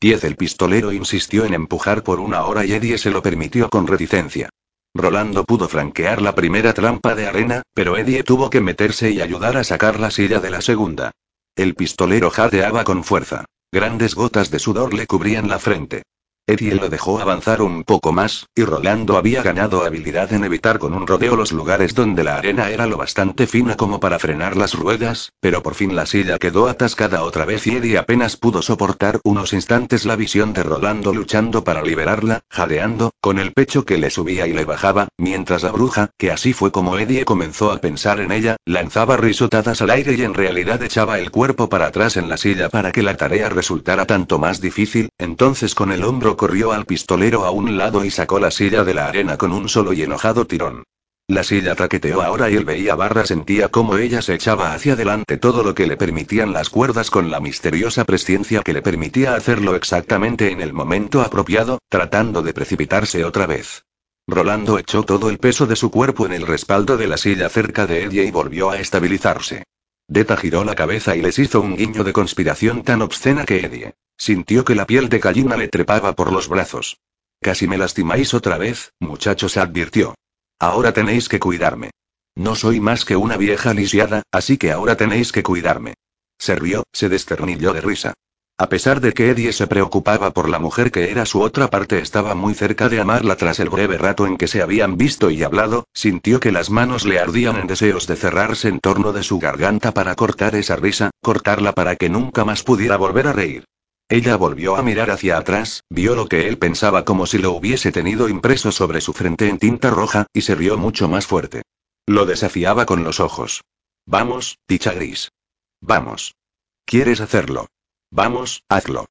Diez 0.00 0.24
el 0.24 0.34
pistolero 0.34 0.90
insistió 0.90 1.44
en 1.44 1.54
empujar 1.54 2.02
por 2.02 2.18
una 2.18 2.46
hora 2.46 2.66
y 2.66 2.72
Eddie 2.72 2.98
se 2.98 3.12
lo 3.12 3.22
permitió 3.22 3.68
con 3.68 3.86
reticencia. 3.86 4.50
Rolando 4.92 5.44
pudo 5.44 5.68
franquear 5.68 6.20
la 6.20 6.34
primera 6.34 6.74
trampa 6.74 7.14
de 7.14 7.28
arena, 7.28 7.62
pero 7.74 7.96
Eddie 7.96 8.24
tuvo 8.24 8.50
que 8.50 8.60
meterse 8.60 9.12
y 9.12 9.20
ayudar 9.20 9.56
a 9.56 9.62
sacar 9.62 10.00
la 10.00 10.10
silla 10.10 10.40
de 10.40 10.50
la 10.50 10.62
segunda. 10.62 11.12
El 11.56 11.76
pistolero 11.76 12.30
jadeaba 12.30 12.82
con 12.82 13.04
fuerza. 13.04 13.44
Grandes 13.72 14.16
gotas 14.16 14.50
de 14.50 14.58
sudor 14.58 14.92
le 14.92 15.06
cubrían 15.06 15.48
la 15.48 15.60
frente. 15.60 16.02
Eddie 16.46 16.74
lo 16.74 16.90
dejó 16.90 17.20
avanzar 17.20 17.62
un 17.62 17.84
poco 17.84 18.12
más, 18.12 18.48
y 18.54 18.64
Rolando 18.64 19.16
había 19.16 19.42
ganado 19.42 19.82
habilidad 19.82 20.30
en 20.34 20.44
evitar 20.44 20.78
con 20.78 20.92
un 20.92 21.06
rodeo 21.06 21.36
los 21.36 21.52
lugares 21.52 21.94
donde 21.94 22.22
la 22.22 22.36
arena 22.36 22.68
era 22.68 22.86
lo 22.86 22.98
bastante 22.98 23.46
fina 23.46 23.76
como 23.78 23.98
para 23.98 24.18
frenar 24.18 24.54
las 24.54 24.74
ruedas, 24.74 25.32
pero 25.40 25.62
por 25.62 25.74
fin 25.74 25.96
la 25.96 26.04
silla 26.04 26.38
quedó 26.38 26.68
atascada 26.68 27.22
otra 27.22 27.46
vez 27.46 27.66
y 27.66 27.76
Eddie 27.76 27.96
apenas 27.96 28.36
pudo 28.36 28.60
soportar 28.60 29.20
unos 29.24 29.54
instantes 29.54 30.04
la 30.04 30.16
visión 30.16 30.52
de 30.52 30.64
Rolando 30.64 31.14
luchando 31.14 31.64
para 31.64 31.80
liberarla, 31.80 32.42
jadeando, 32.50 33.12
con 33.22 33.38
el 33.38 33.54
pecho 33.54 33.86
que 33.86 33.96
le 33.96 34.10
subía 34.10 34.46
y 34.46 34.52
le 34.52 34.66
bajaba, 34.66 35.08
mientras 35.16 35.62
la 35.62 35.72
bruja, 35.72 36.10
que 36.18 36.30
así 36.30 36.52
fue 36.52 36.70
como 36.70 36.98
Eddie 36.98 37.24
comenzó 37.24 37.72
a 37.72 37.78
pensar 37.78 38.20
en 38.20 38.32
ella, 38.32 38.56
lanzaba 38.66 39.16
risotadas 39.16 39.80
al 39.80 39.88
aire 39.88 40.12
y 40.12 40.20
en 40.20 40.34
realidad 40.34 40.82
echaba 40.82 41.18
el 41.18 41.30
cuerpo 41.30 41.70
para 41.70 41.86
atrás 41.86 42.18
en 42.18 42.28
la 42.28 42.36
silla 42.36 42.68
para 42.68 42.92
que 42.92 43.02
la 43.02 43.16
tarea 43.16 43.48
resultara 43.48 44.04
tanto 44.04 44.38
más 44.38 44.60
difícil, 44.60 45.08
entonces 45.16 45.74
con 45.74 45.90
el 45.90 46.04
hombro 46.04 46.33
corrió 46.36 46.72
al 46.72 46.86
pistolero 46.86 47.44
a 47.44 47.50
un 47.50 47.76
lado 47.76 48.04
y 48.04 48.10
sacó 48.10 48.38
la 48.38 48.50
silla 48.50 48.84
de 48.84 48.94
la 48.94 49.06
arena 49.06 49.36
con 49.36 49.52
un 49.52 49.68
solo 49.68 49.92
y 49.92 50.02
enojado 50.02 50.46
tirón. 50.46 50.84
La 51.26 51.42
silla 51.42 51.74
traqueteó 51.74 52.20
ahora 52.20 52.50
y 52.50 52.56
él 52.56 52.66
veía 52.66 52.94
barra 52.94 53.24
sentía 53.24 53.70
cómo 53.70 53.96
ella 53.96 54.20
se 54.20 54.34
echaba 54.34 54.74
hacia 54.74 54.92
adelante 54.92 55.38
todo 55.38 55.62
lo 55.62 55.74
que 55.74 55.86
le 55.86 55.96
permitían 55.96 56.52
las 56.52 56.68
cuerdas 56.68 57.10
con 57.10 57.30
la 57.30 57.40
misteriosa 57.40 58.04
presciencia 58.04 58.62
que 58.62 58.74
le 58.74 58.82
permitía 58.82 59.34
hacerlo 59.34 59.74
exactamente 59.74 60.50
en 60.50 60.60
el 60.60 60.74
momento 60.74 61.22
apropiado, 61.22 61.78
tratando 61.88 62.42
de 62.42 62.52
precipitarse 62.52 63.24
otra 63.24 63.46
vez. 63.46 63.84
Rolando 64.26 64.78
echó 64.78 65.02
todo 65.02 65.30
el 65.30 65.38
peso 65.38 65.66
de 65.66 65.76
su 65.76 65.90
cuerpo 65.90 66.26
en 66.26 66.32
el 66.32 66.46
respaldo 66.46 66.98
de 66.98 67.08
la 67.08 67.16
silla 67.16 67.48
cerca 67.48 67.86
de 67.86 68.04
ella 68.04 68.22
y 68.22 68.30
volvió 68.30 68.70
a 68.70 68.78
estabilizarse. 68.78 69.64
Deta 70.08 70.36
giró 70.36 70.64
la 70.64 70.74
cabeza 70.74 71.16
y 71.16 71.22
les 71.22 71.38
hizo 71.38 71.60
un 71.60 71.76
guiño 71.76 72.04
de 72.04 72.12
conspiración 72.12 72.82
tan 72.82 73.02
obscena 73.02 73.44
que 73.44 73.60
Eddie 73.64 73.94
sintió 74.16 74.64
que 74.64 74.74
la 74.74 74.86
piel 74.86 75.08
de 75.08 75.18
gallina 75.18 75.56
le 75.56 75.68
trepaba 75.68 76.14
por 76.14 76.32
los 76.32 76.48
brazos. 76.48 77.00
Casi 77.40 77.66
me 77.66 77.78
lastimáis 77.78 78.32
otra 78.34 78.58
vez, 78.58 78.92
muchachos, 79.00 79.56
advirtió. 79.56 80.14
Ahora 80.58 80.92
tenéis 80.92 81.28
que 81.28 81.40
cuidarme. 81.40 81.90
No 82.34 82.54
soy 82.54 82.80
más 82.80 83.04
que 83.04 83.16
una 83.16 83.36
vieja 83.36 83.74
lisiada, 83.74 84.22
así 84.32 84.56
que 84.56 84.72
ahora 84.72 84.96
tenéis 84.96 85.32
que 85.32 85.42
cuidarme. 85.42 85.94
Se 86.38 86.56
rió, 86.56 86.84
se 86.92 87.08
desternilló 87.08 87.72
de 87.72 87.80
risa. 87.80 88.14
A 88.56 88.68
pesar 88.68 89.00
de 89.00 89.12
que 89.12 89.30
Eddie 89.30 89.52
se 89.52 89.66
preocupaba 89.66 90.30
por 90.30 90.48
la 90.48 90.60
mujer 90.60 90.92
que 90.92 91.10
era 91.10 91.26
su 91.26 91.40
otra 91.40 91.70
parte, 91.70 91.98
estaba 91.98 92.36
muy 92.36 92.54
cerca 92.54 92.88
de 92.88 93.00
amarla 93.00 93.34
tras 93.34 93.58
el 93.58 93.68
breve 93.68 93.98
rato 93.98 94.28
en 94.28 94.36
que 94.36 94.46
se 94.46 94.62
habían 94.62 94.96
visto 94.96 95.28
y 95.30 95.42
hablado, 95.42 95.88
sintió 95.92 96.38
que 96.38 96.52
las 96.52 96.70
manos 96.70 97.04
le 97.04 97.18
ardían 97.18 97.56
en 97.56 97.66
deseos 97.66 98.06
de 98.06 98.14
cerrarse 98.14 98.68
en 98.68 98.78
torno 98.78 99.12
de 99.12 99.24
su 99.24 99.40
garganta 99.40 99.92
para 99.92 100.14
cortar 100.14 100.54
esa 100.54 100.76
risa, 100.76 101.10
cortarla 101.20 101.72
para 101.72 101.96
que 101.96 102.08
nunca 102.08 102.44
más 102.44 102.62
pudiera 102.62 102.96
volver 102.96 103.26
a 103.26 103.32
reír. 103.32 103.64
Ella 104.08 104.36
volvió 104.36 104.76
a 104.76 104.84
mirar 104.84 105.10
hacia 105.10 105.36
atrás, 105.36 105.82
vio 105.90 106.14
lo 106.14 106.28
que 106.28 106.46
él 106.46 106.56
pensaba 106.56 107.04
como 107.04 107.26
si 107.26 107.38
lo 107.38 107.50
hubiese 107.50 107.90
tenido 107.90 108.28
impreso 108.28 108.70
sobre 108.70 109.00
su 109.00 109.12
frente 109.14 109.48
en 109.48 109.58
tinta 109.58 109.90
roja, 109.90 110.26
y 110.32 110.42
se 110.42 110.54
rió 110.54 110.78
mucho 110.78 111.08
más 111.08 111.26
fuerte. 111.26 111.62
Lo 112.06 112.24
desafiaba 112.24 112.86
con 112.86 113.02
los 113.02 113.18
ojos. 113.18 113.64
Vamos, 114.06 114.58
dicha 114.68 114.92
gris. 114.92 115.32
Vamos. 115.80 116.36
¿Quieres 116.84 117.20
hacerlo? 117.20 117.66
Vamos, 118.14 118.62
hazlo. 118.68 119.06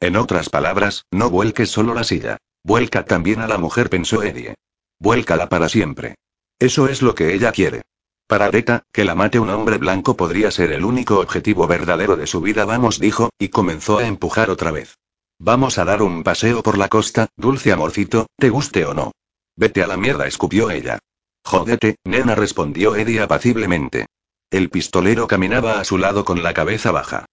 En 0.00 0.16
otras 0.16 0.48
palabras, 0.48 1.04
no 1.10 1.28
vuelques 1.28 1.68
solo 1.68 1.92
la 1.92 2.04
silla. 2.04 2.38
Vuelca 2.64 3.04
también 3.04 3.40
a 3.40 3.48
la 3.48 3.58
mujer, 3.58 3.90
pensó 3.90 4.22
Eddie. 4.22 4.54
Vuélcala 4.98 5.50
para 5.50 5.68
siempre. 5.68 6.14
Eso 6.58 6.88
es 6.88 7.02
lo 7.02 7.14
que 7.14 7.34
ella 7.34 7.52
quiere. 7.52 7.82
Para 8.26 8.48
Greta, 8.48 8.82
que 8.92 9.04
la 9.04 9.14
mate 9.14 9.38
un 9.38 9.50
hombre 9.50 9.76
blanco 9.76 10.16
podría 10.16 10.50
ser 10.50 10.72
el 10.72 10.86
único 10.86 11.20
objetivo 11.20 11.66
verdadero 11.66 12.16
de 12.16 12.26
su 12.26 12.40
vida, 12.40 12.64
vamos, 12.64 12.98
dijo, 12.98 13.28
y 13.38 13.50
comenzó 13.50 13.98
a 13.98 14.06
empujar 14.06 14.48
otra 14.48 14.70
vez. 14.70 14.96
Vamos 15.38 15.76
a 15.76 15.84
dar 15.84 16.00
un 16.00 16.22
paseo 16.22 16.62
por 16.62 16.78
la 16.78 16.88
costa, 16.88 17.28
dulce 17.36 17.72
amorcito, 17.72 18.26
te 18.38 18.48
guste 18.48 18.86
o 18.86 18.94
no. 18.94 19.12
Vete 19.54 19.82
a 19.82 19.86
la 19.86 19.98
mierda, 19.98 20.26
escupió 20.26 20.70
ella. 20.70 20.98
Jódete, 21.44 21.96
nena, 22.04 22.34
respondió 22.34 22.96
Eddie 22.96 23.20
apaciblemente. 23.20 24.06
El 24.50 24.70
pistolero 24.70 25.26
caminaba 25.26 25.78
a 25.78 25.84
su 25.84 25.98
lado 25.98 26.24
con 26.24 26.42
la 26.42 26.54
cabeza 26.54 26.90
baja. 26.90 27.26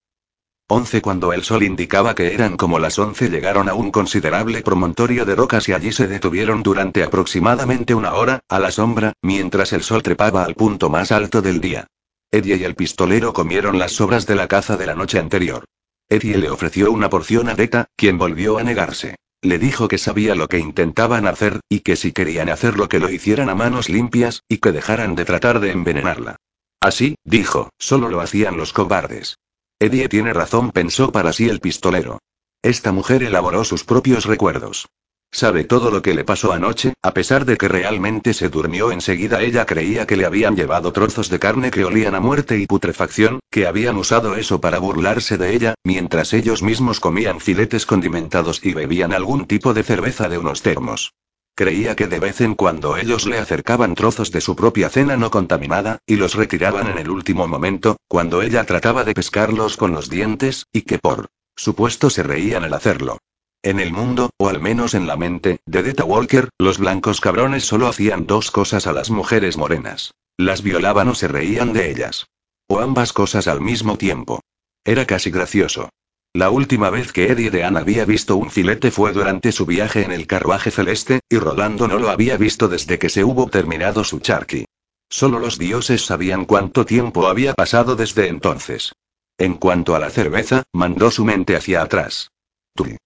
Once 0.66 1.02
cuando 1.02 1.34
el 1.34 1.44
sol 1.44 1.62
indicaba 1.62 2.14
que 2.14 2.32
eran 2.32 2.56
como 2.56 2.78
las 2.78 2.98
once 2.98 3.28
llegaron 3.28 3.68
a 3.68 3.74
un 3.74 3.90
considerable 3.90 4.62
promontorio 4.62 5.26
de 5.26 5.34
rocas 5.34 5.68
y 5.68 5.74
allí 5.74 5.92
se 5.92 6.08
detuvieron 6.08 6.62
durante 6.62 7.02
aproximadamente 7.02 7.94
una 7.94 8.14
hora, 8.14 8.40
a 8.48 8.58
la 8.58 8.70
sombra, 8.70 9.12
mientras 9.20 9.74
el 9.74 9.82
sol 9.82 10.02
trepaba 10.02 10.42
al 10.42 10.54
punto 10.54 10.88
más 10.88 11.12
alto 11.12 11.42
del 11.42 11.60
día. 11.60 11.86
Eddie 12.30 12.56
y 12.56 12.64
el 12.64 12.76
pistolero 12.76 13.34
comieron 13.34 13.78
las 13.78 13.92
sobras 13.92 14.26
de 14.26 14.36
la 14.36 14.48
caza 14.48 14.78
de 14.78 14.86
la 14.86 14.94
noche 14.94 15.18
anterior. 15.18 15.66
Eddie 16.08 16.38
le 16.38 16.48
ofreció 16.48 16.90
una 16.92 17.10
porción 17.10 17.50
a 17.50 17.54
Deta, 17.54 17.90
quien 17.94 18.16
volvió 18.16 18.56
a 18.56 18.62
negarse. 18.62 19.16
Le 19.42 19.58
dijo 19.58 19.86
que 19.86 19.98
sabía 19.98 20.34
lo 20.34 20.48
que 20.48 20.58
intentaban 20.58 21.26
hacer, 21.26 21.60
y 21.68 21.80
que 21.80 21.94
si 21.94 22.12
querían 22.12 22.48
hacerlo 22.48 22.88
que 22.88 23.00
lo 23.00 23.10
hicieran 23.10 23.50
a 23.50 23.54
manos 23.54 23.90
limpias, 23.90 24.42
y 24.48 24.56
que 24.56 24.72
dejaran 24.72 25.14
de 25.14 25.26
tratar 25.26 25.60
de 25.60 25.72
envenenarla. 25.72 26.36
Así, 26.80 27.16
dijo, 27.22 27.68
solo 27.78 28.08
lo 28.08 28.22
hacían 28.22 28.56
los 28.56 28.72
cobardes. 28.72 29.36
Eddie 29.84 30.08
tiene 30.08 30.32
razón, 30.32 30.70
pensó 30.70 31.12
para 31.12 31.34
sí 31.34 31.46
el 31.46 31.60
pistolero. 31.60 32.18
Esta 32.62 32.90
mujer 32.90 33.22
elaboró 33.22 33.64
sus 33.64 33.84
propios 33.84 34.24
recuerdos. 34.24 34.86
Sabe 35.30 35.64
todo 35.64 35.90
lo 35.90 36.00
que 36.00 36.14
le 36.14 36.24
pasó 36.24 36.54
anoche, 36.54 36.94
a 37.02 37.12
pesar 37.12 37.44
de 37.44 37.58
que 37.58 37.68
realmente 37.68 38.32
se 38.32 38.48
durmió 38.48 38.92
enseguida. 38.92 39.42
Ella 39.42 39.66
creía 39.66 40.06
que 40.06 40.16
le 40.16 40.24
habían 40.24 40.56
llevado 40.56 40.90
trozos 40.90 41.28
de 41.28 41.38
carne 41.38 41.70
que 41.70 41.84
olían 41.84 42.14
a 42.14 42.20
muerte 42.20 42.58
y 42.58 42.66
putrefacción, 42.66 43.40
que 43.50 43.66
habían 43.66 43.98
usado 43.98 44.36
eso 44.36 44.58
para 44.58 44.78
burlarse 44.78 45.36
de 45.36 45.54
ella, 45.54 45.74
mientras 45.84 46.32
ellos 46.32 46.62
mismos 46.62 46.98
comían 46.98 47.40
filetes 47.40 47.84
condimentados 47.84 48.64
y 48.64 48.72
bebían 48.72 49.12
algún 49.12 49.44
tipo 49.44 49.74
de 49.74 49.82
cerveza 49.82 50.30
de 50.30 50.38
unos 50.38 50.62
termos. 50.62 51.12
Creía 51.56 51.94
que 51.94 52.08
de 52.08 52.18
vez 52.18 52.40
en 52.40 52.56
cuando 52.56 52.96
ellos 52.96 53.26
le 53.26 53.38
acercaban 53.38 53.94
trozos 53.94 54.32
de 54.32 54.40
su 54.40 54.56
propia 54.56 54.88
cena 54.88 55.16
no 55.16 55.30
contaminada, 55.30 55.98
y 56.04 56.16
los 56.16 56.34
retiraban 56.34 56.88
en 56.88 56.98
el 56.98 57.10
último 57.10 57.46
momento, 57.46 57.96
cuando 58.08 58.42
ella 58.42 58.64
trataba 58.64 59.04
de 59.04 59.14
pescarlos 59.14 59.76
con 59.76 59.92
los 59.92 60.10
dientes, 60.10 60.66
y 60.72 60.82
que 60.82 60.98
por 60.98 61.28
supuesto 61.54 62.10
se 62.10 62.24
reían 62.24 62.64
al 62.64 62.74
hacerlo. 62.74 63.18
En 63.62 63.78
el 63.78 63.92
mundo, 63.92 64.30
o 64.36 64.48
al 64.48 64.60
menos 64.60 64.94
en 64.94 65.06
la 65.06 65.16
mente, 65.16 65.60
de 65.64 65.82
Deta 65.84 66.04
Walker, 66.04 66.48
los 66.58 66.78
blancos 66.78 67.20
cabrones 67.20 67.64
solo 67.64 67.86
hacían 67.86 68.26
dos 68.26 68.50
cosas 68.50 68.86
a 68.88 68.92
las 68.92 69.10
mujeres 69.10 69.56
morenas. 69.56 70.12
Las 70.36 70.62
violaban 70.62 71.08
o 71.08 71.14
se 71.14 71.28
reían 71.28 71.72
de 71.72 71.90
ellas. 71.90 72.26
O 72.66 72.80
ambas 72.80 73.12
cosas 73.12 73.46
al 73.46 73.60
mismo 73.60 73.96
tiempo. 73.96 74.40
Era 74.84 75.06
casi 75.06 75.30
gracioso. 75.30 75.88
La 76.36 76.50
última 76.50 76.90
vez 76.90 77.12
que 77.12 77.30
Eddie 77.30 77.52
de 77.52 77.62
Anne 77.62 77.78
había 77.78 78.04
visto 78.04 78.36
un 78.36 78.50
filete 78.50 78.90
fue 78.90 79.12
durante 79.12 79.52
su 79.52 79.66
viaje 79.66 80.02
en 80.02 80.10
el 80.10 80.26
carruaje 80.26 80.72
celeste, 80.72 81.20
y 81.28 81.38
Rolando 81.38 81.86
no 81.86 82.00
lo 82.00 82.10
había 82.10 82.36
visto 82.36 82.66
desde 82.66 82.98
que 82.98 83.08
se 83.08 83.22
hubo 83.22 83.48
terminado 83.48 84.02
su 84.02 84.18
charqui. 84.18 84.64
Solo 85.08 85.38
los 85.38 85.58
dioses 85.60 86.04
sabían 86.04 86.44
cuánto 86.44 86.84
tiempo 86.84 87.28
había 87.28 87.54
pasado 87.54 87.94
desde 87.94 88.26
entonces. 88.26 88.92
En 89.38 89.54
cuanto 89.54 89.94
a 89.94 90.00
la 90.00 90.10
cerveza, 90.10 90.64
mandó 90.72 91.12
su 91.12 91.24
mente 91.24 91.54
hacia 91.54 91.82
atrás. 91.82 92.32
Tui. 92.74 92.96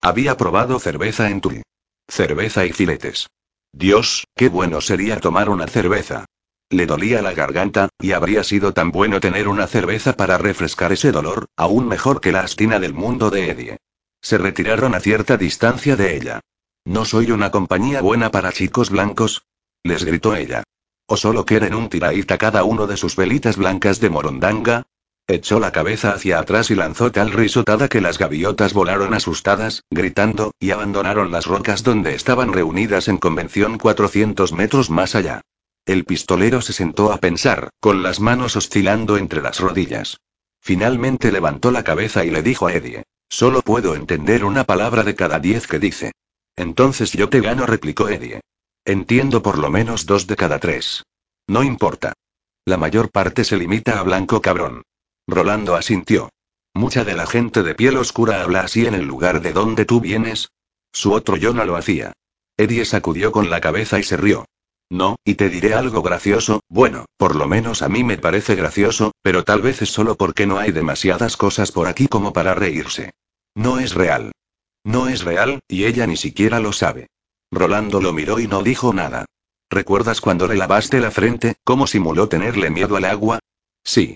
Había 0.00 0.36
probado 0.36 0.78
cerveza 0.78 1.28
en 1.28 1.40
Tui. 1.40 1.62
Cerveza 2.06 2.66
y 2.66 2.72
filetes. 2.72 3.26
Dios, 3.72 4.28
qué 4.36 4.48
bueno 4.48 4.80
sería 4.80 5.18
tomar 5.18 5.48
una 5.48 5.66
cerveza. 5.66 6.24
Le 6.68 6.86
dolía 6.86 7.22
la 7.22 7.32
garganta, 7.32 7.88
y 8.00 8.10
habría 8.10 8.42
sido 8.42 8.72
tan 8.72 8.90
bueno 8.90 9.20
tener 9.20 9.46
una 9.46 9.68
cerveza 9.68 10.14
para 10.14 10.36
refrescar 10.36 10.92
ese 10.92 11.12
dolor, 11.12 11.46
aún 11.56 11.86
mejor 11.86 12.20
que 12.20 12.32
la 12.32 12.40
astina 12.40 12.80
del 12.80 12.92
mundo 12.92 13.30
de 13.30 13.50
Eddie. 13.50 13.76
Se 14.20 14.36
retiraron 14.36 14.96
a 14.96 15.00
cierta 15.00 15.36
distancia 15.36 15.94
de 15.94 16.16
ella. 16.16 16.40
¿No 16.84 17.04
soy 17.04 17.30
una 17.30 17.52
compañía 17.52 18.00
buena 18.00 18.32
para 18.32 18.52
chicos 18.52 18.90
blancos? 18.90 19.44
les 19.84 20.04
gritó 20.04 20.34
ella. 20.34 20.64
¿O 21.06 21.16
solo 21.16 21.46
quieren 21.46 21.72
un 21.72 21.88
tiraíta 21.88 22.36
cada 22.36 22.64
uno 22.64 22.88
de 22.88 22.96
sus 22.96 23.14
velitas 23.14 23.56
blancas 23.56 24.00
de 24.00 24.10
morondanga? 24.10 24.82
Echó 25.28 25.60
la 25.60 25.70
cabeza 25.70 26.10
hacia 26.10 26.40
atrás 26.40 26.72
y 26.72 26.74
lanzó 26.74 27.12
tal 27.12 27.30
risotada 27.30 27.88
que 27.88 28.00
las 28.00 28.18
gaviotas 28.18 28.72
volaron 28.72 29.14
asustadas, 29.14 29.84
gritando, 29.88 30.50
y 30.58 30.72
abandonaron 30.72 31.30
las 31.30 31.46
rocas 31.46 31.84
donde 31.84 32.16
estaban 32.16 32.52
reunidas 32.52 33.06
en 33.06 33.18
convención 33.18 33.78
400 33.78 34.52
metros 34.52 34.90
más 34.90 35.14
allá. 35.14 35.42
El 35.86 36.04
pistolero 36.04 36.60
se 36.62 36.72
sentó 36.72 37.12
a 37.12 37.18
pensar, 37.18 37.70
con 37.78 38.02
las 38.02 38.18
manos 38.18 38.56
oscilando 38.56 39.16
entre 39.16 39.40
las 39.40 39.60
rodillas. 39.60 40.18
Finalmente 40.60 41.30
levantó 41.30 41.70
la 41.70 41.84
cabeza 41.84 42.24
y 42.24 42.30
le 42.30 42.42
dijo 42.42 42.66
a 42.66 42.72
Eddie. 42.72 43.04
Solo 43.28 43.62
puedo 43.62 43.94
entender 43.94 44.44
una 44.44 44.64
palabra 44.64 45.04
de 45.04 45.14
cada 45.14 45.38
diez 45.38 45.68
que 45.68 45.78
dice. 45.78 46.10
Entonces 46.56 47.12
yo 47.12 47.28
te 47.28 47.40
gano, 47.40 47.66
replicó 47.66 48.08
Eddie. 48.08 48.40
Entiendo 48.84 49.42
por 49.42 49.58
lo 49.58 49.70
menos 49.70 50.06
dos 50.06 50.26
de 50.26 50.34
cada 50.34 50.58
tres. 50.58 51.04
No 51.46 51.62
importa. 51.62 52.14
La 52.64 52.76
mayor 52.76 53.12
parte 53.12 53.44
se 53.44 53.56
limita 53.56 54.00
a 54.00 54.02
blanco 54.02 54.42
cabrón. 54.42 54.82
Rolando 55.28 55.76
asintió. 55.76 56.30
Mucha 56.74 57.04
de 57.04 57.14
la 57.14 57.28
gente 57.28 57.62
de 57.62 57.76
piel 57.76 57.96
oscura 57.96 58.42
habla 58.42 58.62
así 58.62 58.86
en 58.86 58.94
el 58.94 59.06
lugar 59.06 59.40
de 59.40 59.52
donde 59.52 59.84
tú 59.84 60.00
vienes. 60.00 60.48
Su 60.92 61.12
otro 61.12 61.36
yo 61.36 61.54
no 61.54 61.64
lo 61.64 61.76
hacía. 61.76 62.12
Eddie 62.56 62.84
sacudió 62.84 63.30
con 63.30 63.50
la 63.50 63.60
cabeza 63.60 64.00
y 64.00 64.02
se 64.02 64.16
rió. 64.16 64.46
No, 64.90 65.16
y 65.24 65.34
te 65.34 65.48
diré 65.48 65.74
algo 65.74 66.02
gracioso, 66.02 66.60
bueno, 66.68 67.06
por 67.16 67.34
lo 67.34 67.48
menos 67.48 67.82
a 67.82 67.88
mí 67.88 68.04
me 68.04 68.18
parece 68.18 68.54
gracioso, 68.54 69.12
pero 69.22 69.42
tal 69.44 69.60
vez 69.60 69.82
es 69.82 69.90
solo 69.90 70.16
porque 70.16 70.46
no 70.46 70.58
hay 70.58 70.70
demasiadas 70.70 71.36
cosas 71.36 71.72
por 71.72 71.88
aquí 71.88 72.06
como 72.06 72.32
para 72.32 72.54
reírse. 72.54 73.12
No 73.54 73.78
es 73.80 73.94
real. 73.94 74.32
No 74.84 75.08
es 75.08 75.24
real, 75.24 75.60
y 75.66 75.86
ella 75.86 76.06
ni 76.06 76.16
siquiera 76.16 76.60
lo 76.60 76.72
sabe. 76.72 77.08
Rolando 77.50 78.00
lo 78.00 78.12
miró 78.12 78.38
y 78.38 78.46
no 78.46 78.62
dijo 78.62 78.92
nada. 78.92 79.24
¿Recuerdas 79.68 80.20
cuando 80.20 80.46
le 80.46 80.54
lavaste 80.54 81.00
la 81.00 81.10
frente, 81.10 81.56
cómo 81.64 81.88
simuló 81.88 82.28
tenerle 82.28 82.70
miedo 82.70 82.96
al 82.96 83.04
agua? 83.04 83.40
Sí. 83.82 84.14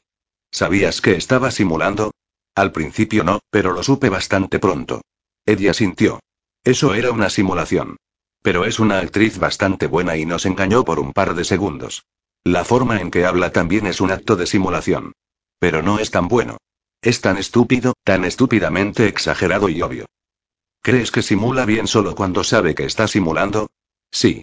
¿Sabías 0.52 1.00
que 1.00 1.16
estaba 1.16 1.50
simulando? 1.50 2.12
Al 2.54 2.70
principio 2.70 3.24
no, 3.24 3.40
pero 3.50 3.72
lo 3.72 3.82
supe 3.82 4.08
bastante 4.08 4.60
pronto. 4.60 5.02
Ella 5.46 5.74
sintió. 5.74 6.20
Eso 6.62 6.94
era 6.94 7.10
una 7.10 7.30
simulación. 7.30 7.96
Pero 8.42 8.64
es 8.64 8.80
una 8.80 8.98
actriz 8.98 9.38
bastante 9.38 9.86
buena 9.86 10.16
y 10.16 10.24
nos 10.24 10.46
engañó 10.46 10.84
por 10.84 10.98
un 10.98 11.12
par 11.12 11.34
de 11.34 11.44
segundos. 11.44 12.04
La 12.44 12.64
forma 12.64 13.00
en 13.00 13.10
que 13.10 13.26
habla 13.26 13.52
también 13.52 13.86
es 13.86 14.00
un 14.00 14.10
acto 14.10 14.36
de 14.36 14.46
simulación. 14.46 15.12
Pero 15.58 15.82
no 15.82 15.98
es 15.98 16.10
tan 16.10 16.28
bueno. 16.28 16.56
Es 17.02 17.20
tan 17.20 17.36
estúpido, 17.36 17.94
tan 18.04 18.24
estúpidamente 18.24 19.06
exagerado 19.06 19.68
y 19.68 19.82
obvio. 19.82 20.06
¿Crees 20.82 21.10
que 21.10 21.22
simula 21.22 21.66
bien 21.66 21.86
solo 21.86 22.14
cuando 22.14 22.42
sabe 22.42 22.74
que 22.74 22.86
está 22.86 23.06
simulando? 23.06 23.68
Sí. 24.10 24.42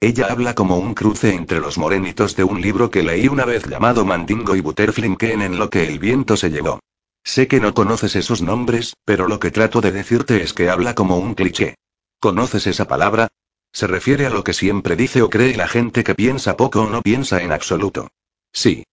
Ella 0.00 0.26
habla 0.30 0.54
como 0.54 0.78
un 0.78 0.94
cruce 0.94 1.32
entre 1.32 1.60
los 1.60 1.78
morenitos 1.78 2.34
de 2.34 2.44
un 2.44 2.60
libro 2.60 2.90
que 2.90 3.02
leí 3.02 3.28
una 3.28 3.44
vez 3.44 3.66
llamado 3.66 4.04
Mandingo 4.04 4.56
y 4.56 4.60
Butterflinken 4.60 5.42
en 5.42 5.58
lo 5.58 5.70
que 5.70 5.86
el 5.86 6.00
viento 6.00 6.36
se 6.36 6.50
llevó. 6.50 6.80
Sé 7.24 7.48
que 7.48 7.60
no 7.60 7.74
conoces 7.74 8.14
esos 8.16 8.42
nombres, 8.42 8.94
pero 9.04 9.26
lo 9.26 9.38
que 9.38 9.50
trato 9.50 9.80
de 9.80 9.92
decirte 9.92 10.42
es 10.42 10.52
que 10.52 10.68
habla 10.68 10.94
como 10.94 11.18
un 11.18 11.34
cliché. 11.34 11.76
¿Conoces 12.20 12.66
esa 12.66 12.86
palabra? 12.86 13.28
Se 13.72 13.86
refiere 13.86 14.26
a 14.26 14.30
lo 14.30 14.42
que 14.42 14.54
siempre 14.54 14.96
dice 14.96 15.22
o 15.22 15.30
cree 15.30 15.56
la 15.56 15.68
gente 15.68 16.02
que 16.02 16.14
piensa 16.14 16.56
poco 16.56 16.82
o 16.82 16.90
no 16.90 17.02
piensa 17.02 17.42
en 17.42 17.52
absoluto. 17.52 18.08
Sí. 18.52 18.84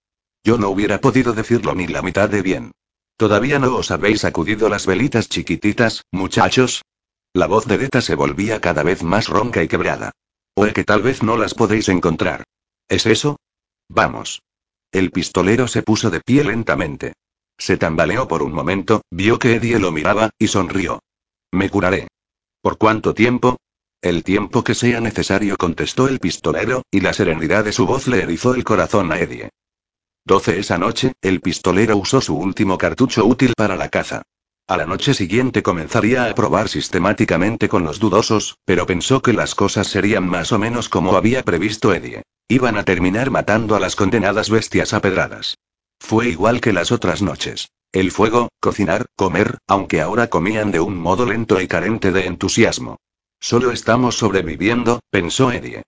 Yo 0.43 0.57
no 0.57 0.69
hubiera 0.69 0.99
podido 0.99 1.33
decirlo 1.33 1.73
ni 1.73 1.87
la 1.87 2.01
mitad 2.01 2.29
de 2.29 2.41
bien. 2.41 2.71
¿Todavía 3.15 3.59
no 3.59 3.75
os 3.77 3.91
habéis 3.91 4.21
sacudido 4.21 4.67
las 4.67 4.85
velitas 4.85 5.29
chiquititas, 5.29 6.03
muchachos? 6.11 6.83
La 7.33 7.47
voz 7.47 7.65
de 7.65 7.77
Deta 7.77 8.01
se 8.01 8.15
volvía 8.15 8.59
cada 8.59 8.83
vez 8.83 9.03
más 9.03 9.29
ronca 9.29 9.63
y 9.63 9.67
quebrada. 9.67 10.11
O 10.55 10.65
es 10.65 10.73
que 10.73 10.83
tal 10.83 11.01
vez 11.01 11.23
no 11.23 11.37
las 11.37 11.53
podéis 11.53 11.87
encontrar. 11.89 12.43
¿Es 12.89 13.05
eso? 13.05 13.37
Vamos. 13.87 14.41
El 14.91 15.11
pistolero 15.11 15.67
se 15.67 15.81
puso 15.81 16.11
de 16.11 16.19
pie 16.19 16.43
lentamente. 16.43 17.13
Se 17.57 17.77
tambaleó 17.77 18.27
por 18.27 18.43
un 18.43 18.51
momento, 18.51 19.01
vio 19.09 19.39
que 19.39 19.55
Eddie 19.55 19.79
lo 19.79 19.91
miraba, 19.91 20.31
y 20.37 20.47
sonrió. 20.47 20.99
Me 21.51 21.69
curaré. 21.69 22.07
¿Por 22.63 22.77
cuánto 22.77 23.13
tiempo? 23.13 23.57
El 24.01 24.23
tiempo 24.23 24.63
que 24.63 24.73
sea 24.73 25.01
necesario, 25.01 25.57
contestó 25.57 26.07
el 26.07 26.19
pistolero, 26.19 26.83
y 26.89 27.01
la 27.01 27.11
serenidad 27.11 27.65
de 27.65 27.73
su 27.73 27.85
voz 27.85 28.07
le 28.07 28.23
erizó 28.23 28.55
el 28.55 28.63
corazón 28.63 29.11
a 29.11 29.19
Eddie. 29.19 29.49
12 30.23 30.59
esa 30.59 30.77
noche, 30.77 31.11
el 31.21 31.41
pistolero 31.41 31.97
usó 31.97 32.21
su 32.21 32.37
último 32.37 32.77
cartucho 32.77 33.25
útil 33.25 33.51
para 33.57 33.75
la 33.75 33.89
caza. 33.89 34.21
A 34.65 34.77
la 34.77 34.85
noche 34.85 35.13
siguiente 35.13 35.61
comenzaría 35.61 36.23
a 36.23 36.33
probar 36.33 36.69
sistemáticamente 36.69 37.67
con 37.67 37.83
los 37.83 37.99
dudosos, 37.99 38.55
pero 38.63 38.85
pensó 38.85 39.21
que 39.21 39.33
las 39.33 39.55
cosas 39.55 39.87
serían 39.87 40.25
más 40.25 40.53
o 40.53 40.57
menos 40.57 40.87
como 40.87 41.17
había 41.17 41.43
previsto 41.43 41.93
Eddie. 41.93 42.21
Iban 42.47 42.77
a 42.77 42.85
terminar 42.85 43.29
matando 43.29 43.75
a 43.75 43.81
las 43.81 43.97
condenadas 43.97 44.49
bestias 44.49 44.93
a 44.93 45.01
pedradas. 45.01 45.57
Fue 45.99 46.29
igual 46.29 46.61
que 46.61 46.71
las 46.71 46.93
otras 46.93 47.21
noches. 47.21 47.67
El 47.93 48.09
fuego, 48.09 48.49
cocinar, 48.59 49.05
comer, 49.15 49.59
aunque 49.67 50.01
ahora 50.01 50.27
comían 50.27 50.71
de 50.71 50.79
un 50.79 50.97
modo 50.97 51.27
lento 51.27 51.61
y 51.61 51.67
carente 51.67 52.11
de 52.11 52.25
entusiasmo. 52.25 52.97
Solo 53.39 53.71
estamos 53.71 54.15
sobreviviendo, 54.15 54.99
pensó 55.11 55.51
Eddie. 55.51 55.83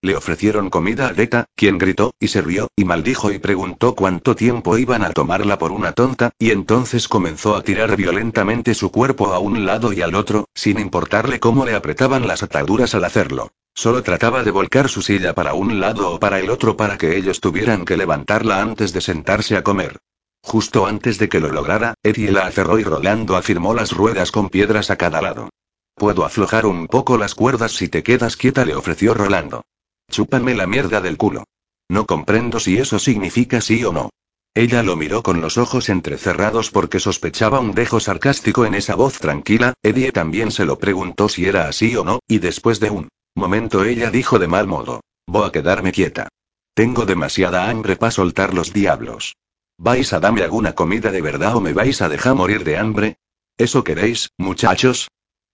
Le 0.00 0.16
ofrecieron 0.16 0.70
comida 0.70 1.08
a 1.08 1.12
Deta, 1.12 1.44
quien 1.54 1.76
gritó, 1.76 2.12
y 2.18 2.28
se 2.28 2.40
rió, 2.40 2.68
y 2.76 2.86
maldijo 2.86 3.30
y 3.30 3.38
preguntó 3.38 3.94
cuánto 3.94 4.34
tiempo 4.34 4.78
iban 4.78 5.04
a 5.04 5.10
tomarla 5.10 5.58
por 5.58 5.72
una 5.72 5.92
tonta, 5.92 6.30
y 6.38 6.50
entonces 6.50 7.08
comenzó 7.08 7.54
a 7.54 7.62
tirar 7.62 7.94
violentamente 7.94 8.72
su 8.72 8.90
cuerpo 8.90 9.34
a 9.34 9.38
un 9.38 9.66
lado 9.66 9.92
y 9.92 10.00
al 10.00 10.14
otro, 10.14 10.46
sin 10.54 10.80
importarle 10.80 11.40
cómo 11.40 11.66
le 11.66 11.74
apretaban 11.74 12.26
las 12.26 12.42
ataduras 12.42 12.94
al 12.94 13.04
hacerlo. 13.04 13.50
Solo 13.74 14.02
trataba 14.02 14.44
de 14.44 14.50
volcar 14.50 14.88
su 14.88 15.02
silla 15.02 15.34
para 15.34 15.52
un 15.52 15.78
lado 15.78 16.10
o 16.10 16.18
para 16.18 16.40
el 16.40 16.48
otro 16.48 16.78
para 16.78 16.96
que 16.96 17.18
ellos 17.18 17.40
tuvieran 17.40 17.84
que 17.84 17.98
levantarla 17.98 18.62
antes 18.62 18.94
de 18.94 19.02
sentarse 19.02 19.58
a 19.58 19.62
comer. 19.62 19.98
Justo 20.42 20.86
antes 20.86 21.18
de 21.18 21.28
que 21.28 21.40
lo 21.40 21.50
lograra, 21.52 21.94
Eddie 22.02 22.32
la 22.32 22.46
aferró 22.46 22.78
y 22.78 22.84
Rolando 22.84 23.36
afirmó 23.36 23.74
las 23.74 23.92
ruedas 23.92 24.32
con 24.32 24.48
piedras 24.48 24.90
a 24.90 24.96
cada 24.96 25.20
lado. 25.20 25.50
Puedo 25.94 26.24
aflojar 26.24 26.66
un 26.66 26.86
poco 26.86 27.18
las 27.18 27.34
cuerdas 27.34 27.72
si 27.72 27.88
te 27.88 28.02
quedas 28.02 28.36
quieta, 28.36 28.64
le 28.64 28.74
ofreció 28.74 29.14
Rolando. 29.14 29.64
Chúpame 30.10 30.54
la 30.54 30.66
mierda 30.66 31.00
del 31.00 31.16
culo. 31.16 31.44
No 31.88 32.06
comprendo 32.06 32.58
si 32.58 32.78
eso 32.78 32.98
significa 32.98 33.60
sí 33.60 33.84
o 33.84 33.92
no. 33.92 34.10
Ella 34.54 34.82
lo 34.82 34.96
miró 34.96 35.22
con 35.22 35.40
los 35.40 35.58
ojos 35.58 35.88
entrecerrados 35.88 36.70
porque 36.70 36.98
sospechaba 36.98 37.60
un 37.60 37.72
dejo 37.72 38.00
sarcástico 38.00 38.64
en 38.64 38.74
esa 38.74 38.96
voz 38.96 39.18
tranquila, 39.18 39.74
Eddie 39.82 40.10
también 40.10 40.50
se 40.50 40.64
lo 40.64 40.78
preguntó 40.78 41.28
si 41.28 41.46
era 41.46 41.68
así 41.68 41.94
o 41.96 42.04
no, 42.04 42.18
y 42.26 42.38
después 42.38 42.80
de 42.80 42.90
un 42.90 43.08
momento 43.36 43.84
ella 43.84 44.10
dijo 44.10 44.40
de 44.40 44.48
mal 44.48 44.66
modo, 44.66 45.02
voy 45.26 45.46
a 45.46 45.52
quedarme 45.52 45.92
quieta. 45.92 46.28
Tengo 46.74 47.06
demasiada 47.06 47.70
hambre 47.70 47.94
para 47.96 48.10
soltar 48.10 48.54
los 48.54 48.72
diablos. 48.72 49.36
¿Vais 49.82 50.12
a 50.12 50.20
darme 50.20 50.42
alguna 50.42 50.74
comida 50.74 51.10
de 51.10 51.22
verdad 51.22 51.56
o 51.56 51.60
me 51.62 51.72
vais 51.72 52.02
a 52.02 52.10
dejar 52.10 52.34
morir 52.34 52.64
de 52.64 52.76
hambre? 52.76 53.16
¿Eso 53.56 53.82
queréis, 53.82 54.28
muchachos? 54.36 55.08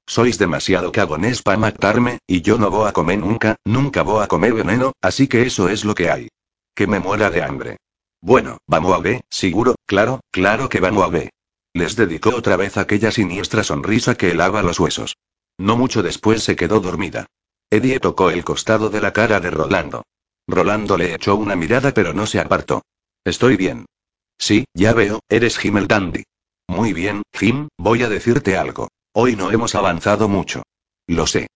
Sois 0.05 0.37
demasiado 0.37 0.91
cagones 0.91 1.43
para 1.43 1.59
matarme, 1.59 2.19
y 2.27 2.43
yo 2.43 2.59
no 2.59 2.69
voy 2.69 2.89
a 2.89 2.93
comer 2.93 3.21
nunca, 3.21 3.55
nunca 3.65 4.03
voy 4.03 4.25
a 4.25 4.27
comer 4.27 4.53
veneno, 4.53 4.95
así 5.01 5.29
que 5.29 5.43
eso 5.43 5.69
es 5.69 5.85
lo 5.85 5.95
que 5.95 6.11
hay. 6.11 6.29
Que 6.75 6.89
me 6.89 6.99
muera 6.99 7.31
de 7.31 7.45
hambre. 7.45 7.77
Bueno, 8.21 8.59
vamos 8.67 8.95
a 8.95 8.99
ver, 8.99 9.21
seguro, 9.31 9.77
claro, 9.87 10.19
claro 10.33 10.69
que 10.69 10.81
vamos 10.81 11.05
a 11.05 11.09
ver. 11.09 11.31
Les 11.73 11.95
dedicó 11.95 12.31
otra 12.31 12.57
vez 12.57 12.79
aquella 12.79 13.13
siniestra 13.13 13.63
sonrisa 13.63 14.17
que 14.17 14.33
helaba 14.33 14.61
los 14.61 14.81
huesos. 14.81 15.15
No 15.57 15.77
mucho 15.77 16.03
después 16.03 16.43
se 16.43 16.57
quedó 16.57 16.81
dormida. 16.81 17.27
Eddie 17.71 18.01
tocó 18.01 18.31
el 18.31 18.43
costado 18.43 18.91
de 18.91 19.01
la 19.01 19.13
cara 19.13 19.39
de 19.39 19.53
Rolando. 19.53 20.03
Rolando 20.49 20.97
le 20.97 21.15
echó 21.15 21.37
una 21.37 21.55
mirada 21.55 21.95
pero 21.95 22.13
no 22.13 22.27
se 22.27 22.41
apartó. 22.41 22.83
Estoy 23.25 23.57
bien. 23.57 23.87
Sí, 24.39 24.65
ya 24.75 24.93
veo, 24.93 25.21
eres 25.29 25.59
Jim 25.59 25.87
Dandy. 25.87 26.25
Muy 26.69 26.93
bien, 26.93 27.23
Jim, 27.33 27.69
voy 27.79 28.03
a 28.03 28.09
decirte 28.09 28.57
algo. 28.57 28.89
Hoy 29.13 29.37
no 29.37 29.51
hemos 29.51 29.75
avanzado 29.75 30.29
mucho. 30.29 30.63
Lo 31.07 31.27
sé. 31.27 31.47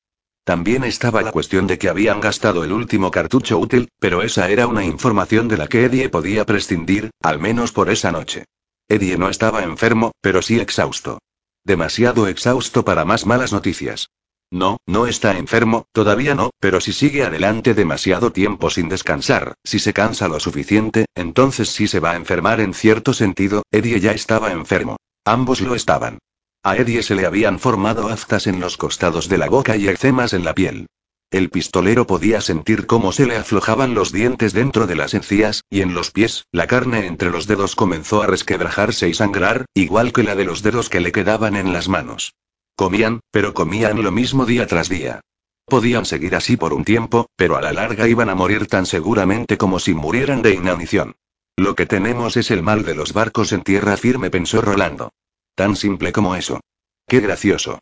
También 0.44 0.84
estaba 0.84 1.22
la 1.22 1.32
cuestión 1.32 1.66
de 1.66 1.78
que 1.78 1.88
habían 1.88 2.20
gastado 2.20 2.64
el 2.64 2.72
último 2.72 3.10
cartucho 3.10 3.58
útil, 3.58 3.88
pero 3.98 4.22
esa 4.22 4.48
era 4.48 4.66
una 4.66 4.84
información 4.84 5.48
de 5.48 5.58
la 5.58 5.68
que 5.68 5.84
Eddie 5.84 6.08
podía 6.08 6.46
prescindir, 6.46 7.10
al 7.22 7.38
menos 7.38 7.72
por 7.72 7.90
esa 7.90 8.10
noche. 8.10 8.44
Eddie 8.88 9.18
no 9.18 9.28
estaba 9.28 9.62
enfermo, 9.62 10.12
pero 10.20 10.42
sí 10.42 10.58
exhausto. 10.58 11.18
Demasiado 11.64 12.26
exhausto 12.26 12.84
para 12.84 13.04
más 13.04 13.26
malas 13.26 13.52
noticias. 13.52 14.08
No, 14.52 14.78
no 14.84 15.06
está 15.06 15.38
enfermo, 15.38 15.86
todavía 15.92 16.34
no, 16.34 16.50
pero 16.58 16.80
si 16.80 16.92
sigue 16.92 17.22
adelante 17.22 17.72
demasiado 17.72 18.32
tiempo 18.32 18.68
sin 18.68 18.88
descansar, 18.88 19.54
si 19.62 19.78
se 19.78 19.92
cansa 19.92 20.26
lo 20.26 20.40
suficiente, 20.40 21.06
entonces 21.14 21.68
sí 21.68 21.86
se 21.86 22.00
va 22.00 22.12
a 22.12 22.16
enfermar 22.16 22.60
en 22.60 22.74
cierto 22.74 23.12
sentido, 23.12 23.62
Eddie 23.70 24.00
ya 24.00 24.10
estaba 24.10 24.50
enfermo. 24.50 24.96
Ambos 25.24 25.60
lo 25.60 25.76
estaban. 25.76 26.18
A 26.64 26.76
Eddie 26.76 27.04
se 27.04 27.14
le 27.14 27.26
habían 27.26 27.60
formado 27.60 28.08
aftas 28.08 28.48
en 28.48 28.58
los 28.58 28.76
costados 28.76 29.28
de 29.28 29.38
la 29.38 29.48
boca 29.48 29.76
y 29.76 29.88
eczemas 29.88 30.32
en 30.32 30.44
la 30.44 30.54
piel. 30.54 30.86
El 31.30 31.48
pistolero 31.48 32.08
podía 32.08 32.40
sentir 32.40 32.86
cómo 32.86 33.12
se 33.12 33.26
le 33.26 33.36
aflojaban 33.36 33.94
los 33.94 34.10
dientes 34.10 34.52
dentro 34.52 34.88
de 34.88 34.96
las 34.96 35.14
encías, 35.14 35.62
y 35.70 35.82
en 35.82 35.94
los 35.94 36.10
pies, 36.10 36.46
la 36.50 36.66
carne 36.66 37.06
entre 37.06 37.30
los 37.30 37.46
dedos 37.46 37.76
comenzó 37.76 38.20
a 38.20 38.26
resquebrajarse 38.26 39.08
y 39.08 39.14
sangrar, 39.14 39.66
igual 39.74 40.12
que 40.12 40.24
la 40.24 40.34
de 40.34 40.44
los 40.44 40.64
dedos 40.64 40.88
que 40.88 40.98
le 40.98 41.12
quedaban 41.12 41.54
en 41.54 41.72
las 41.72 41.88
manos. 41.88 42.34
Comían, 42.76 43.20
pero 43.30 43.54
comían 43.54 44.02
lo 44.02 44.10
mismo 44.10 44.46
día 44.46 44.66
tras 44.66 44.88
día. 44.88 45.20
Podían 45.66 46.04
seguir 46.04 46.34
así 46.34 46.56
por 46.56 46.72
un 46.72 46.84
tiempo, 46.84 47.26
pero 47.36 47.56
a 47.56 47.60
la 47.62 47.72
larga 47.72 48.08
iban 48.08 48.28
a 48.28 48.34
morir 48.34 48.66
tan 48.66 48.86
seguramente 48.86 49.56
como 49.56 49.78
si 49.78 49.94
murieran 49.94 50.42
de 50.42 50.54
inanición. 50.54 51.14
Lo 51.56 51.74
que 51.74 51.86
tenemos 51.86 52.36
es 52.36 52.50
el 52.50 52.62
mal 52.62 52.84
de 52.84 52.94
los 52.94 53.12
barcos 53.12 53.52
en 53.52 53.62
tierra 53.62 53.96
firme, 53.96 54.30
pensó 54.30 54.62
Rolando. 54.62 55.12
Tan 55.54 55.76
simple 55.76 56.10
como 56.10 56.34
eso. 56.34 56.60
Qué 57.06 57.20
gracioso. 57.20 57.80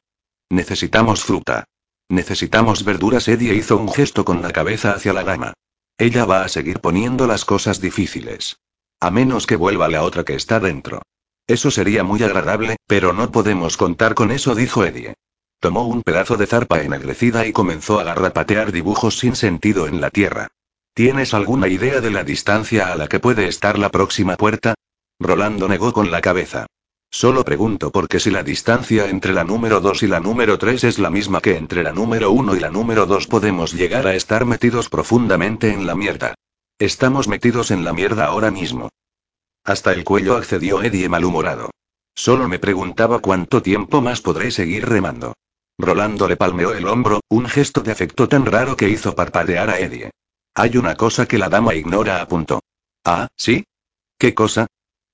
Necesitamos 0.50 1.24
fruta. 1.24 1.64
Necesitamos 2.08 2.84
verduras. 2.84 3.28
Eddie 3.28 3.54
hizo 3.54 3.76
un 3.76 3.92
gesto 3.92 4.24
con 4.24 4.42
la 4.42 4.50
cabeza 4.50 4.92
hacia 4.92 5.12
la 5.12 5.24
dama. 5.24 5.54
Ella 5.96 6.24
va 6.24 6.42
a 6.42 6.48
seguir 6.48 6.80
poniendo 6.80 7.26
las 7.26 7.44
cosas 7.44 7.80
difíciles. 7.80 8.58
A 9.00 9.10
menos 9.10 9.46
que 9.46 9.56
vuelva 9.56 9.88
la 9.88 10.02
otra 10.02 10.24
que 10.24 10.34
está 10.34 10.60
dentro. 10.60 11.02
Eso 11.48 11.70
sería 11.70 12.04
muy 12.04 12.22
agradable, 12.22 12.76
pero 12.86 13.14
no 13.14 13.32
podemos 13.32 13.78
contar 13.78 14.14
con 14.14 14.30
eso, 14.30 14.54
dijo 14.54 14.84
Eddie. 14.84 15.14
Tomó 15.60 15.88
un 15.88 16.02
pedazo 16.02 16.36
de 16.36 16.46
zarpa 16.46 16.82
ennegrecida 16.82 17.46
y 17.46 17.52
comenzó 17.52 17.98
a 17.98 18.04
garrapatear 18.04 18.70
dibujos 18.70 19.18
sin 19.18 19.34
sentido 19.34 19.88
en 19.88 20.02
la 20.02 20.10
tierra. 20.10 20.48
¿Tienes 20.92 21.32
alguna 21.32 21.68
idea 21.68 22.02
de 22.02 22.10
la 22.10 22.22
distancia 22.22 22.92
a 22.92 22.96
la 22.96 23.08
que 23.08 23.18
puede 23.18 23.48
estar 23.48 23.78
la 23.78 23.88
próxima 23.88 24.36
puerta? 24.36 24.74
Rolando 25.18 25.68
negó 25.68 25.94
con 25.94 26.10
la 26.10 26.20
cabeza. 26.20 26.66
Solo 27.10 27.44
pregunto 27.46 27.90
porque 27.90 28.20
si 28.20 28.30
la 28.30 28.42
distancia 28.42 29.08
entre 29.08 29.32
la 29.32 29.42
número 29.42 29.80
2 29.80 30.02
y 30.02 30.06
la 30.06 30.20
número 30.20 30.58
3 30.58 30.84
es 30.84 30.98
la 30.98 31.08
misma 31.08 31.40
que 31.40 31.56
entre 31.56 31.82
la 31.82 31.92
número 31.92 32.30
1 32.30 32.56
y 32.56 32.60
la 32.60 32.70
número 32.70 33.06
2 33.06 33.26
podemos 33.26 33.72
llegar 33.72 34.06
a 34.06 34.14
estar 34.14 34.44
metidos 34.44 34.90
profundamente 34.90 35.72
en 35.72 35.86
la 35.86 35.94
mierda. 35.94 36.34
Estamos 36.78 37.26
metidos 37.26 37.70
en 37.70 37.84
la 37.84 37.94
mierda 37.94 38.26
ahora 38.26 38.50
mismo. 38.50 38.90
Hasta 39.68 39.92
el 39.92 40.02
cuello 40.02 40.38
accedió 40.38 40.82
Eddie 40.82 41.10
malhumorado. 41.10 41.68
Solo 42.16 42.48
me 42.48 42.58
preguntaba 42.58 43.18
cuánto 43.18 43.60
tiempo 43.60 44.00
más 44.00 44.22
podré 44.22 44.50
seguir 44.50 44.88
remando. 44.88 45.34
Rolando 45.78 46.26
le 46.26 46.38
palmeó 46.38 46.72
el 46.72 46.88
hombro, 46.88 47.20
un 47.28 47.46
gesto 47.46 47.82
de 47.82 47.92
afecto 47.92 48.30
tan 48.30 48.46
raro 48.46 48.78
que 48.78 48.88
hizo 48.88 49.14
parpadear 49.14 49.68
a 49.68 49.78
Eddie. 49.78 50.10
Hay 50.54 50.78
una 50.78 50.94
cosa 50.96 51.26
que 51.26 51.36
la 51.36 51.50
dama 51.50 51.74
ignora, 51.74 52.22
apuntó. 52.22 52.62
Ah, 53.04 53.28
¿sí? 53.36 53.66
¿Qué 54.18 54.32
cosa? 54.32 54.68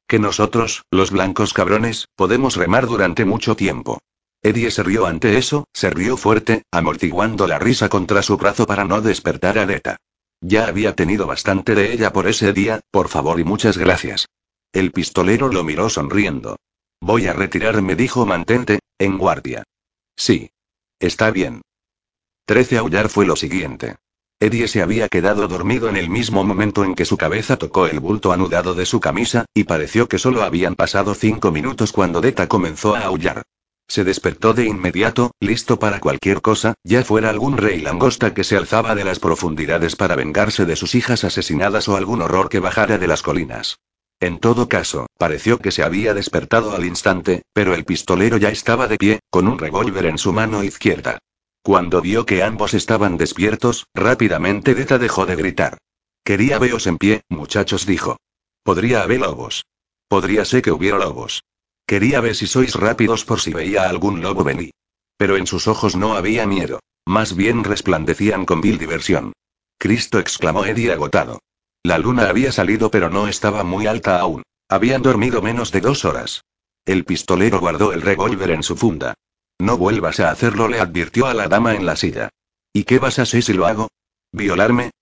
Que 0.06 0.20
nosotros, 0.20 0.84
los 0.88 1.10
blancos 1.10 1.52
cabrones, 1.52 2.06
podemos 2.14 2.54
remar 2.54 2.86
durante 2.86 3.24
mucho 3.24 3.56
tiempo. 3.56 3.98
Eddie 4.40 4.70
se 4.70 4.84
rió 4.84 5.06
ante 5.06 5.36
eso, 5.36 5.64
se 5.72 5.90
rió 5.90 6.16
fuerte, 6.16 6.62
amortiguando 6.70 7.48
la 7.48 7.58
risa 7.58 7.88
contra 7.88 8.22
su 8.22 8.36
brazo 8.36 8.68
para 8.68 8.84
no 8.84 9.00
despertar 9.00 9.58
a 9.58 9.66
Neta. 9.66 9.96
Ya 10.40 10.68
había 10.68 10.94
tenido 10.94 11.26
bastante 11.26 11.74
de 11.74 11.92
ella 11.92 12.12
por 12.12 12.28
ese 12.28 12.52
día, 12.52 12.82
por 12.92 13.08
favor 13.08 13.40
y 13.40 13.44
muchas 13.44 13.76
gracias. 13.76 14.28
El 14.74 14.90
pistolero 14.90 15.50
lo 15.50 15.62
miró 15.62 15.88
sonriendo. 15.88 16.56
Voy 17.00 17.28
a 17.28 17.32
retirarme, 17.32 17.94
dijo 17.94 18.26
mantente, 18.26 18.80
en 18.98 19.18
guardia. 19.18 19.62
Sí. 20.16 20.50
Está 20.98 21.30
bien. 21.30 21.62
Trece 22.44 22.76
aullar 22.76 23.08
fue 23.08 23.24
lo 23.24 23.36
siguiente. 23.36 23.94
Eddie 24.40 24.66
se 24.66 24.82
había 24.82 25.08
quedado 25.08 25.46
dormido 25.46 25.88
en 25.88 25.96
el 25.96 26.10
mismo 26.10 26.42
momento 26.42 26.82
en 26.82 26.96
que 26.96 27.04
su 27.04 27.16
cabeza 27.16 27.56
tocó 27.56 27.86
el 27.86 28.00
bulto 28.00 28.32
anudado 28.32 28.74
de 28.74 28.84
su 28.84 28.98
camisa, 28.98 29.44
y 29.54 29.62
pareció 29.62 30.08
que 30.08 30.18
solo 30.18 30.42
habían 30.42 30.74
pasado 30.74 31.14
cinco 31.14 31.52
minutos 31.52 31.92
cuando 31.92 32.20
Deta 32.20 32.48
comenzó 32.48 32.96
a 32.96 33.04
aullar. 33.04 33.44
Se 33.86 34.02
despertó 34.02 34.54
de 34.54 34.64
inmediato, 34.66 35.30
listo 35.38 35.78
para 35.78 36.00
cualquier 36.00 36.42
cosa, 36.42 36.74
ya 36.82 37.04
fuera 37.04 37.30
algún 37.30 37.58
rey 37.58 37.80
langosta 37.80 38.34
que 38.34 38.42
se 38.42 38.56
alzaba 38.56 38.96
de 38.96 39.04
las 39.04 39.20
profundidades 39.20 39.94
para 39.94 40.16
vengarse 40.16 40.64
de 40.66 40.74
sus 40.74 40.96
hijas 40.96 41.22
asesinadas 41.22 41.88
o 41.88 41.96
algún 41.96 42.22
horror 42.22 42.48
que 42.48 42.58
bajara 42.58 42.98
de 42.98 43.06
las 43.06 43.22
colinas. 43.22 43.78
En 44.20 44.38
todo 44.38 44.68
caso, 44.68 45.06
pareció 45.18 45.58
que 45.58 45.70
se 45.70 45.82
había 45.82 46.14
despertado 46.14 46.74
al 46.74 46.84
instante, 46.84 47.42
pero 47.52 47.74
el 47.74 47.84
pistolero 47.84 48.36
ya 48.36 48.48
estaba 48.48 48.88
de 48.88 48.96
pie, 48.96 49.20
con 49.30 49.48
un 49.48 49.58
revólver 49.58 50.06
en 50.06 50.18
su 50.18 50.32
mano 50.32 50.64
izquierda. 50.64 51.18
Cuando 51.62 52.00
vio 52.00 52.26
que 52.26 52.42
ambos 52.42 52.74
estaban 52.74 53.16
despiertos, 53.16 53.86
rápidamente 53.94 54.74
Deta 54.74 54.98
dejó 54.98 55.26
de 55.26 55.36
gritar. 55.36 55.78
Quería 56.22 56.58
veos 56.58 56.86
en 56.86 56.98
pie, 56.98 57.22
muchachos, 57.28 57.86
dijo. 57.86 58.18
Podría 58.62 59.02
haber 59.02 59.20
lobos. 59.20 59.64
Podría 60.08 60.44
ser 60.44 60.62
que 60.62 60.72
hubiera 60.72 60.98
lobos. 60.98 61.42
Quería 61.86 62.20
ver 62.20 62.34
si 62.34 62.46
sois 62.46 62.74
rápidos 62.74 63.24
por 63.24 63.40
si 63.40 63.52
veía 63.52 63.88
algún 63.88 64.22
lobo 64.22 64.44
venir. 64.44 64.70
Pero 65.16 65.36
en 65.36 65.46
sus 65.46 65.68
ojos 65.68 65.96
no 65.96 66.14
había 66.14 66.46
miedo. 66.46 66.80
Más 67.06 67.36
bien 67.36 67.64
resplandecían 67.64 68.46
con 68.46 68.60
vil 68.60 68.78
diversión. 68.78 69.32
Cristo 69.78 70.18
exclamó 70.18 70.64
Eddie 70.64 70.92
agotado. 70.92 71.40
La 71.84 71.98
luna 71.98 72.30
había 72.30 72.50
salido 72.50 72.90
pero 72.90 73.10
no 73.10 73.28
estaba 73.28 73.62
muy 73.62 73.86
alta 73.86 74.18
aún. 74.18 74.42
Habían 74.70 75.02
dormido 75.02 75.42
menos 75.42 75.70
de 75.70 75.82
dos 75.82 76.06
horas. 76.06 76.42
El 76.86 77.04
pistolero 77.04 77.60
guardó 77.60 77.92
el 77.92 78.00
revólver 78.00 78.52
en 78.52 78.62
su 78.62 78.74
funda. 78.74 79.12
No 79.58 79.76
vuelvas 79.76 80.18
a 80.18 80.30
hacerlo, 80.30 80.66
le 80.66 80.80
advirtió 80.80 81.26
a 81.26 81.34
la 81.34 81.46
dama 81.46 81.74
en 81.74 81.84
la 81.84 81.94
silla. 81.94 82.30
¿Y 82.72 82.84
qué 82.84 82.98
vas 82.98 83.18
a 83.18 83.22
hacer 83.22 83.42
si 83.42 83.52
lo 83.52 83.66
hago? 83.66 83.88
¿Violarme? 84.32 84.92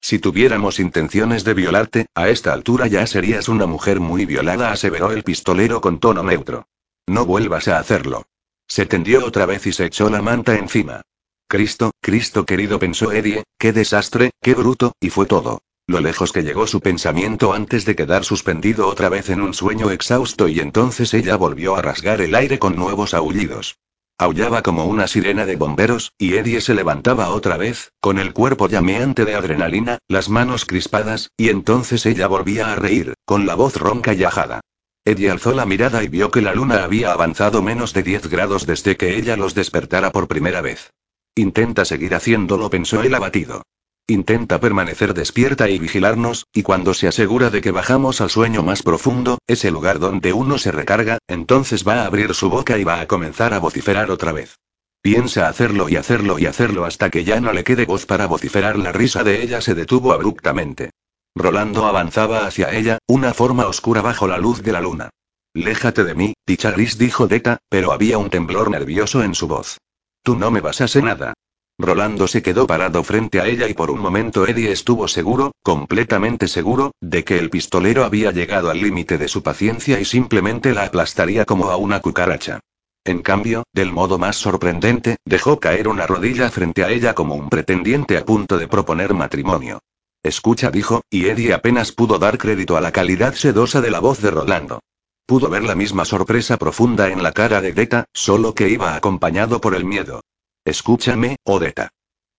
Si 0.00 0.18
tuviéramos 0.18 0.80
intenciones 0.80 1.44
de 1.44 1.54
violarte, 1.54 2.06
a 2.12 2.28
esta 2.28 2.52
altura 2.52 2.88
ya 2.88 3.06
serías 3.06 3.48
una 3.48 3.66
mujer 3.66 4.00
muy 4.00 4.26
violada, 4.26 4.72
aseveró 4.72 5.12
el 5.12 5.22
pistolero 5.22 5.80
con 5.80 6.00
tono 6.00 6.24
neutro. 6.24 6.66
No 7.06 7.24
vuelvas 7.24 7.68
a 7.68 7.78
hacerlo. 7.78 8.24
Se 8.66 8.84
tendió 8.84 9.24
otra 9.24 9.46
vez 9.46 9.64
y 9.68 9.72
se 9.72 9.86
echó 9.86 10.10
la 10.10 10.22
manta 10.22 10.56
encima. 10.56 11.02
Cristo, 11.48 11.92
Cristo 12.00 12.44
querido, 12.44 12.80
pensó 12.80 13.12
Eddie, 13.12 13.44
qué 13.58 13.72
desastre, 13.72 14.32
qué 14.42 14.54
bruto, 14.54 14.92
y 15.00 15.10
fue 15.10 15.26
todo. 15.26 15.60
Lo 15.86 16.00
lejos 16.00 16.32
que 16.32 16.42
llegó 16.42 16.66
su 16.66 16.80
pensamiento 16.80 17.52
antes 17.52 17.84
de 17.84 17.96
quedar 17.96 18.24
suspendido 18.24 18.86
otra 18.86 19.08
vez 19.08 19.30
en 19.30 19.40
un 19.40 19.52
sueño 19.52 19.90
exhausto 19.90 20.48
y 20.48 20.60
entonces 20.60 21.12
ella 21.12 21.36
volvió 21.36 21.76
a 21.76 21.82
rasgar 21.82 22.20
el 22.20 22.34
aire 22.34 22.58
con 22.58 22.76
nuevos 22.76 23.14
aullidos. 23.14 23.78
Aullaba 24.18 24.62
como 24.62 24.84
una 24.84 25.08
sirena 25.08 25.46
de 25.46 25.56
bomberos, 25.56 26.12
y 26.16 26.34
Eddie 26.34 26.60
se 26.60 26.74
levantaba 26.74 27.30
otra 27.30 27.56
vez, 27.56 27.90
con 28.00 28.20
el 28.20 28.32
cuerpo 28.32 28.68
llameante 28.68 29.24
de 29.24 29.34
adrenalina, 29.34 29.98
las 30.06 30.28
manos 30.28 30.64
crispadas, 30.64 31.30
y 31.36 31.48
entonces 31.48 32.06
ella 32.06 32.28
volvía 32.28 32.72
a 32.72 32.76
reír, 32.76 33.14
con 33.24 33.46
la 33.46 33.56
voz 33.56 33.76
ronca 33.76 34.14
y 34.14 34.22
ajada. 34.22 34.60
Eddie 35.04 35.30
alzó 35.30 35.52
la 35.52 35.66
mirada 35.66 36.04
y 36.04 36.08
vio 36.08 36.30
que 36.30 36.42
la 36.42 36.54
luna 36.54 36.84
había 36.84 37.10
avanzado 37.10 37.62
menos 37.62 37.92
de 37.92 38.04
10 38.04 38.28
grados 38.28 38.66
desde 38.66 38.96
que 38.96 39.16
ella 39.16 39.36
los 39.36 39.54
despertara 39.54 40.12
por 40.12 40.28
primera 40.28 40.60
vez. 40.60 40.92
Intenta 41.34 41.84
seguir 41.84 42.14
haciéndolo, 42.14 42.70
pensó 42.70 43.02
el 43.02 43.14
abatido. 43.14 43.64
Intenta 44.08 44.60
permanecer 44.60 45.14
despierta 45.14 45.70
y 45.70 45.78
vigilarnos, 45.78 46.46
y 46.52 46.62
cuando 46.62 46.92
se 46.92 47.06
asegura 47.06 47.50
de 47.50 47.60
que 47.60 47.70
bajamos 47.70 48.20
al 48.20 48.30
sueño 48.30 48.62
más 48.62 48.82
profundo, 48.82 49.38
ese 49.46 49.70
lugar 49.70 50.00
donde 50.00 50.32
uno 50.32 50.58
se 50.58 50.72
recarga, 50.72 51.18
entonces 51.28 51.86
va 51.86 52.02
a 52.02 52.06
abrir 52.06 52.34
su 52.34 52.50
boca 52.50 52.78
y 52.78 52.84
va 52.84 53.00
a 53.00 53.06
comenzar 53.06 53.54
a 53.54 53.60
vociferar 53.60 54.10
otra 54.10 54.32
vez. 54.32 54.56
Piensa 55.02 55.48
hacerlo 55.48 55.88
y 55.88 55.96
hacerlo 55.96 56.38
y 56.38 56.46
hacerlo 56.46 56.84
hasta 56.84 57.10
que 57.10 57.24
ya 57.24 57.40
no 57.40 57.52
le 57.52 57.64
quede 57.64 57.86
voz 57.86 58.06
para 58.06 58.26
vociferar. 58.26 58.76
La 58.78 58.92
risa 58.92 59.24
de 59.24 59.42
ella 59.42 59.60
se 59.60 59.74
detuvo 59.74 60.12
abruptamente. 60.12 60.90
Rolando 61.34 61.86
avanzaba 61.86 62.46
hacia 62.46 62.72
ella, 62.72 62.98
una 63.06 63.34
forma 63.34 63.66
oscura 63.66 64.02
bajo 64.02 64.26
la 64.26 64.38
luz 64.38 64.62
de 64.62 64.72
la 64.72 64.80
luna. 64.80 65.10
Léjate 65.54 66.04
de 66.04 66.14
mí, 66.14 66.34
picha 66.44 66.70
gris 66.70 66.98
dijo 66.98 67.26
Deta, 67.26 67.58
pero 67.68 67.92
había 67.92 68.18
un 68.18 68.30
temblor 68.30 68.70
nervioso 68.70 69.22
en 69.22 69.34
su 69.34 69.48
voz. 69.48 69.78
Tú 70.22 70.36
no 70.36 70.50
me 70.50 70.60
vas 70.60 70.80
a 70.80 70.84
hacer 70.84 71.02
nada. 71.02 71.34
Rolando 71.78 72.28
se 72.28 72.42
quedó 72.42 72.66
parado 72.66 73.02
frente 73.02 73.40
a 73.40 73.46
ella 73.46 73.68
y 73.68 73.74
por 73.74 73.90
un 73.90 73.98
momento 73.98 74.46
Eddie 74.46 74.70
estuvo 74.70 75.08
seguro, 75.08 75.52
completamente 75.62 76.46
seguro, 76.46 76.92
de 77.00 77.24
que 77.24 77.38
el 77.38 77.50
pistolero 77.50 78.04
había 78.04 78.30
llegado 78.30 78.70
al 78.70 78.80
límite 78.80 79.18
de 79.18 79.28
su 79.28 79.42
paciencia 79.42 79.98
y 79.98 80.04
simplemente 80.04 80.74
la 80.74 80.84
aplastaría 80.84 81.44
como 81.44 81.70
a 81.70 81.76
una 81.76 82.00
cucaracha. 82.00 82.60
En 83.04 83.20
cambio, 83.22 83.64
del 83.72 83.90
modo 83.90 84.16
más 84.16 84.36
sorprendente, 84.36 85.16
dejó 85.24 85.58
caer 85.58 85.88
una 85.88 86.06
rodilla 86.06 86.50
frente 86.50 86.84
a 86.84 86.90
ella 86.90 87.14
como 87.14 87.34
un 87.34 87.48
pretendiente 87.48 88.16
a 88.16 88.24
punto 88.24 88.58
de 88.58 88.68
proponer 88.68 89.12
matrimonio. 89.12 89.80
Escucha, 90.22 90.70
dijo, 90.70 91.02
y 91.10 91.26
Eddie 91.26 91.52
apenas 91.52 91.90
pudo 91.90 92.20
dar 92.20 92.38
crédito 92.38 92.76
a 92.76 92.80
la 92.80 92.92
calidad 92.92 93.34
sedosa 93.34 93.80
de 93.80 93.90
la 93.90 93.98
voz 93.98 94.20
de 94.22 94.30
Rolando. 94.30 94.80
Pudo 95.26 95.48
ver 95.48 95.64
la 95.64 95.74
misma 95.74 96.04
sorpresa 96.04 96.58
profunda 96.58 97.08
en 97.08 97.24
la 97.24 97.32
cara 97.32 97.60
de 97.60 97.72
Deta, 97.72 98.04
solo 98.12 98.54
que 98.54 98.68
iba 98.68 98.94
acompañado 98.94 99.60
por 99.60 99.74
el 99.74 99.84
miedo. 99.84 100.20
Escúchame, 100.64 101.36
Odeta. 101.44 101.88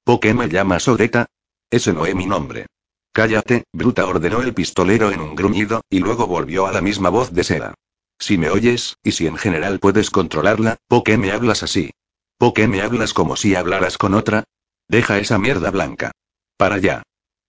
¿Por 0.03 0.19
qué 0.19 0.33
me 0.33 0.47
llamas 0.47 0.87
Odeta? 0.87 1.25
Ese 1.69 1.91
no 1.91 2.05
es 2.05 2.15
mi 2.15 2.25
nombre. 2.25 2.67
Cállate, 3.11 3.65
bruta, 3.73 4.05
ordenó 4.05 4.41
el 4.41 4.53
pistolero 4.53 5.11
en 5.11 5.19
un 5.19 5.35
gruñido, 5.35 5.81
y 5.89 5.99
luego 5.99 6.25
volvió 6.25 6.65
a 6.65 6.71
la 6.71 6.81
misma 6.81 7.09
voz 7.09 7.31
de 7.33 7.43
seda. 7.43 7.73
Si 8.17 8.37
me 8.37 8.49
oyes, 8.49 8.95
y 9.03 9.11
si 9.11 9.27
en 9.27 9.37
general 9.37 9.79
puedes 9.79 10.09
controlarla, 10.09 10.77
¿por 10.87 11.03
qué 11.03 11.17
me 11.17 11.31
hablas 11.31 11.63
así? 11.63 11.91
¿Por 12.37 12.53
qué 12.53 12.67
me 12.67 12.81
hablas 12.81 13.13
como 13.13 13.35
si 13.35 13.55
hablaras 13.55 13.97
con 13.97 14.13
otra? 14.13 14.45
Deja 14.87 15.19
esa 15.19 15.37
mierda 15.37 15.69
blanca. 15.71 16.11
Para 16.57 16.75
allá. 16.75 17.03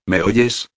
¿Me 0.06 0.22
oyes? 0.22 0.68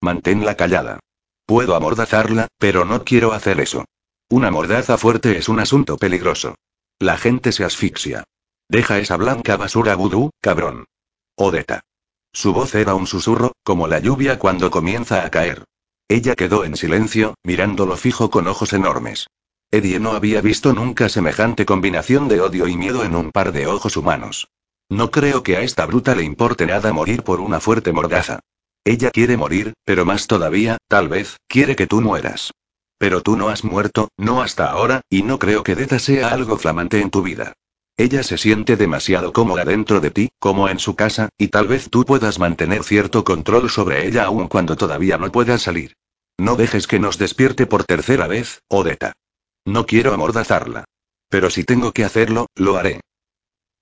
Manténla 0.00 0.56
callada. 0.56 1.00
Puedo 1.46 1.74
amordazarla, 1.74 2.48
pero 2.58 2.84
no 2.84 3.04
quiero 3.04 3.32
hacer 3.32 3.60
eso. 3.60 3.84
Una 4.28 4.50
mordaza 4.50 4.98
fuerte 4.98 5.38
es 5.38 5.48
un 5.48 5.60
asunto 5.60 5.96
peligroso. 5.96 6.56
La 6.98 7.16
gente 7.16 7.52
se 7.52 7.64
asfixia. 7.64 8.24
Deja 8.68 8.98
esa 8.98 9.16
blanca 9.16 9.56
basura 9.56 9.94
vudú, 9.94 10.30
cabrón. 10.40 10.86
Odeta. 11.36 11.82
Su 12.32 12.52
voz 12.52 12.74
era 12.74 12.94
un 12.94 13.06
susurro, 13.06 13.52
como 13.62 13.86
la 13.86 14.00
lluvia 14.00 14.38
cuando 14.38 14.70
comienza 14.70 15.24
a 15.24 15.30
caer. 15.30 15.64
Ella 16.08 16.34
quedó 16.34 16.64
en 16.64 16.76
silencio, 16.76 17.34
mirándolo 17.42 17.96
fijo 17.96 18.30
con 18.30 18.46
ojos 18.46 18.72
enormes. 18.72 19.26
Eddie 19.70 19.98
no 19.98 20.12
había 20.12 20.40
visto 20.40 20.72
nunca 20.72 21.08
semejante 21.08 21.66
combinación 21.66 22.28
de 22.28 22.40
odio 22.40 22.68
y 22.68 22.76
miedo 22.76 23.04
en 23.04 23.16
un 23.16 23.32
par 23.32 23.52
de 23.52 23.66
ojos 23.66 23.96
humanos. 23.96 24.48
No 24.88 25.10
creo 25.10 25.42
que 25.42 25.56
a 25.56 25.62
esta 25.62 25.86
bruta 25.86 26.14
le 26.14 26.22
importe 26.22 26.66
nada 26.66 26.92
morir 26.92 27.22
por 27.22 27.40
una 27.40 27.58
fuerte 27.60 27.92
mordaza. 27.92 28.40
Ella 28.84 29.10
quiere 29.10 29.36
morir, 29.36 29.74
pero 29.84 30.04
más 30.04 30.28
todavía, 30.28 30.78
tal 30.86 31.08
vez, 31.08 31.38
quiere 31.48 31.74
que 31.74 31.88
tú 31.88 32.00
mueras. 32.00 32.52
Pero 32.98 33.20
tú 33.20 33.36
no 33.36 33.48
has 33.48 33.64
muerto, 33.64 34.08
no 34.16 34.42
hasta 34.42 34.70
ahora, 34.70 35.00
y 35.10 35.24
no 35.24 35.40
creo 35.40 35.64
que 35.64 35.74
Deta 35.74 35.98
sea 35.98 36.28
algo 36.28 36.56
flamante 36.56 37.00
en 37.00 37.10
tu 37.10 37.22
vida. 37.22 37.54
Ella 37.98 38.22
se 38.22 38.36
siente 38.36 38.76
demasiado 38.76 39.32
cómoda 39.32 39.64
dentro 39.64 40.00
de 40.00 40.10
ti, 40.10 40.28
como 40.38 40.68
en 40.68 40.78
su 40.78 40.96
casa, 40.96 41.30
y 41.38 41.48
tal 41.48 41.66
vez 41.66 41.88
tú 41.88 42.04
puedas 42.04 42.38
mantener 42.38 42.84
cierto 42.84 43.24
control 43.24 43.70
sobre 43.70 44.06
ella 44.06 44.24
aun 44.24 44.48
cuando 44.48 44.76
todavía 44.76 45.16
no 45.16 45.32
puedas 45.32 45.62
salir. 45.62 45.94
No 46.38 46.56
dejes 46.56 46.86
que 46.86 46.98
nos 46.98 47.16
despierte 47.16 47.66
por 47.66 47.84
tercera 47.84 48.26
vez, 48.26 48.60
Odeta. 48.68 49.12
No 49.64 49.86
quiero 49.86 50.12
amordazarla. 50.12 50.84
Pero 51.30 51.48
si 51.48 51.64
tengo 51.64 51.92
que 51.92 52.04
hacerlo, 52.04 52.46
lo 52.54 52.76
haré. 52.76 53.00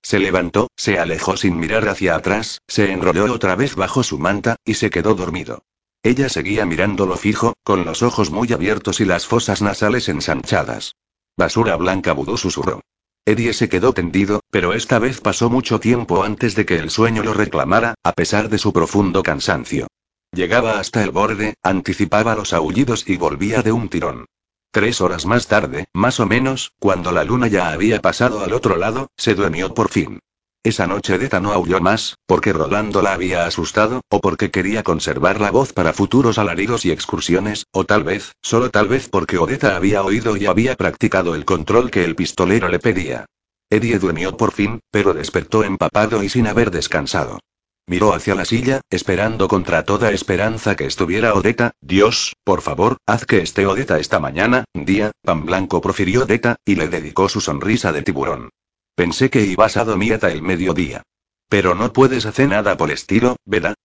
Se 0.01 0.19
levantó, 0.19 0.69
se 0.77 0.97
alejó 0.97 1.35
sin 1.35 1.59
mirar 1.59 1.89
hacia 1.89 2.15
atrás, 2.15 2.61
se 2.67 2.91
enrolló 2.91 3.25
otra 3.33 3.55
vez 3.55 3.75
bajo 3.75 4.01
su 4.03 4.17
manta, 4.17 4.55
y 4.63 4.75
se 4.75 4.89
quedó 4.89 5.15
dormido. 5.15 5.63
Ella 6.03 6.29
seguía 6.29 6.65
mirándolo 6.65 7.17
fijo, 7.17 7.53
con 7.63 7.83
los 7.83 8.01
ojos 8.01 8.31
muy 8.31 8.53
abiertos 8.53 9.01
y 9.01 9.05
las 9.05 9.27
fosas 9.27 9.61
nasales 9.61 10.07
ensanchadas. 10.07 10.95
Basura 11.35 11.75
blanca 11.75 12.13
vudú 12.13 12.37
susurró. 12.37 12.81
Eddie 13.27 13.53
se 13.53 13.69
quedó 13.69 13.91
tendido, 13.91 14.41
pero 14.51 14.73
esta 14.73 14.99
vez 14.99 15.19
pasó 15.19 15.49
mucho 15.49 15.79
tiempo 15.79 16.23
antes 16.23 16.53
de 16.53 16.65
que 16.67 16.77
el 16.77 16.91
sueño 16.91 17.23
lo 17.23 17.33
reclamara, 17.33 17.95
a 18.03 18.13
pesar 18.13 18.49
de 18.49 18.59
su 18.59 18.71
profundo 18.71 19.23
cansancio. 19.23 19.87
Llegaba 20.31 20.79
hasta 20.79 21.03
el 21.03 21.09
borde, 21.09 21.55
anticipaba 21.63 22.35
los 22.35 22.53
aullidos 22.53 23.09
y 23.09 23.17
volvía 23.17 23.63
de 23.63 23.71
un 23.71 23.89
tirón. 23.89 24.25
Tres 24.71 25.01
horas 25.01 25.25
más 25.25 25.47
tarde, 25.47 25.85
más 25.93 26.19
o 26.19 26.27
menos, 26.27 26.73
cuando 26.79 27.11
la 27.11 27.23
luna 27.23 27.47
ya 27.47 27.71
había 27.71 27.99
pasado 27.99 28.43
al 28.43 28.53
otro 28.53 28.77
lado, 28.77 29.07
se 29.17 29.33
durmió 29.33 29.73
por 29.73 29.89
fin. 29.89 30.19
Esa 30.65 30.87
noche 30.87 31.19
Deta 31.19 31.39
no 31.39 31.53
aulló 31.53 31.79
más, 31.79 32.17
porque 32.25 32.51
Rolando 32.51 33.03
la 33.03 33.13
había 33.13 33.45
asustado, 33.45 34.01
o 34.09 34.19
porque 34.19 34.49
quería 34.49 34.81
conservar 34.81 35.39
la 35.39 35.51
voz 35.51 35.73
para 35.73 35.93
futuros 35.93 36.39
alaridos 36.39 36.85
y 36.85 36.91
excursiones, 36.91 37.67
o 37.71 37.83
tal 37.83 38.03
vez, 38.03 38.31
solo 38.41 38.71
tal 38.71 38.87
vez 38.87 39.07
porque 39.07 39.37
Odeta 39.37 39.75
había 39.75 40.01
oído 40.01 40.35
y 40.35 40.47
había 40.47 40.75
practicado 40.75 41.35
el 41.35 41.45
control 41.45 41.91
que 41.91 42.03
el 42.03 42.15
pistolero 42.15 42.67
le 42.67 42.79
pedía. 42.79 43.27
Eddie 43.69 43.99
durmió 43.99 44.37
por 44.37 44.53
fin, 44.53 44.79
pero 44.89 45.13
despertó 45.13 45.63
empapado 45.63 46.23
y 46.23 46.29
sin 46.29 46.47
haber 46.47 46.71
descansado. 46.71 47.37
Miró 47.85 48.15
hacia 48.15 48.33
la 48.33 48.45
silla, 48.45 48.81
esperando 48.89 49.47
contra 49.47 49.85
toda 49.85 50.09
esperanza 50.09 50.75
que 50.75 50.87
estuviera 50.87 51.35
Odeta. 51.35 51.73
Dios, 51.79 52.33
por 52.43 52.61
favor, 52.61 52.97
haz 53.05 53.27
que 53.27 53.43
esté 53.43 53.67
Odeta 53.67 53.99
esta 53.99 54.19
mañana, 54.19 54.65
día, 54.73 55.11
pan 55.21 55.45
blanco 55.45 55.79
profirió 55.79 56.23
Odeta, 56.23 56.55
y 56.65 56.73
le 56.73 56.87
dedicó 56.87 57.29
su 57.29 57.39
sonrisa 57.39 57.91
de 57.91 58.01
tiburón. 58.01 58.49
Pensé 58.95 59.29
que 59.29 59.41
ibas 59.41 59.75
a 59.75 59.83
dormir 59.83 60.13
hasta 60.13 60.31
el 60.31 60.41
mediodía. 60.41 61.03
Pero 61.49 61.75
no 61.75 61.91
puedes 61.91 62.25
hacer 62.25 62.47
nada 62.47 62.77
por 62.77 62.91
estilo, 62.91 63.35
¿verdad? 63.45 63.75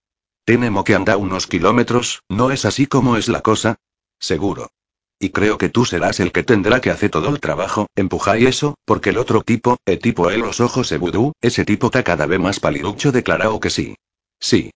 Tenemo 0.44 0.84
que 0.84 0.94
anda 0.94 1.16
unos 1.16 1.46
kilómetros, 1.46 2.22
¿no 2.28 2.52
es 2.52 2.64
así 2.64 2.86
como 2.86 3.16
es 3.16 3.28
la 3.28 3.40
cosa? 3.40 3.76
Seguro. 4.20 4.70
Y 5.18 5.30
creo 5.30 5.58
que 5.58 5.68
tú 5.68 5.84
serás 5.84 6.20
el 6.20 6.32
que 6.32 6.44
tendrá 6.44 6.80
que 6.80 6.90
hacer 6.90 7.10
todo 7.10 7.28
el 7.28 7.40
trabajo, 7.40 7.88
empuja 7.94 8.38
y 8.38 8.46
eso, 8.46 8.76
porque 8.86 9.10
el 9.10 9.18
otro 9.18 9.42
tipo, 9.42 9.76
el 9.84 9.98
tipo 9.98 10.30
él 10.30 10.40
los 10.40 10.60
ojos 10.60 10.90
e 10.92 10.96
vudú, 10.96 11.32
ese 11.42 11.64
tipo 11.64 11.86
está 11.88 12.02
cada 12.02 12.26
vez 12.26 12.40
más 12.40 12.60
paliducho 12.60 13.12
declaró 13.12 13.60
que 13.60 13.68
sí. 13.68 13.96
Sí. 14.38 14.70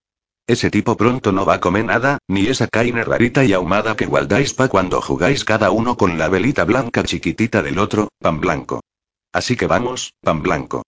Ese 0.47 0.71
tipo 0.71 0.99
pronto 0.99 1.33
no 1.33 1.47
va 1.47 1.55
a 1.55 1.61
comer 1.61 1.87
nada, 1.87 2.19
ni 2.29 2.49
esa 2.49 2.67
carne 2.67 3.05
rarita 3.05 3.45
y 3.45 3.55
ahumada 3.55 3.97
que 3.97 4.05
guardáis 4.05 4.53
pa 4.53 4.69
cuando 4.69 5.01
jugáis 5.01 5.45
cada 5.45 5.71
uno 5.71 5.97
con 5.97 6.19
la 6.19 6.29
velita 6.29 6.65
blanca 6.65 7.05
chiquitita 7.05 7.63
del 7.63 7.79
otro, 7.79 8.09
pan 8.21 8.41
blanco. 8.41 8.83
Así 9.35 9.57
que 9.57 9.67
vamos, 9.67 10.15
pan 10.21 10.43
blanco. 10.43 10.85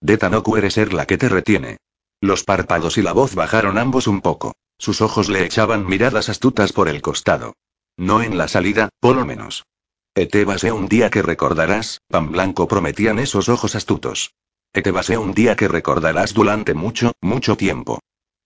Deta 0.00 0.30
no 0.30 0.42
quiere 0.42 0.70
ser 0.70 0.94
la 0.94 1.04
que 1.04 1.18
te 1.18 1.28
retiene. 1.28 1.76
Los 2.22 2.44
párpados 2.44 2.96
y 2.96 3.02
la 3.02 3.12
voz 3.12 3.34
bajaron 3.34 3.76
ambos 3.76 4.06
un 4.06 4.22
poco. 4.22 4.54
Sus 4.78 5.02
ojos 5.02 5.28
le 5.28 5.44
echaban 5.44 5.86
miradas 5.86 6.30
astutas 6.30 6.72
por 6.72 6.88
el 6.88 7.02
costado. 7.02 7.52
No 7.98 8.22
en 8.22 8.38
la 8.38 8.48
salida, 8.48 8.88
por 9.00 9.16
lo 9.16 9.26
menos. 9.26 9.64
Va 10.16 10.74
un 10.74 10.88
día 10.88 11.10
que 11.10 11.20
recordarás, 11.20 12.00
pan 12.08 12.32
blanco 12.32 12.66
prometían 12.66 13.18
esos 13.18 13.50
ojos 13.50 13.74
astutos. 13.74 14.32
Va 14.74 15.18
un 15.20 15.34
día 15.34 15.54
que 15.54 15.68
recordarás 15.68 16.32
durante 16.32 16.72
mucho, 16.72 17.12
mucho 17.20 17.58
tiempo. 17.58 18.00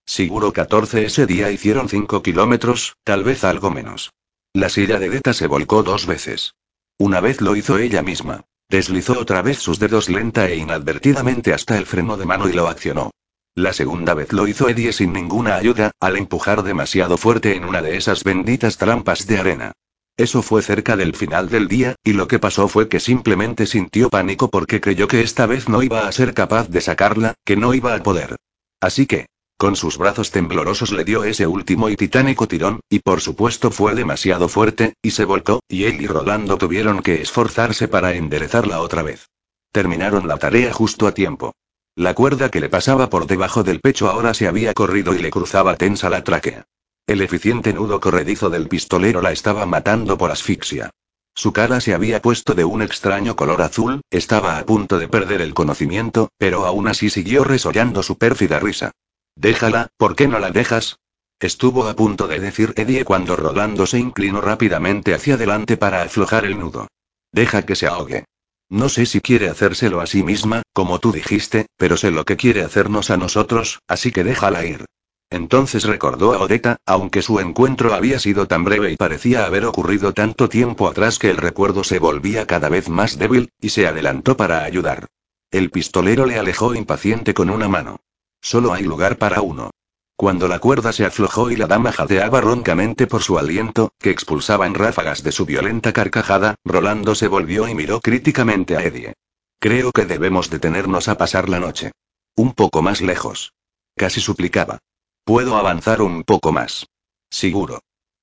Seguro 0.04 0.52
14 0.52 1.04
ese 1.04 1.26
día 1.26 1.52
hicieron 1.52 1.88
5 1.88 2.22
kilómetros, 2.22 2.96
tal 3.04 3.22
vez 3.22 3.44
algo 3.44 3.70
menos. 3.70 4.12
La 4.52 4.68
silla 4.68 4.98
de 4.98 5.10
Deta 5.10 5.32
se 5.32 5.46
volcó 5.46 5.84
dos 5.84 6.06
veces. 6.06 6.54
Una 6.98 7.20
vez 7.20 7.40
lo 7.40 7.54
hizo 7.54 7.78
ella 7.78 8.02
misma. 8.02 8.44
Deslizó 8.74 9.20
otra 9.20 9.40
vez 9.40 9.60
sus 9.60 9.78
dedos 9.78 10.08
lenta 10.08 10.48
e 10.48 10.56
inadvertidamente 10.56 11.54
hasta 11.54 11.78
el 11.78 11.86
freno 11.86 12.16
de 12.16 12.26
mano 12.26 12.48
y 12.48 12.52
lo 12.52 12.66
accionó. 12.66 13.12
La 13.54 13.72
segunda 13.72 14.14
vez 14.14 14.32
lo 14.32 14.48
hizo 14.48 14.68
Eddie 14.68 14.92
sin 14.92 15.12
ninguna 15.12 15.54
ayuda, 15.54 15.92
al 16.00 16.16
empujar 16.16 16.64
demasiado 16.64 17.16
fuerte 17.16 17.54
en 17.54 17.66
una 17.66 17.82
de 17.82 17.96
esas 17.96 18.24
benditas 18.24 18.76
trampas 18.76 19.28
de 19.28 19.38
arena. 19.38 19.72
Eso 20.16 20.42
fue 20.42 20.60
cerca 20.60 20.96
del 20.96 21.14
final 21.14 21.50
del 21.50 21.68
día, 21.68 21.94
y 22.02 22.14
lo 22.14 22.26
que 22.26 22.40
pasó 22.40 22.66
fue 22.66 22.88
que 22.88 22.98
simplemente 22.98 23.66
sintió 23.66 24.10
pánico 24.10 24.50
porque 24.50 24.80
creyó 24.80 25.06
que 25.06 25.20
esta 25.20 25.46
vez 25.46 25.68
no 25.68 25.84
iba 25.84 26.08
a 26.08 26.10
ser 26.10 26.34
capaz 26.34 26.68
de 26.68 26.80
sacarla, 26.80 27.34
que 27.44 27.54
no 27.54 27.74
iba 27.74 27.94
a 27.94 28.02
poder. 28.02 28.34
Así 28.80 29.06
que, 29.06 29.26
con 29.64 29.76
sus 29.76 29.96
brazos 29.96 30.30
temblorosos 30.30 30.92
le 30.92 31.04
dio 31.04 31.24
ese 31.24 31.46
último 31.46 31.88
y 31.88 31.96
titánico 31.96 32.46
tirón, 32.46 32.80
y 32.90 32.98
por 32.98 33.22
supuesto 33.22 33.70
fue 33.70 33.94
demasiado 33.94 34.46
fuerte, 34.50 34.92
y 35.00 35.12
se 35.12 35.24
volcó, 35.24 35.60
y 35.68 35.84
él 35.84 36.02
y 36.02 36.06
Rolando 36.06 36.58
tuvieron 36.58 37.00
que 37.00 37.22
esforzarse 37.22 37.88
para 37.88 38.12
enderezarla 38.12 38.82
otra 38.82 39.02
vez. 39.02 39.30
Terminaron 39.72 40.28
la 40.28 40.36
tarea 40.36 40.70
justo 40.70 41.06
a 41.06 41.14
tiempo. 41.14 41.54
La 41.96 42.12
cuerda 42.12 42.50
que 42.50 42.60
le 42.60 42.68
pasaba 42.68 43.08
por 43.08 43.26
debajo 43.26 43.62
del 43.62 43.80
pecho 43.80 44.10
ahora 44.10 44.34
se 44.34 44.48
había 44.48 44.74
corrido 44.74 45.14
y 45.14 45.20
le 45.20 45.30
cruzaba 45.30 45.76
tensa 45.76 46.10
la 46.10 46.22
tráquea. 46.22 46.66
El 47.06 47.22
eficiente 47.22 47.72
nudo 47.72 48.00
corredizo 48.00 48.50
del 48.50 48.68
pistolero 48.68 49.22
la 49.22 49.32
estaba 49.32 49.64
matando 49.64 50.18
por 50.18 50.30
asfixia. 50.30 50.90
Su 51.34 51.54
cara 51.54 51.80
se 51.80 51.94
había 51.94 52.20
puesto 52.20 52.52
de 52.52 52.66
un 52.66 52.82
extraño 52.82 53.34
color 53.34 53.62
azul, 53.62 54.02
estaba 54.10 54.58
a 54.58 54.66
punto 54.66 54.98
de 54.98 55.08
perder 55.08 55.40
el 55.40 55.54
conocimiento, 55.54 56.28
pero 56.36 56.66
aún 56.66 56.86
así 56.86 57.08
siguió 57.08 57.44
resollando 57.44 58.02
su 58.02 58.18
pérfida 58.18 58.60
risa. 58.60 58.92
Déjala, 59.36 59.88
¿por 59.96 60.16
qué 60.16 60.28
no 60.28 60.38
la 60.38 60.50
dejas? 60.50 60.98
Estuvo 61.40 61.88
a 61.88 61.94
punto 61.94 62.28
de 62.28 62.40
decir 62.40 62.72
Eddie 62.76 63.04
cuando 63.04 63.36
Rolando 63.36 63.86
se 63.86 63.98
inclinó 63.98 64.40
rápidamente 64.40 65.14
hacia 65.14 65.34
adelante 65.34 65.76
para 65.76 66.02
aflojar 66.02 66.44
el 66.44 66.58
nudo. 66.58 66.88
Deja 67.32 67.62
que 67.62 67.76
se 67.76 67.86
ahogue. 67.86 68.24
No 68.70 68.88
sé 68.88 69.06
si 69.06 69.20
quiere 69.20 69.48
hacérselo 69.48 70.00
a 70.00 70.06
sí 70.06 70.22
misma, 70.22 70.62
como 70.72 71.00
tú 71.00 71.12
dijiste, 71.12 71.66
pero 71.76 71.96
sé 71.96 72.10
lo 72.10 72.24
que 72.24 72.36
quiere 72.36 72.62
hacernos 72.62 73.10
a 73.10 73.16
nosotros, 73.16 73.80
así 73.88 74.10
que 74.10 74.24
déjala 74.24 74.64
ir. 74.64 74.86
Entonces 75.30 75.84
recordó 75.84 76.32
a 76.32 76.38
Odetta, 76.38 76.76
aunque 76.86 77.20
su 77.20 77.40
encuentro 77.40 77.92
había 77.92 78.20
sido 78.20 78.46
tan 78.46 78.64
breve 78.64 78.92
y 78.92 78.96
parecía 78.96 79.44
haber 79.44 79.64
ocurrido 79.64 80.14
tanto 80.14 80.48
tiempo 80.48 80.88
atrás 80.88 81.18
que 81.18 81.30
el 81.30 81.36
recuerdo 81.36 81.82
se 81.82 81.98
volvía 81.98 82.46
cada 82.46 82.68
vez 82.68 82.88
más 82.88 83.18
débil, 83.18 83.50
y 83.60 83.70
se 83.70 83.86
adelantó 83.86 84.36
para 84.36 84.64
ayudar. 84.64 85.06
El 85.50 85.70
pistolero 85.70 86.24
le 86.24 86.38
alejó 86.38 86.74
impaciente 86.74 87.34
con 87.34 87.50
una 87.50 87.68
mano. 87.68 88.00
Solo 88.44 88.74
hay 88.74 88.82
lugar 88.82 89.16
para 89.16 89.40
uno. 89.40 89.70
Cuando 90.16 90.48
la 90.48 90.58
cuerda 90.58 90.92
se 90.92 91.06
aflojó 91.06 91.50
y 91.50 91.56
la 91.56 91.66
dama 91.66 91.92
jadeaba 91.92 92.42
roncamente 92.42 93.06
por 93.06 93.22
su 93.22 93.38
aliento, 93.38 93.92
que 93.98 94.10
expulsaba 94.10 94.66
en 94.66 94.74
ráfagas 94.74 95.22
de 95.22 95.32
su 95.32 95.46
violenta 95.46 95.94
carcajada, 95.94 96.56
Rolando 96.62 97.14
se 97.14 97.26
volvió 97.26 97.66
y 97.68 97.74
miró 97.74 98.00
críticamente 98.00 98.76
a 98.76 98.82
Eddie. 98.82 99.14
Creo 99.58 99.92
que 99.92 100.04
debemos 100.04 100.50
detenernos 100.50 101.08
a 101.08 101.16
pasar 101.16 101.48
la 101.48 101.58
noche. 101.58 101.92
Un 102.36 102.52
poco 102.52 102.82
más 102.82 103.00
lejos. 103.00 103.54
Casi 103.96 104.20
suplicaba. 104.20 104.78
Puedo 105.24 105.56
avanzar 105.56 106.02
un 106.02 106.22
poco 106.22 106.52
más. 106.52 106.86
Seguro. 107.30 107.80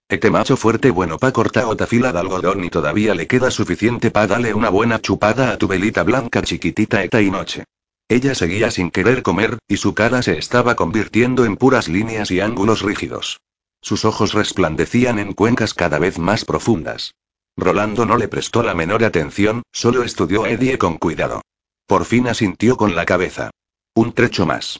Este 0.07 0.29
macho 0.29 0.55
fuerte 0.55 0.91
bueno 0.91 1.17
pa 1.17 1.31
cortar 1.31 1.65
otra 1.65 1.87
fila 1.87 2.13
de 2.13 2.19
algodón 2.19 2.63
y 2.63 2.69
todavía 2.69 3.15
le 3.15 3.25
queda 3.25 3.49
suficiente 3.49 4.11
pa 4.11 4.27
darle 4.27 4.53
una 4.53 4.69
buena 4.69 4.99
chupada 5.01 5.51
a 5.51 5.57
tu 5.57 5.67
velita 5.67 6.03
blanca 6.03 6.43
chiquitita 6.43 7.03
eta 7.03 7.21
y 7.23 7.31
noche. 7.31 7.63
Ella 8.11 8.35
seguía 8.35 8.71
sin 8.71 8.91
querer 8.91 9.23
comer, 9.23 9.59
y 9.69 9.77
su 9.77 9.93
cara 9.93 10.21
se 10.21 10.37
estaba 10.37 10.75
convirtiendo 10.75 11.45
en 11.45 11.55
puras 11.55 11.87
líneas 11.87 12.29
y 12.29 12.41
ángulos 12.41 12.81
rígidos. 12.81 13.39
Sus 13.81 14.03
ojos 14.03 14.33
resplandecían 14.33 15.17
en 15.17 15.31
cuencas 15.31 15.73
cada 15.73 15.97
vez 15.97 16.19
más 16.19 16.43
profundas. 16.43 17.15
Rolando 17.55 18.05
no 18.05 18.17
le 18.17 18.27
prestó 18.27 18.63
la 18.63 18.75
menor 18.75 19.05
atención, 19.05 19.63
solo 19.71 20.03
estudió 20.03 20.43
a 20.43 20.49
Eddie 20.49 20.77
con 20.77 20.97
cuidado. 20.97 21.41
Por 21.87 22.03
fin 22.03 22.27
asintió 22.27 22.75
con 22.75 22.95
la 22.95 23.05
cabeza. 23.05 23.49
Un 23.95 24.11
trecho 24.11 24.45
más. 24.45 24.79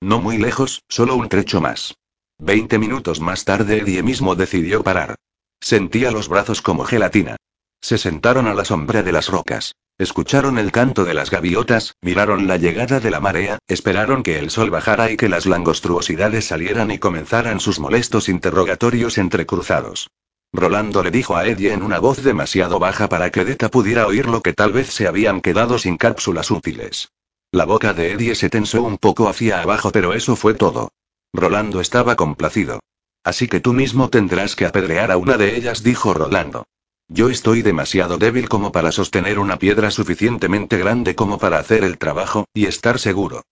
No 0.00 0.18
muy 0.18 0.38
lejos, 0.38 0.82
solo 0.88 1.16
un 1.16 1.28
trecho 1.28 1.60
más. 1.60 1.98
Veinte 2.38 2.78
minutos 2.78 3.20
más 3.20 3.44
tarde 3.44 3.80
Eddie 3.80 4.02
mismo 4.02 4.36
decidió 4.36 4.82
parar. 4.82 5.16
Sentía 5.60 6.10
los 6.12 6.28
brazos 6.30 6.62
como 6.62 6.84
gelatina. 6.84 7.36
Se 7.80 7.98
sentaron 7.98 8.46
a 8.46 8.54
la 8.54 8.64
sombra 8.64 9.02
de 9.02 9.12
las 9.12 9.28
rocas. 9.28 9.74
Escucharon 9.98 10.58
el 10.58 10.72
canto 10.72 11.04
de 11.04 11.14
las 11.14 11.30
gaviotas, 11.30 11.94
miraron 12.00 12.46
la 12.46 12.56
llegada 12.56 13.00
de 13.00 13.10
la 13.10 13.20
marea, 13.20 13.58
esperaron 13.68 14.22
que 14.22 14.38
el 14.38 14.50
sol 14.50 14.70
bajara 14.70 15.10
y 15.10 15.16
que 15.16 15.28
las 15.28 15.46
langostruosidades 15.46 16.46
salieran 16.46 16.90
y 16.90 16.98
comenzaran 16.98 17.60
sus 17.60 17.80
molestos 17.80 18.28
interrogatorios 18.28 19.18
entrecruzados. 19.18 20.08
Rolando 20.52 21.02
le 21.02 21.10
dijo 21.10 21.36
a 21.36 21.46
Eddie 21.46 21.72
en 21.72 21.82
una 21.82 21.98
voz 21.98 22.22
demasiado 22.22 22.78
baja 22.78 23.08
para 23.08 23.30
que 23.30 23.44
Deta 23.44 23.70
pudiera 23.70 24.06
oír 24.06 24.26
lo 24.26 24.42
que 24.42 24.52
tal 24.52 24.72
vez 24.72 24.88
se 24.92 25.06
habían 25.06 25.40
quedado 25.40 25.78
sin 25.78 25.96
cápsulas 25.96 26.50
útiles. 26.50 27.12
La 27.52 27.64
boca 27.64 27.92
de 27.92 28.12
Eddie 28.12 28.34
se 28.34 28.50
tensó 28.50 28.82
un 28.82 28.98
poco 28.98 29.28
hacia 29.28 29.60
abajo, 29.60 29.90
pero 29.92 30.12
eso 30.12 30.34
fue 30.34 30.54
todo. 30.54 30.92
Rolando 31.32 31.80
estaba 31.80 32.16
complacido. 32.16 32.80
Así 33.22 33.48
que 33.48 33.60
tú 33.60 33.72
mismo 33.72 34.08
tendrás 34.08 34.56
que 34.56 34.66
apedrear 34.66 35.12
a 35.12 35.16
una 35.16 35.36
de 35.36 35.56
ellas, 35.56 35.82
dijo 35.82 36.14
Rolando. 36.14 36.66
Yo 37.12 37.28
estoy 37.28 37.62
demasiado 37.62 38.18
débil 38.18 38.48
como 38.48 38.70
para 38.70 38.92
sostener 38.92 39.40
una 39.40 39.58
piedra 39.58 39.90
suficientemente 39.90 40.78
grande 40.78 41.16
como 41.16 41.38
para 41.38 41.58
hacer 41.58 41.82
el 41.82 41.98
trabajo, 41.98 42.46
y 42.54 42.66
estar 42.66 43.00
seguro. 43.00 43.42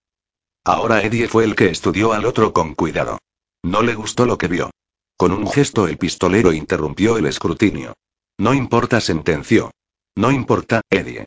Ahora 0.64 1.02
Eddie 1.02 1.26
fue 1.26 1.42
el 1.42 1.56
que 1.56 1.66
estudió 1.66 2.12
al 2.12 2.24
otro 2.24 2.52
con 2.52 2.76
cuidado. 2.76 3.18
No 3.64 3.82
le 3.82 3.96
gustó 3.96 4.26
lo 4.26 4.38
que 4.38 4.46
vio. 4.46 4.70
Con 5.16 5.32
un 5.32 5.50
gesto 5.50 5.88
el 5.88 5.98
pistolero 5.98 6.52
interrumpió 6.52 7.18
el 7.18 7.26
escrutinio. 7.26 7.94
No 8.38 8.54
importa, 8.54 9.00
sentenció. 9.00 9.72
No 10.14 10.30
importa, 10.30 10.82
Eddie. 10.88 11.26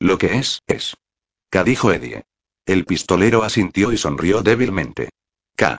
Lo 0.00 0.18
que 0.18 0.36
es, 0.36 0.60
es. 0.66 0.94
K 1.48 1.64
dijo 1.64 1.92
Eddie. 1.92 2.24
El 2.66 2.84
pistolero 2.84 3.42
asintió 3.42 3.90
y 3.90 3.96
sonrió 3.96 4.42
débilmente. 4.42 5.08
K. 5.56 5.78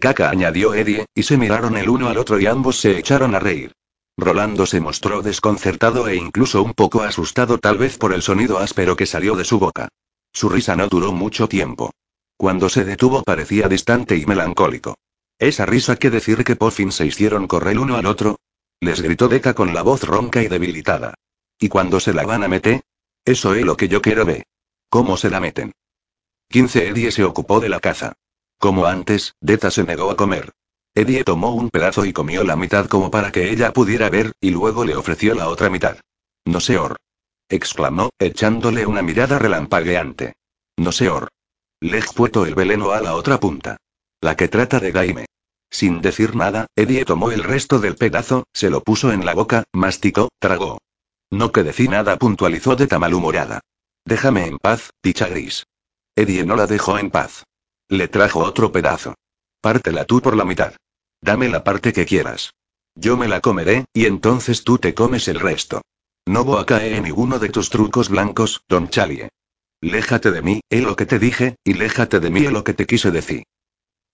Kaka 0.00 0.28
añadió 0.28 0.74
Eddie, 0.74 1.06
y 1.14 1.22
se 1.22 1.36
miraron 1.36 1.76
el 1.76 1.88
uno 1.88 2.08
al 2.08 2.18
otro 2.18 2.40
y 2.40 2.46
ambos 2.46 2.80
se 2.80 2.98
echaron 2.98 3.36
a 3.36 3.38
reír. 3.38 3.72
Rolando 4.18 4.64
se 4.64 4.80
mostró 4.80 5.20
desconcertado 5.20 6.08
e 6.08 6.16
incluso 6.16 6.62
un 6.62 6.72
poco 6.72 7.02
asustado 7.02 7.58
tal 7.58 7.76
vez 7.76 7.98
por 7.98 8.14
el 8.14 8.22
sonido 8.22 8.58
áspero 8.58 8.96
que 8.96 9.04
salió 9.04 9.36
de 9.36 9.44
su 9.44 9.58
boca. 9.58 9.88
Su 10.32 10.48
risa 10.48 10.74
no 10.74 10.88
duró 10.88 11.12
mucho 11.12 11.48
tiempo. 11.48 11.92
Cuando 12.36 12.68
se 12.68 12.84
detuvo 12.84 13.22
parecía 13.22 13.68
distante 13.68 14.16
y 14.16 14.24
melancólico. 14.24 14.96
Esa 15.38 15.66
risa 15.66 15.96
que 15.96 16.10
decir 16.10 16.44
que 16.44 16.56
por 16.56 16.72
fin 16.72 16.92
se 16.92 17.06
hicieron 17.06 17.46
correr 17.46 17.78
uno 17.78 17.96
al 17.96 18.06
otro. 18.06 18.38
Les 18.80 19.02
gritó 19.02 19.28
Deca 19.28 19.54
con 19.54 19.74
la 19.74 19.82
voz 19.82 20.02
ronca 20.02 20.42
y 20.42 20.48
debilitada. 20.48 21.14
¿Y 21.58 21.68
cuando 21.68 22.00
se 22.00 22.14
la 22.14 22.24
van 22.24 22.42
a 22.42 22.48
meter? 22.48 22.82
Eso 23.24 23.54
es 23.54 23.64
lo 23.64 23.76
que 23.76 23.88
yo 23.88 24.00
quiero 24.00 24.24
ver. 24.24 24.44
¿Cómo 24.88 25.16
se 25.16 25.30
la 25.30 25.40
meten? 25.40 25.72
15 26.48 26.88
Eddie 26.88 27.10
se 27.10 27.24
ocupó 27.24 27.60
de 27.60 27.68
la 27.68 27.80
caza. 27.80 28.14
Como 28.58 28.86
antes, 28.86 29.34
Deta 29.40 29.70
se 29.70 29.84
negó 29.84 30.10
a 30.10 30.16
comer. 30.16 30.52
Eddie 30.98 31.24
tomó 31.24 31.54
un 31.54 31.68
pedazo 31.68 32.06
y 32.06 32.14
comió 32.14 32.42
la 32.42 32.56
mitad 32.56 32.86
como 32.86 33.10
para 33.10 33.30
que 33.30 33.50
ella 33.50 33.70
pudiera 33.74 34.08
ver, 34.08 34.32
y 34.40 34.48
luego 34.48 34.82
le 34.82 34.96
ofreció 34.96 35.34
la 35.34 35.50
otra 35.50 35.68
mitad. 35.68 35.98
No 36.46 36.58
seor. 36.58 36.96
exclamó, 37.50 38.08
echándole 38.18 38.86
una 38.86 39.02
mirada 39.02 39.38
relampagueante. 39.38 40.32
No 40.78 40.92
seor. 40.92 41.28
Leg 41.82 42.06
puesto 42.14 42.46
el 42.46 42.54
veleno 42.54 42.92
a 42.92 43.02
la 43.02 43.14
otra 43.14 43.38
punta. 43.38 43.76
La 44.22 44.38
que 44.38 44.48
trata 44.48 44.80
de 44.80 44.90
Gaime. 44.90 45.26
Sin 45.70 46.00
decir 46.00 46.34
nada, 46.34 46.66
Eddie 46.74 47.04
tomó 47.04 47.30
el 47.30 47.44
resto 47.44 47.78
del 47.78 47.96
pedazo, 47.96 48.44
se 48.54 48.70
lo 48.70 48.80
puso 48.80 49.12
en 49.12 49.26
la 49.26 49.34
boca, 49.34 49.64
masticó, 49.74 50.30
tragó. 50.38 50.78
No 51.30 51.52
que 51.52 51.62
decir 51.62 51.90
nada, 51.90 52.16
puntualizó 52.16 52.74
de 52.74 52.86
malhumorada. 52.98 53.60
Déjame 54.06 54.46
en 54.46 54.56
paz, 54.56 54.92
picha 55.02 55.28
gris. 55.28 55.66
Eddie 56.16 56.46
no 56.46 56.56
la 56.56 56.66
dejó 56.66 56.98
en 56.98 57.10
paz. 57.10 57.44
Le 57.88 58.08
trajo 58.08 58.40
otro 58.40 58.72
pedazo. 58.72 59.14
Pártela 59.60 60.06
tú 60.06 60.22
por 60.22 60.34
la 60.34 60.46
mitad. 60.46 60.72
Dame 61.20 61.48
la 61.48 61.64
parte 61.64 61.92
que 61.92 62.06
quieras. 62.06 62.52
Yo 62.94 63.16
me 63.16 63.28
la 63.28 63.40
comeré, 63.40 63.84
y 63.92 64.06
entonces 64.06 64.64
tú 64.64 64.78
te 64.78 64.94
comes 64.94 65.28
el 65.28 65.40
resto. 65.40 65.82
No 66.26 66.44
voy 66.44 66.60
a 66.60 66.66
caer 66.66 66.94
en 66.94 67.04
ninguno 67.04 67.38
de 67.38 67.50
tus 67.50 67.70
trucos 67.70 68.08
blancos, 68.08 68.62
don 68.68 68.88
Chalie. 68.88 69.28
Léjate 69.80 70.30
de 70.30 70.42
mí, 70.42 70.60
es 70.70 70.82
lo 70.82 70.96
que 70.96 71.06
te 71.06 71.18
dije, 71.18 71.56
y 71.64 71.74
léjate 71.74 72.20
de 72.20 72.30
mí 72.30 72.46
es 72.46 72.52
lo 72.52 72.64
que 72.64 72.74
te 72.74 72.86
quise 72.86 73.10
decir. 73.10 73.44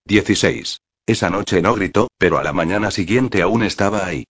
16. 0.07 0.79
Esa 1.07 1.31
noche 1.31 1.63
no 1.63 1.75
gritó, 1.75 2.09
pero 2.19 2.39
a 2.39 2.43
la 2.43 2.53
mañana 2.53 2.91
siguiente 2.91 3.43
aún 3.43 3.63
estaba 3.63 4.05
ahí. 4.05 4.25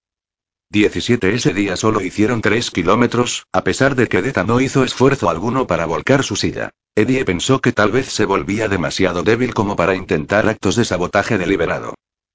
17 0.70 1.35
Ese 1.35 1.53
día 1.53 1.77
solo 1.77 2.01
hicieron 2.01 2.41
3 2.41 2.70
kilómetros, 2.70 3.47
a 3.53 3.62
pesar 3.64 3.95
de 3.95 4.09
que 4.09 4.23
Deta 4.23 4.45
no 4.45 4.61
hizo 4.61 4.85
esfuerzo 4.85 5.29
alguno 5.29 5.66
para 5.66 5.85
volcar 5.85 6.25
su 6.25 6.37
silla. 6.37 6.70
Eddie 6.95 7.25
pensó 7.25 7.61
que 7.61 7.73
tal 7.73 7.91
vez 7.91 8.07
se 8.07 8.25
volvía 8.25 8.68
demasiado 8.68 9.23
débil 9.23 9.55
como 9.55 9.77
para 9.77 9.95
intentar 9.95 10.49
actos 10.49 10.77
de 10.77 10.85
sabotaje 10.85 11.37
deliberado. 11.37 11.95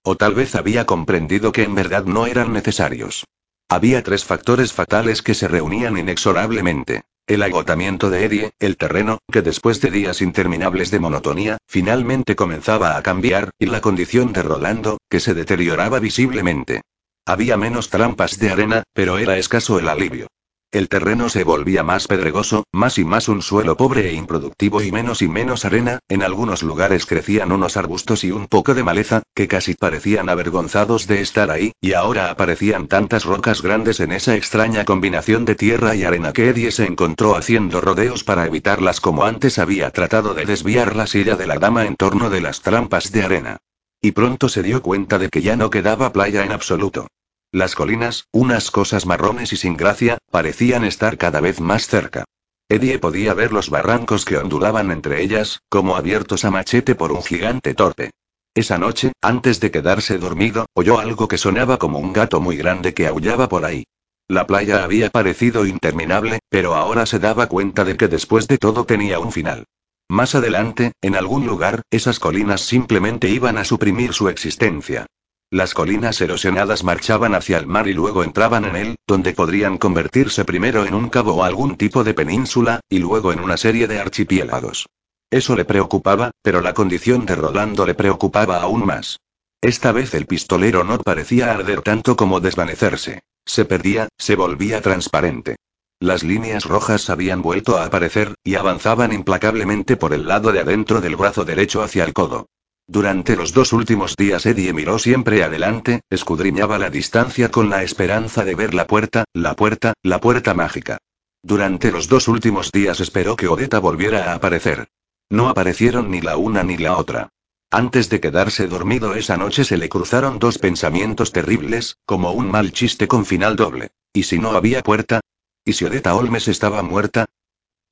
O 0.10 0.16
tal 0.16 0.36
vez 0.36 0.56
había 0.56 0.86
comprendido 0.86 1.52
que 1.52 1.64
en 1.64 1.76
verdad 1.76 2.06
no 2.06 2.28
eran 2.28 2.54
necesarios. 2.54 3.26
Había 3.68 4.04
tres 4.04 4.24
factores 4.24 4.72
fatales 4.72 5.22
que 5.22 5.34
se 5.34 5.50
reunían 5.50 5.98
inexorablemente. 5.98 7.04
El 7.28 7.44
agotamiento 7.44 8.10
de 8.10 8.24
Eddie, 8.24 8.52
el 8.60 8.78
terreno, 8.78 9.18
que 9.30 9.42
después 9.42 9.82
de 9.82 9.92
días 9.92 10.22
interminables 10.22 10.92
de 10.92 11.02
monotonía, 11.02 11.58
finalmente 11.68 12.38
comenzaba 12.38 12.96
a 12.96 13.04
cambiar, 13.04 13.50
y 13.60 13.66
la 13.66 13.82
condición 13.82 14.32
de 14.32 14.44
Rolando, 14.44 14.98
que 15.10 15.20
se 15.20 15.34
deterioraba 15.34 16.00
visiblemente. 16.00 16.84
Había 17.26 17.58
menos 17.58 17.90
trampas 17.90 18.40
de 18.40 18.50
arena, 18.50 18.84
pero 18.94 19.18
era 19.18 19.38
escaso 19.38 19.78
el 19.78 19.90
alivio. 19.90 20.28
El 20.72 20.90
terreno 20.90 21.30
se 21.30 21.46
volvía 21.46 21.82
más 21.82 22.08
pedregoso, 22.08 22.66
más 22.74 22.98
y 22.98 23.06
más 23.06 23.30
un 23.30 23.42
suelo 23.42 23.78
pobre 23.78 24.10
e 24.10 24.14
improductivo 24.14 24.82
y 24.82 24.92
menos 24.92 25.22
y 25.22 25.30
menos 25.30 25.64
arena, 25.64 26.00
en 26.10 26.24
algunos 26.24 26.62
lugares 26.62 27.06
crecían 27.06 27.54
unos 27.54 27.78
arbustos 27.78 28.26
y 28.26 28.32
un 28.32 28.48
poco 28.48 28.74
de 28.74 28.84
maleza, 28.84 29.24
que 29.34 29.48
casi 29.48 29.76
parecían 29.76 30.28
avergonzados 30.28 31.08
de 31.08 31.22
estar 31.22 31.52
ahí, 31.52 31.72
y 31.80 31.94
ahora 31.94 32.32
aparecían 32.32 32.90
tantas 32.90 33.24
rocas 33.24 33.62
grandes 33.62 34.02
en 34.02 34.12
esa 34.12 34.36
extraña 34.36 34.84
combinación 34.84 35.46
de 35.46 35.56
tierra 35.56 35.96
y 35.96 36.04
arena 36.04 36.34
que 36.34 36.50
Eddie 36.50 36.72
se 36.74 36.86
encontró 36.86 37.38
haciendo 37.38 37.80
rodeos 37.80 38.26
para 38.26 38.46
evitarlas 38.46 39.00
como 39.00 39.24
antes 39.24 39.60
había 39.60 39.90
tratado 39.92 40.34
de 40.34 40.46
desviar 40.46 40.98
la 40.98 41.08
silla 41.08 41.38
de 41.38 41.48
la 41.48 41.60
dama 41.60 41.86
en 41.86 41.96
torno 41.96 42.30
de 42.30 42.42
las 42.42 42.60
trampas 42.60 43.14
de 43.14 43.24
arena. 43.24 43.58
Y 44.02 44.12
pronto 44.12 44.50
se 44.50 44.64
dio 44.64 44.82
cuenta 44.82 45.18
de 45.18 45.30
que 45.30 45.42
ya 45.42 45.56
no 45.56 45.70
quedaba 45.70 46.12
playa 46.12 46.44
en 46.44 46.52
absoluto. 46.52 47.08
Las 47.52 47.76
colinas, 47.76 48.28
unas 48.34 48.72
cosas 48.72 49.06
marrones 49.06 49.54
y 49.54 49.58
sin 49.58 49.78
gracia, 49.78 50.18
parecían 50.32 50.84
estar 50.84 51.18
cada 51.18 51.40
vez 51.40 51.62
más 51.62 51.88
cerca. 51.88 52.26
Eddie 52.68 53.00
podía 53.00 53.34
ver 53.34 53.54
los 53.54 53.70
barrancos 53.70 54.26
que 54.26 54.38
ondulaban 54.38 54.92
entre 54.92 55.22
ellas, 55.22 55.62
como 55.70 55.96
abiertos 55.96 56.44
a 56.44 56.52
machete 56.52 56.96
por 56.96 57.14
un 57.14 57.24
gigante 57.24 57.74
torpe. 57.74 58.12
Esa 58.54 58.78
noche, 58.78 59.14
antes 59.22 59.62
de 59.62 59.72
quedarse 59.72 60.18
dormido, 60.18 60.66
oyó 60.74 61.00
algo 61.00 61.30
que 61.30 61.38
sonaba 61.38 61.78
como 61.78 62.00
un 62.00 62.12
gato 62.12 62.42
muy 62.42 62.58
grande 62.58 62.94
que 62.94 63.08
aullaba 63.08 63.48
por 63.48 63.64
ahí. 63.64 63.86
La 64.28 64.46
playa 64.46 64.84
había 64.84 65.10
parecido 65.10 65.66
interminable, 65.66 66.40
pero 66.50 66.76
ahora 66.76 67.06
se 67.06 67.20
daba 67.20 67.48
cuenta 67.48 67.86
de 67.86 67.96
que 67.96 68.10
después 68.10 68.50
de 68.50 68.58
todo 68.58 68.86
tenía 68.86 69.20
un 69.20 69.32
final. 69.32 69.64
Más 70.10 70.36
adelante, 70.36 70.92
en 71.02 71.16
algún 71.16 71.48
lugar, 71.48 71.84
esas 71.92 72.20
colinas 72.20 72.60
simplemente 72.60 73.30
iban 73.30 73.58
a 73.58 73.64
suprimir 73.64 74.12
su 74.12 74.28
existencia. 74.28 75.06
Las 75.50 75.74
colinas 75.74 76.20
erosionadas 76.20 76.84
marchaban 76.84 77.34
hacia 77.34 77.58
el 77.58 77.68
mar 77.68 77.88
y 77.88 77.94
luego 77.94 78.26
entraban 78.26 78.66
en 78.66 78.76
él, 78.76 78.96
donde 79.08 79.32
podrían 79.32 79.78
convertirse 79.78 80.44
primero 80.44 80.86
en 80.86 80.94
un 80.94 81.08
cabo 81.08 81.36
o 81.36 81.44
algún 81.44 81.78
tipo 81.78 82.04
de 82.04 82.14
península, 82.14 82.82
y 82.90 83.00
luego 83.00 83.32
en 83.32 83.40
una 83.40 83.56
serie 83.56 83.88
de 83.88 83.98
archipiélagos. 83.98 84.88
Eso 85.32 85.56
le 85.56 85.64
preocupaba, 85.64 86.32
pero 86.42 86.60
la 86.60 86.74
condición 86.74 87.26
de 87.26 87.36
Rolando 87.36 87.86
le 87.86 87.96
preocupaba 87.96 88.62
aún 88.62 88.86
más. 88.86 89.22
Esta 89.62 89.94
vez 89.94 90.14
el 90.16 90.26
pistolero 90.26 90.84
no 90.84 91.00
parecía 91.00 91.52
arder 91.52 91.82
tanto 91.82 92.18
como 92.18 92.42
desvanecerse. 92.42 93.22
Se 93.46 93.64
perdía, 93.64 94.10
se 94.18 94.36
volvía 94.36 94.82
transparente. 94.82 95.56
Las 96.00 96.24
líneas 96.24 96.66
rojas 96.66 97.10
habían 97.10 97.42
vuelto 97.42 97.78
a 97.78 97.86
aparecer, 97.86 98.36
y 98.44 98.56
avanzaban 98.56 99.14
implacablemente 99.14 99.96
por 99.96 100.14
el 100.14 100.28
lado 100.28 100.52
de 100.52 100.60
adentro 100.60 101.00
del 101.00 101.16
brazo 101.16 101.46
derecho 101.46 101.82
hacia 101.82 102.04
el 102.04 102.14
codo. 102.14 102.48
Durante 102.90 103.36
los 103.36 103.52
dos 103.54 103.74
últimos 103.74 104.16
días 104.16 104.46
Eddie 104.46 104.72
miró 104.72 104.98
siempre 104.98 105.44
adelante, 105.44 106.02
escudriñaba 106.10 106.80
la 106.80 106.90
distancia 106.90 107.52
con 107.52 107.70
la 107.70 107.84
esperanza 107.84 108.46
de 108.46 108.56
ver 108.56 108.74
la 108.74 108.88
puerta, 108.88 109.26
la 109.34 109.58
puerta, 109.58 109.94
la 110.04 110.22
puerta 110.22 110.54
mágica. 110.54 110.98
Durante 111.44 111.92
los 111.92 112.08
dos 112.08 112.30
últimos 112.30 112.72
días 112.72 113.02
esperó 113.02 113.36
que 113.36 113.50
Odetta 113.50 113.80
volviera 113.80 114.32
a 114.32 114.36
aparecer. 114.36 114.88
No 115.30 115.50
aparecieron 115.50 116.10
ni 116.10 116.22
la 116.22 116.38
una 116.38 116.64
ni 116.64 116.78
la 116.78 116.96
otra. 116.96 117.30
Antes 117.70 118.10
de 118.10 118.22
quedarse 118.22 118.68
dormido 118.68 119.16
esa 119.16 119.36
noche 119.36 119.66
se 119.66 119.76
le 119.76 119.90
cruzaron 119.90 120.40
dos 120.40 120.58
pensamientos 120.58 121.34
terribles, 121.34 121.98
como 122.06 122.32
un 122.32 122.50
mal 122.50 122.72
chiste 122.72 123.10
con 123.10 123.26
final 123.26 123.58
doble. 123.58 123.90
¿Y 124.14 124.24
si 124.24 124.40
no 124.40 124.52
había 124.52 124.82
puerta? 124.82 125.20
¿Y 125.66 125.74
si 125.74 125.84
Odetta 125.84 126.16
Olmes 126.16 126.48
estaba 126.48 126.82
muerta? 126.84 127.26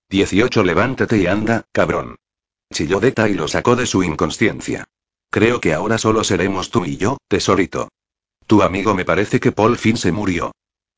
18 0.10 0.64
Levántate 0.64 1.18
y 1.18 1.28
anda, 1.28 1.66
cabrón. 1.74 2.16
Chilló 2.74 3.00
Deta 3.00 3.30
y 3.30 3.34
lo 3.34 3.48
sacó 3.48 3.76
de 3.76 3.86
su 3.86 4.04
inconsciencia. 4.04 4.86
Creo 5.30 5.60
que 5.60 5.74
ahora 5.74 5.98
solo 5.98 6.24
seremos 6.24 6.70
tú 6.70 6.86
y 6.86 6.98
yo, 6.98 7.18
tesorito. 7.28 7.90
Tu 8.48 8.62
amigo 8.62 8.94
me 8.94 9.06
parece 9.06 9.40
que 9.40 9.52
Paul 9.52 9.78
Finn 9.78 9.98
se 9.98 10.12
murió. 10.12 10.52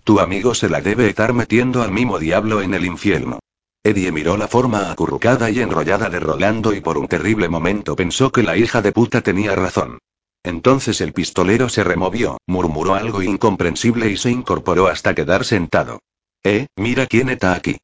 Tu 0.03 0.20
amigo 0.20 0.53
se 0.53 0.70
la 0.70 0.82
debe 0.82 1.09
estar 1.09 1.34
metiendo 1.34 1.82
al 1.82 1.91
mismo 1.91 2.20
diablo 2.20 2.61
en 2.61 2.74
el 2.74 2.86
infierno. 2.86 3.39
Eddie 3.84 4.11
miró 4.11 4.38
la 4.38 4.47
forma 4.47 4.91
acurrucada 4.91 5.49
y 5.49 5.59
enrollada 5.59 6.09
de 6.09 6.20
Rolando 6.20 6.74
y 6.74 6.82
por 6.82 6.97
un 6.97 7.07
terrible 7.07 7.47
momento 7.47 7.95
pensó 7.95 8.32
que 8.32 8.43
la 8.43 8.57
hija 8.57 8.82
de 8.82 8.91
puta 8.91 9.22
tenía 9.22 9.55
razón. 9.55 9.99
Entonces 10.43 11.01
el 11.01 11.13
pistolero 11.13 11.70
se 11.70 11.84
removió, 11.84 12.38
murmuró 12.47 12.95
algo 12.95 13.22
incomprensible 13.22 14.09
y 14.09 14.18
se 14.18 14.32
incorporó 14.32 14.88
hasta 14.88 15.15
quedar 15.15 15.45
sentado. 15.45 15.99
Eh, 16.43 16.68
mira 16.78 17.05
quién 17.07 17.30
está 17.30 17.53
aquí. 17.53 17.78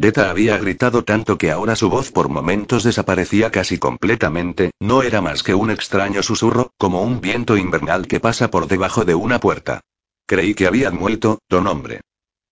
Deta 0.00 0.30
había 0.30 0.56
gritado 0.56 1.04
tanto 1.04 1.36
que 1.36 1.50
ahora 1.50 1.76
su 1.76 1.90
voz 1.90 2.10
por 2.10 2.30
momentos 2.30 2.84
desaparecía 2.84 3.50
casi 3.50 3.76
completamente, 3.76 4.70
no 4.80 5.02
era 5.02 5.20
más 5.20 5.42
que 5.42 5.54
un 5.54 5.70
extraño 5.70 6.22
susurro, 6.22 6.72
como 6.78 7.02
un 7.02 7.20
viento 7.20 7.58
invernal 7.58 8.06
que 8.06 8.18
pasa 8.18 8.50
por 8.50 8.66
debajo 8.66 9.04
de 9.04 9.14
una 9.14 9.40
puerta. 9.40 9.82
Creí 10.24 10.54
que 10.54 10.66
habían 10.66 10.96
muerto, 10.96 11.40
don 11.50 11.66
hombre. 11.66 12.00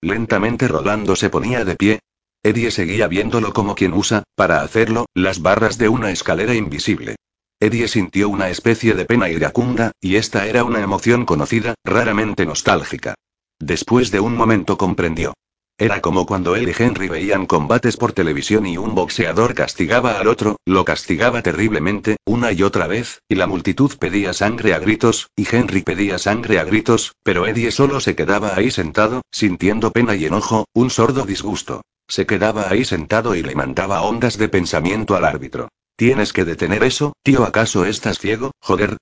Lentamente 0.02 0.68
Rolando 0.68 1.16
se 1.16 1.30
ponía 1.30 1.64
de 1.64 1.74
pie. 1.76 2.00
Eddie 2.42 2.70
seguía 2.70 3.08
viéndolo 3.08 3.54
como 3.54 3.74
quien 3.74 3.94
usa, 3.94 4.24
para 4.34 4.60
hacerlo, 4.60 5.06
las 5.14 5.40
barras 5.40 5.78
de 5.78 5.88
una 5.88 6.10
escalera 6.10 6.54
invisible. 6.54 7.16
Eddie 7.60 7.88
sintió 7.88 8.28
una 8.28 8.50
especie 8.50 8.92
de 8.92 9.06
pena 9.06 9.30
iracunda, 9.30 9.92
y 10.02 10.16
esta 10.16 10.46
era 10.46 10.64
una 10.64 10.82
emoción 10.82 11.24
conocida, 11.24 11.76
raramente 11.82 12.44
nostálgica. 12.44 13.14
Después 13.58 14.10
de 14.10 14.20
un 14.20 14.36
momento 14.36 14.76
comprendió. 14.76 15.32
Era 15.80 16.00
como 16.00 16.26
cuando 16.26 16.56
él 16.56 16.68
y 16.68 16.82
Henry 16.82 17.08
veían 17.08 17.46
combates 17.46 17.96
por 17.96 18.12
televisión 18.12 18.66
y 18.66 18.76
un 18.76 18.96
boxeador 18.96 19.54
castigaba 19.54 20.18
al 20.18 20.26
otro, 20.26 20.56
lo 20.66 20.84
castigaba 20.84 21.40
terriblemente, 21.40 22.16
una 22.24 22.50
y 22.50 22.64
otra 22.64 22.88
vez, 22.88 23.22
y 23.28 23.36
la 23.36 23.46
multitud 23.46 23.96
pedía 23.96 24.32
sangre 24.32 24.74
a 24.74 24.80
gritos, 24.80 25.30
y 25.36 25.46
Henry 25.48 25.82
pedía 25.82 26.18
sangre 26.18 26.58
a 26.58 26.64
gritos, 26.64 27.14
pero 27.22 27.46
Eddie 27.46 27.70
solo 27.70 28.00
se 28.00 28.16
quedaba 28.16 28.56
ahí 28.56 28.72
sentado, 28.72 29.22
sintiendo 29.30 29.92
pena 29.92 30.16
y 30.16 30.24
enojo, 30.24 30.66
un 30.72 30.90
sordo 30.90 31.24
disgusto. 31.24 31.82
Se 32.08 32.26
quedaba 32.26 32.68
ahí 32.68 32.84
sentado 32.84 33.36
y 33.36 33.42
le 33.44 33.54
mandaba 33.54 34.02
ondas 34.02 34.36
de 34.36 34.48
pensamiento 34.48 35.14
al 35.14 35.24
árbitro. 35.24 35.68
Tienes 35.94 36.32
que 36.32 36.44
detener 36.44 36.82
eso, 36.82 37.12
tío, 37.22 37.44
¿acaso 37.44 37.84
estás 37.84 38.18
ciego? 38.18 38.50
Joder. 38.60 38.96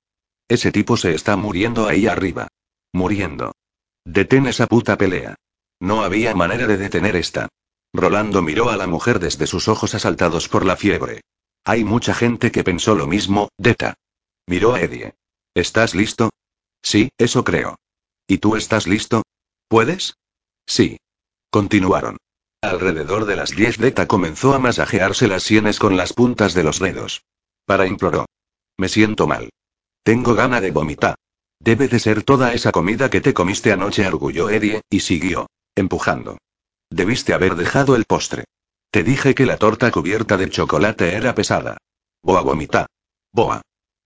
Ese 0.47 0.71
tipo 0.71 0.95
se 0.95 1.15
está 1.15 1.37
muriendo 1.37 1.87
ahí 1.87 2.05
arriba. 2.05 2.49
Muriendo. 2.93 3.53
Detén 4.05 4.45
esa 4.45 4.67
puta 4.67 4.95
pelea. 4.95 5.35
No 5.79 6.03
había 6.03 6.33
manera 6.33 6.65
de 6.67 6.77
detener 6.77 7.15
esta. 7.15 7.49
Rolando 7.93 8.41
miró 8.41 8.69
a 8.69 8.77
la 8.77 8.87
mujer 8.87 9.19
desde 9.19 9.47
sus 9.47 9.67
ojos 9.67 9.95
asaltados 9.95 10.49
por 10.49 10.65
la 10.65 10.75
fiebre. 10.75 11.21
Hay 11.63 11.83
mucha 11.83 12.13
gente 12.13 12.51
que 12.51 12.63
pensó 12.63 12.95
lo 12.95 13.07
mismo, 13.07 13.49
Deta. 13.57 13.95
Miró 14.47 14.73
a 14.73 14.81
Eddie. 14.81 15.15
¿Estás 15.53 15.95
listo? 15.95 16.29
Sí, 16.81 17.09
eso 17.17 17.43
creo. 17.43 17.77
¿Y 18.27 18.37
tú 18.37 18.55
estás 18.55 18.87
listo? 18.87 19.23
¿Puedes? 19.67 20.15
Sí. 20.65 20.99
Continuaron. 21.49 22.17
Alrededor 22.61 23.25
de 23.25 23.35
las 23.35 23.51
10 23.51 23.77
Deta 23.77 24.07
comenzó 24.07 24.53
a 24.53 24.59
masajearse 24.59 25.27
las 25.27 25.43
sienes 25.43 25.79
con 25.79 25.97
las 25.97 26.13
puntas 26.13 26.53
de 26.53 26.63
los 26.63 26.79
dedos. 26.79 27.23
Para 27.65 27.87
imploró. 27.87 28.25
Me 28.77 28.89
siento 28.89 29.27
mal. 29.27 29.49
Tengo 30.03 30.35
gana 30.35 30.61
de 30.61 30.71
vomitar. 30.71 31.15
Debe 31.59 31.87
de 31.87 31.99
ser 31.99 32.23
toda 32.23 32.53
esa 32.53 32.71
comida 32.71 33.09
que 33.09 33.21
te 33.21 33.33
comiste 33.33 33.71
anoche, 33.71 34.05
arguyó 34.05 34.49
Eddie, 34.49 34.81
y 34.89 34.99
siguió 35.01 35.47
empujando. 35.77 36.37
Debiste 36.89 37.33
haber 37.33 37.55
dejado 37.55 37.95
el 37.95 38.05
postre. 38.05 38.45
Te 38.91 39.03
dije 39.03 39.35
que 39.35 39.45
la 39.45 39.57
torta 39.57 39.91
cubierta 39.91 40.37
de 40.37 40.49
chocolate 40.49 41.15
era 41.15 41.35
pesada. 41.35 41.77
Boa 42.21 42.41
vomita. 42.41 42.87
Boa. 43.31 43.61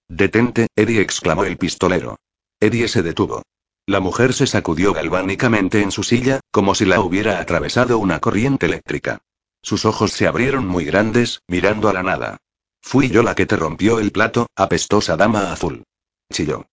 Detente, 0.08 0.68
Eddie 0.76 1.02
exclamó 1.02 1.46
el 1.46 1.58
pistolero. 1.58 2.18
Eddie 2.60 2.88
se 2.88 3.02
detuvo. 3.02 3.44
La 3.88 4.00
mujer 4.00 4.34
se 4.34 4.46
sacudió 4.48 4.94
galvánicamente 4.94 5.82
en 5.82 5.92
su 5.92 6.04
silla, 6.04 6.40
como 6.52 6.76
si 6.76 6.86
la 6.86 7.00
hubiera 7.00 7.40
atravesado 7.40 7.98
una 7.98 8.20
corriente 8.20 8.66
eléctrica. 8.66 9.20
Sus 9.64 9.86
ojos 9.86 10.12
se 10.12 10.28
abrieron 10.28 10.68
muy 10.68 10.86
grandes, 10.86 11.42
mirando 11.48 11.90
a 11.90 11.94
la 11.94 12.04
nada. 12.04 12.38
Fui 12.82 13.10
yo 13.10 13.24
la 13.24 13.36
que 13.36 13.46
te 13.46 13.56
rompió 13.56 14.00
el 14.00 14.12
plato, 14.12 14.48
apestosa 14.56 15.16
dama 15.16 15.52
azul. 15.52 15.84
Chilló. 16.32 16.66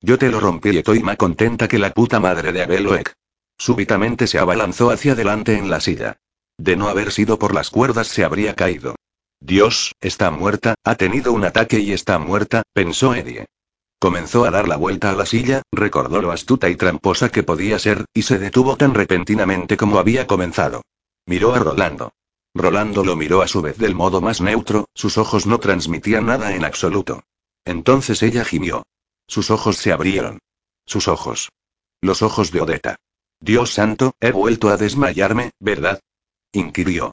Yo 0.00 0.18
te 0.18 0.30
lo 0.30 0.40
rompí 0.40 0.70
y 0.70 0.78
estoy 0.78 1.02
más 1.02 1.16
contenta 1.16 1.68
que 1.68 1.78
la 1.78 1.90
puta 1.90 2.20
madre 2.20 2.52
de 2.52 2.62
Abeloek. 2.62 3.14
Súbitamente 3.58 4.26
se 4.26 4.38
abalanzó 4.38 4.90
hacia 4.90 5.12
adelante 5.12 5.56
en 5.56 5.70
la 5.70 5.80
silla. 5.80 6.18
De 6.58 6.76
no 6.76 6.88
haber 6.88 7.12
sido 7.12 7.38
por 7.38 7.54
las 7.54 7.70
cuerdas 7.70 8.08
se 8.08 8.24
habría 8.24 8.54
caído. 8.54 8.94
Dios, 9.40 9.94
está 10.00 10.30
muerta, 10.30 10.74
ha 10.84 10.94
tenido 10.94 11.32
un 11.32 11.44
ataque 11.44 11.78
y 11.80 11.92
está 11.92 12.18
muerta, 12.18 12.62
pensó 12.72 13.14
Eddie. 13.14 13.46
Comenzó 13.98 14.44
a 14.44 14.50
dar 14.50 14.68
la 14.68 14.76
vuelta 14.76 15.10
a 15.10 15.14
la 15.14 15.26
silla, 15.26 15.62
recordó 15.72 16.20
lo 16.20 16.30
astuta 16.30 16.68
y 16.68 16.76
tramposa 16.76 17.30
que 17.30 17.42
podía 17.42 17.78
ser, 17.78 18.04
y 18.12 18.22
se 18.22 18.38
detuvo 18.38 18.76
tan 18.76 18.94
repentinamente 18.94 19.76
como 19.76 19.98
había 19.98 20.26
comenzado. 20.26 20.82
Miró 21.26 21.54
a 21.54 21.58
Rolando. 21.58 22.12
Rolando 22.54 23.04
lo 23.04 23.16
miró 23.16 23.42
a 23.42 23.48
su 23.48 23.62
vez 23.62 23.76
del 23.78 23.94
modo 23.94 24.20
más 24.20 24.40
neutro, 24.40 24.86
sus 24.94 25.18
ojos 25.18 25.46
no 25.46 25.58
transmitían 25.58 26.26
nada 26.26 26.54
en 26.54 26.64
absoluto. 26.64 27.22
Entonces 27.64 28.22
ella 28.22 28.44
gimió. 28.44 28.84
Sus 29.26 29.50
ojos 29.50 29.76
se 29.76 29.92
abrieron. 29.92 30.38
Sus 30.86 31.08
ojos. 31.08 31.50
Los 32.00 32.22
ojos 32.22 32.52
de 32.52 32.60
Odetta. 32.60 32.96
Dios 33.40 33.72
santo, 33.72 34.14
he 34.20 34.32
vuelto 34.32 34.68
a 34.68 34.76
desmayarme, 34.76 35.52
¿verdad? 35.60 36.00
inquirió. 36.52 37.12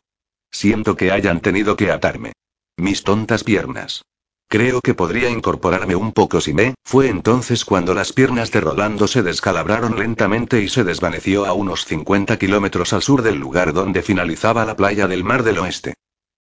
Siento 0.52 0.96
que 0.96 1.12
hayan 1.12 1.42
tenido 1.42 1.76
que 1.76 1.92
atarme. 1.92 2.34
Mis 2.78 3.04
tontas 3.04 3.44
piernas. 3.44 4.04
Creo 4.48 4.82
que 4.82 4.94
podría 4.94 5.30
incorporarme 5.30 5.96
un 5.96 6.12
poco 6.12 6.40
si 6.40 6.54
me. 6.54 6.76
Fue 6.84 7.08
entonces 7.10 7.66
cuando 7.66 7.94
las 7.94 8.14
piernas 8.14 8.52
de 8.52 8.62
Rolando 8.62 9.08
se 9.08 9.24
descalabraron 9.24 9.98
lentamente 9.98 10.62
y 10.62 10.70
se 10.70 10.84
desvaneció 10.84 11.46
a 11.46 11.54
unos 11.54 11.86
50 11.86 12.38
kilómetros 12.38 12.94
al 12.94 13.02
sur 13.02 13.24
del 13.24 13.40
lugar 13.40 13.74
donde 13.74 14.04
finalizaba 14.04 14.64
la 14.66 14.76
playa 14.76 15.08
del 15.08 15.24
Mar 15.24 15.44
del 15.44 15.58
Oeste. 15.58 15.96